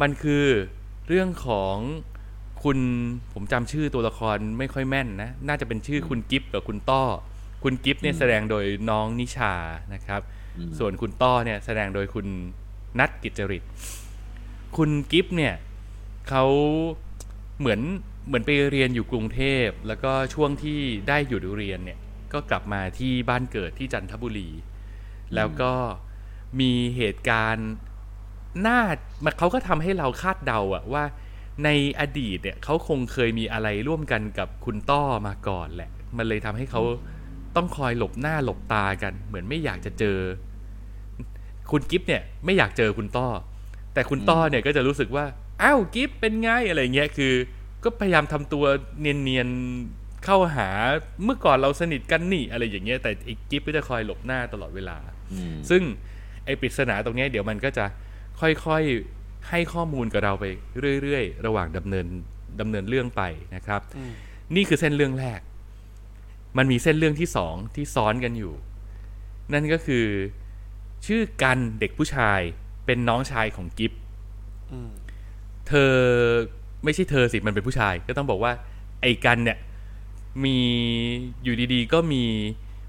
[0.00, 0.44] มันคือ
[1.10, 1.76] เรื่องของ
[2.62, 2.78] คุณ
[3.34, 7.04] ผมจำชื่อตัวละครไม่ค่อยแม่นนะ น่าจะเป็นชื่อคุณกิฟกับคุณต้อ
[7.64, 9.54] คุณกิฟเนี่ยแสดงโดยน้องนิชา
[9.94, 10.20] นะครับ
[10.58, 12.26] อืมส่วนคุณต้อเนี่ยแสดงโดยคุณ
[12.98, 13.62] นัทกิจจริต
[14.76, 15.54] คุณกิฟเนี่ย
[16.28, 16.44] เขา
[17.58, 17.80] เหมือน
[18.26, 21.98] เหมือนไปเรียนอยู่กรุงเทพ แล้วก็ช่วงที่ได้หยุดเรียนเนี่ย
[22.32, 24.50] ก็กลับมาที่บ้านเกิดที่จันทบุรี
[25.34, 25.72] แล้วก็
[26.60, 27.70] มีเหตุการณ์
[28.66, 28.78] น่า
[29.24, 31.04] มันเขาก็ทำให้เราคาดเดาอะว่า
[31.64, 31.68] ใน
[32.00, 36.82] อดีตเนี่ยเขาคงเคยมีอะไรร่วมกันกับคุณต้อมาก่อนแหละ มันเลยทำให้เขา
[37.56, 40.18] ต้องคอยหลบหน้าหลบตากัน เหมือนไม่อยากจะเจอ
[41.70, 43.28] คุณกิฟเนี่ย ไม่อยากเจอคุณต้อ
[43.94, 45.24] แต่คุณต้อเนี่ยก็จะรู้สึกว่า
[45.62, 47.34] อ้าวกิฟเป็นไงอะไรเงี้ยคือ
[47.84, 48.64] ก็พยายามทำตัว
[49.00, 50.68] เนียนๆเข้าหา
[51.24, 54.96] เมื่อก่อนเราสนิทกันนี่อะไรอย่างเงี้ยแต่ไอ้กิฟก็จะคอยหลบหน้าตลอดเวลา
[55.32, 55.82] อืมซึ่ง
[56.44, 57.84] ไอ้ปริศนาตรงเนี้ยเดี๋ยวมันก็จะ
[58.40, 60.44] ค่อยๆให้ข้อมูลกับเราไป
[61.02, 62.06] เรื่อยๆ ระหว่างดำเนิน
[62.60, 63.22] ดำเนินเรื่องไป
[63.54, 64.12] นะครับอืม
[64.56, 65.40] นี่คือเส้นเรื่องแรก
[66.58, 68.54] มันมีเส้นเรื่องที่สองที่ซ้อนกันอยู่
[69.52, 70.04] นั่นก็คือ
[71.06, 72.40] ชื่อกันเด็กผู้ชาย
[72.86, 73.92] เป็นน้องชายของกิฟ
[74.72, 74.90] อืม
[75.68, 75.92] เธอ
[76.84, 78.52] ไม่ใช่เธอสิมันเป็นผู้ชาย ก็ต้องบอกว่า
[79.00, 79.58] ไอ้กันเนี่ย
[80.44, 80.58] มี
[81.42, 82.24] อยู่ดีๆ ก็มี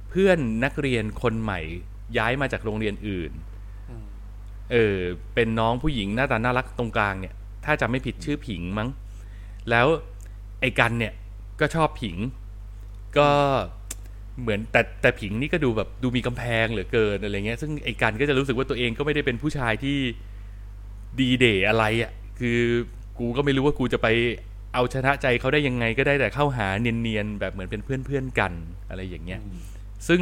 [0.09, 1.59] เพื่อนนักเรียนคนใหม่
[2.17, 3.50] ย้ายมาจากโรงเรียนอื่นอืม
[4.71, 4.97] เออ
[5.33, 7.33] เป็นน้องผู้หญิงหน้าตาน่ารักตรงกลางเนี่ย
[7.65, 8.89] ถ้าจำไม่ผิดชื่อผิงมั้ง
[9.69, 9.87] แล้ว
[10.61, 11.13] ไอ้กันเนี่ย
[11.59, 12.17] ก็ชอบผิง
[13.17, 13.29] ก็
[14.41, 19.97] เหมือนแต่แต่ผิงนี่ก็ดูแบบดูมีกำแพงเหลือเกินอะไรเงี้ย ซึ่งไอ้กันก็จะรู้สึกว่าตัวเองก็ไม่ได้เป็นผู้ชายที่
[21.19, 22.59] ดีเดย์อะไรอะ่ะ คือ
[23.19, 24.07] กูก็ไม่รู้ว่ากูจะไป
[24.73, 28.53] เอาชนะใจเขาได้ยังไงก็ได้แต่เข้าหาเนียนๆแบบเหมือนเป็นเพื่อนๆกัน
[28.89, 29.39] อะไรอย่างเงี้ย
[30.07, 30.21] ซึ่ง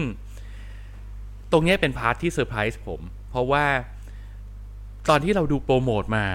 [1.51, 3.65] ตรงเนี้ยเป็น part ที่เซอร์ไพรส์ผม เพราะว่า
[5.09, 6.25] ตอนที่เราดูโปรโมทมา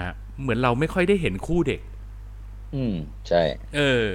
[0.41, 1.81] เหมือนเราไม่ค่อยได้เห็นคู่เด็ก
[2.75, 2.95] อืม
[3.27, 3.41] ใช่
[3.75, 4.05] เออ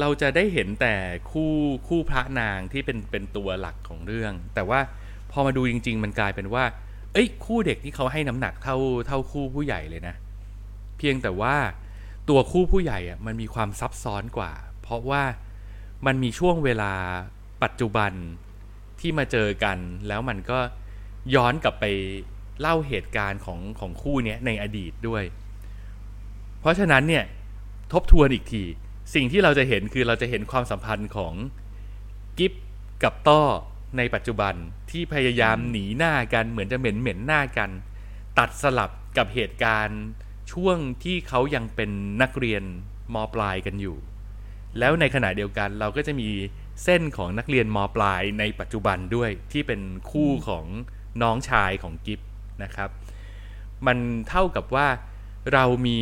[0.00, 0.94] เราจะได้เห็นแต่
[1.30, 1.52] คู่
[1.88, 4.80] คู่พระนางที่เป็นเป็นตัวหลักของเรื่อง แต่ว่า
[5.30, 6.64] พอมาดูจริง ๆ มันกลายเป็นว่า
[7.12, 8.76] เอ้ย คู่เด็กที่เขาให้น้ำหนักเท่า
[9.06, 10.14] เท่าคู่ผู้ใหญ่เลยนะ
[10.98, 11.54] เพียงแต่ว่า
[12.28, 15.22] ตัวคู่ผู้ใหญ่อะมันมีความซับซ้อนกว่า เพราะว่า
[16.06, 16.92] มันมีช่วงเวลา
[17.62, 18.12] ปัจจุบัน
[19.00, 19.78] ที่มาเจอกัน
[20.08, 20.58] แล้วมันก็
[21.34, 21.84] ย้อนกลับไป
[22.60, 25.24] เล่าเหตุการณ์ของของคู่นี้ในอดีตด้วย
[26.60, 27.24] เพราะฉะนั้นเนี่ย
[27.92, 28.62] ทบทวนอีกที
[29.14, 31.34] สิ่งที่เราจะเห็นคือเราจะเห็นความสัมพันธ์ของ
[32.38, 32.52] กิฟ
[33.02, 33.42] กับต้อ
[33.98, 34.54] ในปัจจุบัน
[34.90, 37.70] ที่พยายามหนีหน้ากันเหมือนจะเหม็นเหม็นหน้ากัน
[38.38, 40.00] ตัดสลับกับเหตุการณ์
[40.52, 41.90] ช่วงที่เขายังเป็น
[42.22, 42.62] นักเรียน
[43.14, 43.96] มปลายกันอยู่
[44.78, 46.28] แล้วในขณะเดียวกันเราก็จะมี
[46.84, 49.80] เส้นของนักเรียนมปลายในปัจจุบันด้วยที่เป็น
[50.10, 50.66] คู่ของ
[51.22, 52.20] น้องชายของกิฟ
[52.64, 52.90] นะครับ
[53.86, 53.98] มัน
[54.28, 54.88] เท่ากับว่า
[55.52, 55.98] เรามี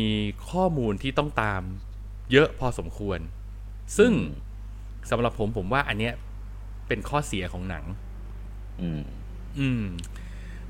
[0.49, 1.61] ข้อมูลที่ต้องตาม
[2.31, 3.19] เยอะพอสมควร
[3.97, 4.11] ซึ่ง
[5.09, 6.13] สำหรับผมผมว่าอันเนี้ย
[6.87, 7.83] เป็นข้อเสียของหนัง
[8.81, 9.03] อืม
[9.59, 9.83] อืม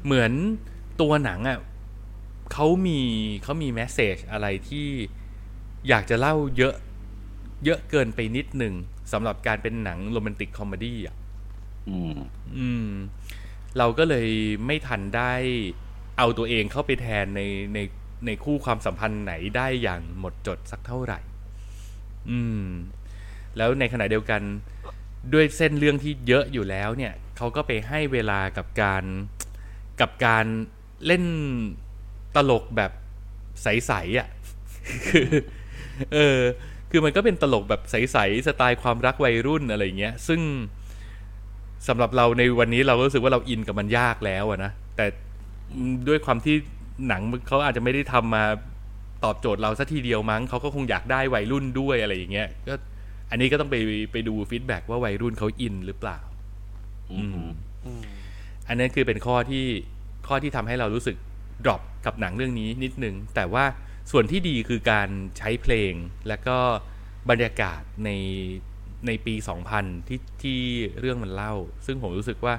[0.04, 0.32] เหมือน
[1.02, 1.60] ตัวหนังอะ่ะ
[2.54, 3.00] เขามี
[3.44, 4.88] เขามี message อะไรที่
[5.88, 6.76] อยากจะเล่าเยอะ
[7.66, 8.74] เยอะเกินไปนิดหนึ่ง
[9.12, 11.16] สำหรับการเป็นหนัง romantic comedy อะ
[11.90, 12.18] อืม
[12.58, 12.92] อืม
[13.78, 14.30] เราก็เลย
[14.66, 15.34] ไม่ทันได้
[16.18, 17.42] เอาตัวเองเข้าไปแทนใน
[17.74, 17.80] ใน
[18.26, 21.20] ในคู่ความสัมพันธ์ไหนได้อย่างหมดจดสักเท่าไหร่
[22.30, 22.66] อืม
[23.58, 24.42] แล้วในขณะเดียวกัน
[25.34, 29.04] ด้วยเส้นเรื่องที่เยอะอยู่แล้วเนี่ยเขาก็ไปให้เวลากับการ
[30.02, 30.46] กับการ
[31.06, 31.24] เล่น
[32.36, 32.92] ตลกแบบ
[33.64, 34.28] ใสๆอะ
[35.08, 35.30] คือ
[36.14, 36.40] เออ
[36.92, 40.42] คือมันก็เป็นตลกแบบใสๆสไตล์ความรักวัยรุ่นอะไรเงี้ย ซึ่ง
[41.88, 45.06] สำหรับเราในวันนี้เราก็รู้สึกว่าเราอินกับมันยากแล้วอะนะแต่
[46.08, 46.56] ด้วยความที่
[47.08, 48.44] หนังเขาอาจจะไม่ได้ทำมา
[49.24, 52.74] ตอบโจทย์เราสักทีเดียวมั้งเขาก็คงอยากได้วัยรุ่นด้วยอะไรอย่างเงี้ยก็
[53.30, 53.76] อันนี้ก็ต้องไป
[54.12, 56.20] ไปดู feedback ว่าวัยรุ่นเขาอินหรือเปล่า
[57.12, 57.34] อืม
[57.86, 58.04] อืม
[58.68, 59.66] อันนั้นคือเป็นข้อที่
[60.28, 61.16] ข้อที่ทำให้เรารู้สึก
[61.66, 63.66] drop กับหนังเรื่องนี้นิดนึง แต่ว่า
[64.12, 65.94] ส่วนที่ดีคือการใช้เพลง
[66.28, 66.58] และก็
[67.30, 68.10] บรรยากาศใน
[69.08, 69.34] ในปี
[69.72, 70.60] 2000 ที่ที่
[71.00, 71.54] เรื่องมันเล่า
[71.86, 72.56] ซึ่งผมรู้สึกว่า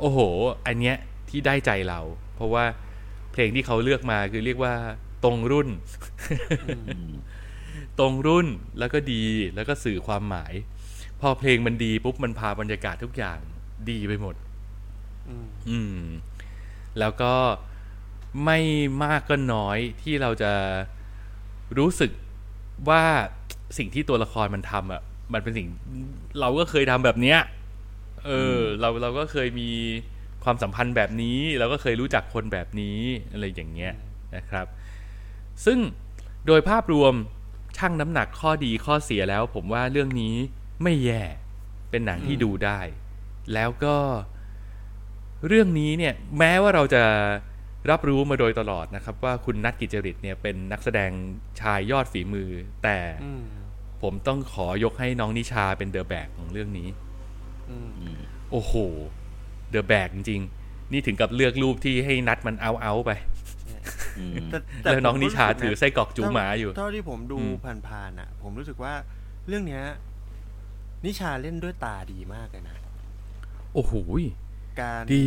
[0.00, 0.18] โอ้โห
[0.66, 0.96] อันเนี้ย
[1.28, 2.00] ที่ได้ใจเรา
[2.34, 2.64] เพราะว่า
[3.32, 4.74] เพลงที่เขาเลือกมาคือเรียกว่า
[5.24, 5.68] ตรงรุ่น
[7.98, 8.46] ตรงรุ่น
[8.78, 9.24] แล้วก็ดี
[9.54, 10.52] แล้วก็สื่อความหมาย
[11.20, 13.38] พอเพลงมันดีปุ๊บมันพาบรรยากาศทุกอย่าง
[13.90, 14.34] ดีไปหมด
[15.28, 16.00] อืมอืม
[16.98, 17.34] แล้วก็
[18.44, 18.58] ไม่
[19.02, 20.52] มากก็น้อยที่เราจะ
[21.78, 22.10] รู้สึก
[22.88, 23.02] ว่า
[23.78, 25.02] สิ่งที่ตัวละครมันทำอะ
[25.32, 25.68] มันเป็นสิ่ง
[26.40, 27.38] เราก็เคยทำแบบเนี้ย
[28.26, 29.70] เออ เราเราก็เคยมี
[30.44, 32.98] ความสัมพันธ์แบบนี้ เราก็เคยรู้จักคนแบบนี้
[33.32, 33.92] อะไรอย่างเงี้ย
[34.36, 34.66] นะครับ
[35.64, 35.78] ซึ่ง
[36.46, 37.14] โดยภาพรวม
[37.76, 40.34] ชั่งน้ำหนักข้อดีข้อเสียแล้ว ผมว่าเรื่องนี้
[40.82, 41.22] ไม่แย่
[41.90, 42.80] เป็นหนังที่ดูได้
[43.54, 43.96] แล้วก็
[45.46, 47.02] เรื่องนี้เนี่ยแม้ว่าเราจะ
[47.90, 51.10] รับรู้มาโดยตลอดนะครับ ว่าคุณนัทกิจจริตเนี่ยเป็นนักแสดง
[51.60, 52.50] ชายยอดฝีมือ
[52.84, 53.44] แต่อืม
[54.04, 56.88] ผมต้องขอยกให้น้องนิชาเป็นเดอะแบกของเรื่องนี้
[57.70, 57.90] อืม
[58.50, 58.74] โอ้โห
[59.70, 63.10] เดอะแบกจริงๆนี่ถึงกับเลือกรูปที่ให้นัดมันเอาเอาไป
[64.18, 64.34] อืม
[64.82, 67.52] แต่แล้วน้องผมนิชารู้สึกะถือไส้กรอกจูหมาอยู่ เท่าที่ผมดูอืม
[67.88, 68.94] ผ่านๆอะ ผมรู้สึกว่า
[69.48, 69.84] เรื่องเนี้ย
[71.04, 72.76] นิชาเล่นด้วยตาดีมากเลยนะ
[73.74, 73.92] โอ้โห
[74.80, 75.26] การดี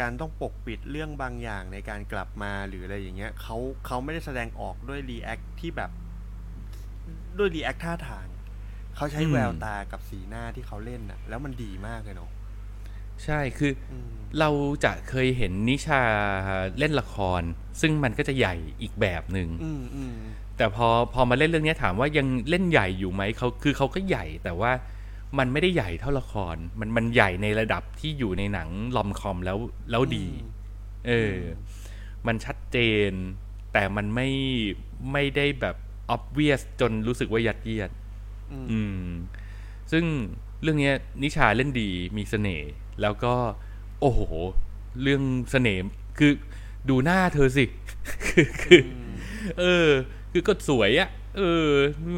[0.00, 3.56] การต้องปกปิดเรื่องบางอย่างในการกลับมาหรืออะไรอย่างเงี้ยเขา
[3.86, 5.90] เขาไม่ได้แสดงออกด้วย react ที่แบบ
[7.38, 8.26] ด้วย react ท่าทาง
[8.96, 12.30] เขาใช้อืมแววตากับสีหน้าที่เขาเล่นน่ะ แล้วมันดีมากเลยเนาะ
[13.24, 14.10] ใช่คืออืม
[14.40, 14.50] เรา
[14.84, 16.02] จะเคยเห็นนิชา
[16.78, 17.42] เล่นละคร
[17.80, 20.16] ซึ่งมันก็จะใหญ่อีกแบบหนึ่งอืมอืม
[20.56, 24.72] แต่พอพอมาเล่นเรื่องนี้ถามว่ายังเล่นใหญ่อยู่ไหมเขาคือเขาก็ใหญ่แต่ว่า
[25.38, 29.58] มันไม่ได้ใหญ่เท่าละคร มันมันใหญ่ในระดับที่อยู่ในหนังลอมคอมแล้ว
[29.90, 30.26] แล้วดี
[31.06, 31.36] เออ
[32.26, 32.78] มันชัดเจ
[33.08, 33.10] น
[33.72, 34.28] แต่มันไม่
[35.12, 35.76] ไม่ได้แบบ
[36.14, 37.90] obvious จนรู้สึกว่ายัดเยียด
[38.52, 39.08] อืมอืม
[39.92, 40.04] ซึ่ง
[40.62, 42.70] เรื่องเนี้ยนิชาเล่นดีมีเสน่ห์
[43.02, 43.34] แล้วก็
[44.00, 44.20] โอ้โห
[45.02, 45.82] เรื่องเสน่ห์
[46.18, 46.32] คือ
[46.88, 47.64] ดูหน้าเธอสิ
[48.26, 48.82] คือคือ
[49.58, 49.88] เออ
[50.32, 51.70] คือก็สวยอะ่ะ เออ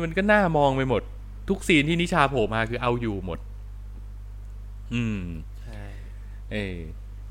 [0.03, 1.03] มันก็น่ามองไปหมด
[1.49, 3.39] ทุกซีนที่นิชาโผล่มาคือเอาอยู่หมด
[4.95, 5.23] อืม
[5.63, 5.83] ใช่
[6.53, 6.77] เออ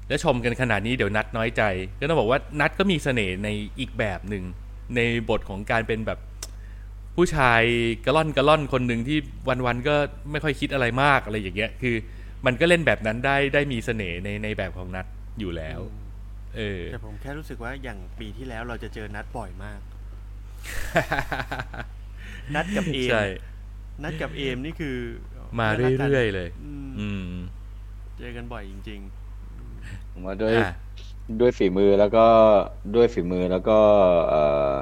[0.08, 1.64] แล้วชมกันขนาดนี้เดี๋ยวนัดน้อยใจ
[2.00, 3.50] ก็ต้องบอกว่านัดก็มีเสน่ห์ใน
[3.80, 4.44] อีกแบบหนึ่ง
[4.96, 5.00] ใน
[5.30, 6.20] บทของการเป็นแบบ
[7.20, 7.64] ผผู้ชาย
[8.06, 9.18] กระล่อนกระล่อนคนหนึ่งที่
[9.66, 9.96] วันๆก็
[10.32, 11.96] ไม่ค่อยคิดอะไรมากอะไรอย่างเงี้ย คือ
[12.46, 15.06] มันก็เล่นแบบนั้นได้ได้มีเสน่ห์ในในแบบของนัด
[15.40, 15.80] อยู่แล้ว
[16.58, 19.80] เออ แต่ผมแค่รู้สึกว่าอย่างปีที่แล้วเราจะเจอนัดบ่อยมาก
[22.56, 23.24] นัดกับเอมใช่
[24.04, 24.96] นัดกับเอมนี่คือ
[25.60, 27.26] มาน่กกันเรื่อยๆเลยอืมอืม
[28.18, 29.02] เจอกันบ่อยจริง
[30.12, 30.72] ผมว่าด้วยอะ
[31.40, 32.26] ด้วยฝีมือแล้วก็
[32.96, 33.80] ด้วยฝีมือแล้วก็
[34.30, 34.36] เอ
[34.72, 34.74] อ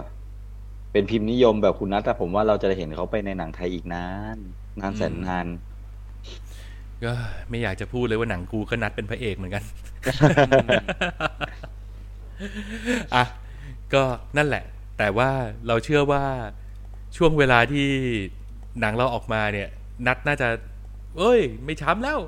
[0.91, 4.38] เป็นพิมพ์นิยมแบบคุณนัทแต่ผมว่าเราจะได้เห็นเขาไปในหนังไทยอีกนาน
[4.79, 5.47] นานแสนนาน
[7.03, 7.11] ก็
[7.49, 9.63] ไม่อยากจะพูดเลยว่าหนังกูก็นัดเป็นพระเอกเหมือนกัน
[13.15, 13.23] อะ
[13.93, 14.03] ก็
[14.38, 14.63] นั่นแหละ
[14.97, 15.29] แต่ว่า
[15.67, 16.23] เราเชื่อว่า
[17.17, 17.88] ช่วงเวลาที่
[18.79, 19.69] หนังเราออกมาเนี่ย
[20.07, 20.47] นัดน่าจะ
[21.17, 22.19] เอ้ย ไม่ช้ำแล้ว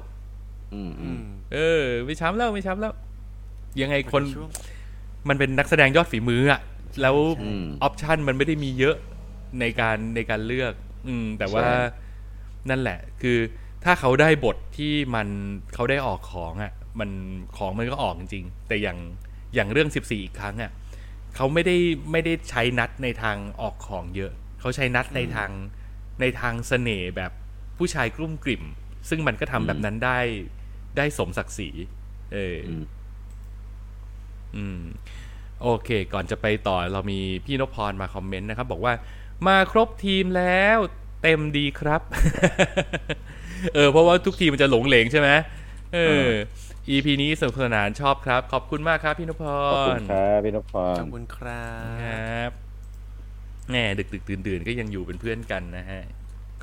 [0.73, 2.93] อืมๆอือืมมเออ ไม่ช้ำแล้วไม่ช้ำแล้ว
[3.81, 4.49] ยังไงคนช่วง
[5.29, 6.61] มันเป็นนักแสดงยอดฝีมืออะ
[7.01, 8.95] แล้วอืมออปชันมันไม่ได้มีเยอะ
[9.59, 10.73] ในการในการเลือก
[11.07, 11.73] อืม แต่ว่าใช่
[12.69, 13.37] นั่นแหละ คือ
[13.83, 15.27] ถ้าเขาได้บทที่มัน
[15.73, 17.09] เขาได้ออกของอะ่ะ มัน
[17.57, 18.97] ของมันก็ออกจริงๆแต่อย่าง
[19.55, 20.71] อย่างเรื่องสิบสี่อีกครั้งอะ่ะ
[21.35, 21.75] เขาไม่ได้
[22.11, 25.51] ไม่ได้ใช้นัดในทางออกของเยอะ เขาใช้นัดในทาง
[26.21, 27.31] ในทางเสน่ห์แบบ
[27.77, 28.63] ผู้ชายกลุ้มกลิ่ม
[29.09, 30.19] ซึ่งมันก็ทำแบบนั้นได้
[30.97, 31.69] ได้สมศักดิ์ศรี
[32.33, 32.83] เออออืม
[34.55, 34.79] อืม
[35.61, 38.93] โอเค ก่อนจะไปต่อเรามีพี่นพพรมาคอมเมนต์นะครับ บอกว่า
[39.47, 40.77] มาครบทีมแล้ว
[41.21, 42.01] เต็มดีครับ
[43.75, 45.29] เออ เพราะว่าทุกทีมมันจะหลงเหลงใช่ไหม
[45.93, 46.29] เออ
[46.89, 49.43] EP นี้สนุกสนานชอบครับ ขอบคุณมากครับพี่นพพ
[49.73, 51.65] ขอบคุรณครับพี่นพพขรอบคุณครั
[52.03, 52.51] คบรับ
[53.71, 56.01] แน่ดึกดึกดื่นดื่นๆก็ยังอยู่เป็นเพื่อนกันนะฮะ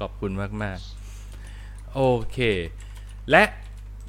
[0.01, 0.33] ขอบคุณ
[0.63, 2.01] มากๆโอ
[2.33, 2.39] เค
[3.31, 3.43] และ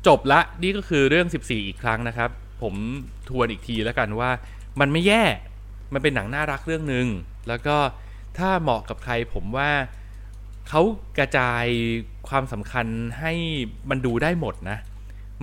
[0.07, 2.29] จบละนี่ก็คือเรื่อง 14 อีกครั้งนะครับ
[2.61, 2.73] ผม
[3.29, 4.31] ทวนอีกทีแล้วกันว่า
[4.79, 5.23] มันไม่แย่
[5.93, 7.07] มันเป็นหนังน่ารักเรื่องหนึ่ง
[7.47, 7.77] แล้วก็
[8.37, 9.71] ถ้าเหมาะกับใครผมว่า
[10.69, 10.81] เขา
[11.17, 11.65] กระจาย
[12.29, 12.87] ความสำคัญ
[13.19, 13.33] ให้
[13.89, 14.77] มันดูได้หมดนะ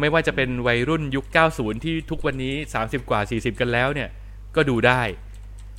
[0.00, 1.24] ไม่ว่าจะเป็นวัยรุ่นยุค
[1.54, 4.08] 90 ที่ทุกวันนี้ 30 กว่า 40 กันแล้วเนี่ย
[4.56, 5.02] ก็ดูได้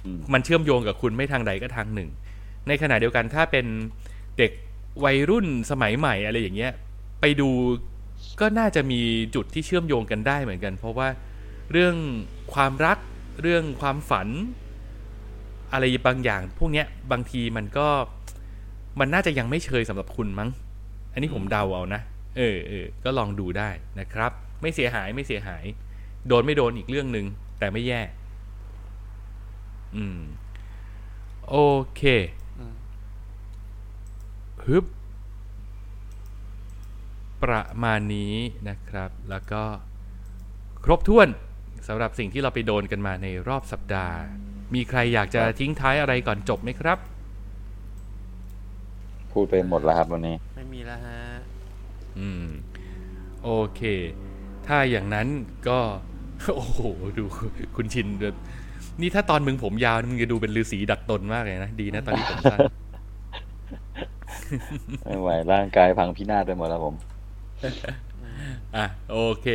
[0.05, 2.09] อืมมันเชื่อมโยงกับคุณไม่ทางใดก็ทางหนึ่ง
[2.67, 3.65] ในขณะเดียวกันถ้าเป็น
[4.37, 4.51] เด็ก
[5.05, 6.71] วัยรุ่นสมัยใหม่อะไรอย่างเงี้ย
[7.21, 7.49] ไปดู
[8.39, 9.01] ก็น่าจะมี
[9.35, 11.07] จุดที่เชื่อมโยงกันได้เหมือนกัน เพราะว่า
[11.71, 11.95] เรื่อง
[12.53, 12.97] ความรัก
[13.41, 14.27] เรื่องความฝัน
[15.71, 17.87] อะไรบางอย่าง พวกเนี้ยบางทีมันก็
[18.99, 20.49] มันน่าจะยังไม่เชยสำหรับคุณมั้ง
[21.13, 22.01] อันนี้ผมเดาเอานะ
[22.37, 23.69] เออเออก็ลองดูได้
[23.99, 24.31] นะครับ
[24.61, 25.63] ไม่เสียหายไม่เสียหาย
[26.27, 27.25] โดนไม่โดนอีกเรื่องหนึ่ง
[27.59, 28.01] แต่ไม่แย่
[29.95, 30.19] อืม
[31.49, 31.55] โอ
[31.95, 32.01] เค
[34.65, 34.85] ฮึบ
[37.43, 38.35] ประมาณนี้
[38.69, 39.63] นะครับ แล้วก็
[40.83, 41.27] ครบถ้วน
[41.87, 44.17] สำหรับสิ่งที่เราไปโดนกันมาในรอบสัปดาห์
[44.75, 46.97] มีใครอยากจะทิ้งท้ายอะไรก่อนจบไหมครับ
[49.31, 51.19] พูดไปหมดแล้วครับวันนี้ ไม่มีแล้วฮะ
[52.19, 52.45] อืม
[53.43, 53.81] โอเค
[54.67, 55.27] ถ้าอย่างนั้น
[55.67, 55.79] ก็
[56.55, 56.79] โอ้โห
[57.17, 57.23] ดู
[57.75, 58.35] คุณชินแบบ
[59.01, 62.59] นี่ถ้าตอนมึงผมยาวนี่มึงจะดูเป็นฤาษีดัดตนมากเลยนะ ดีนะตอนนี้ผมสั้น
[65.05, 66.95] ไม่ไหวร่างกายพังพินาศไปหมดแล้วผม
[68.75, 69.47] อะโอเค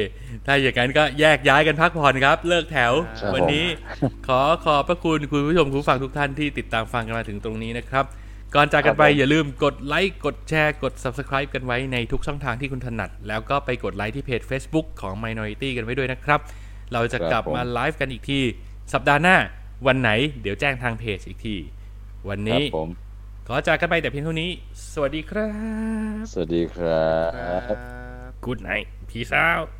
[0.46, 3.66] ถ้าอย่างนั้นก็แยกย้ายกันพักผ่อนครับ เลิกแถวครับวันนี้
[4.28, 8.04] ขอขอบพระคุณคุณผู้ชมคุณผู้ฟังทุกท่านที่ติดตามฟังกันมาถึงตรงนี้นะครับ
[8.54, 16.40] ก่อนจากกันไปครับผมอย่าลืมกดไลค์กดแชร์กด Subscribe กันไว้ในทุกช่องทางที่คุณถนัด แล้วก็ไปกดไลค์ที่เพจ Facebook ของ Minority กันไว้ด้วยนะครับ
[16.92, 18.40] เราจะกลับมาไลฟ์กันอีกที
[18.92, 19.36] สัปดาห์หน้า
[19.86, 20.10] วันไหน
[20.42, 21.56] เดี๋ยวแจ้งทางเพจอีกที
[22.28, 22.88] วันครันี้บผม
[23.46, 24.50] ขอจากกันไปแต่เพียงเท่านี้
[24.92, 25.50] สวัสดีครั
[26.22, 28.09] บ สวัสดีครับครับ
[28.40, 28.88] Good night.
[29.06, 29.70] Peace out.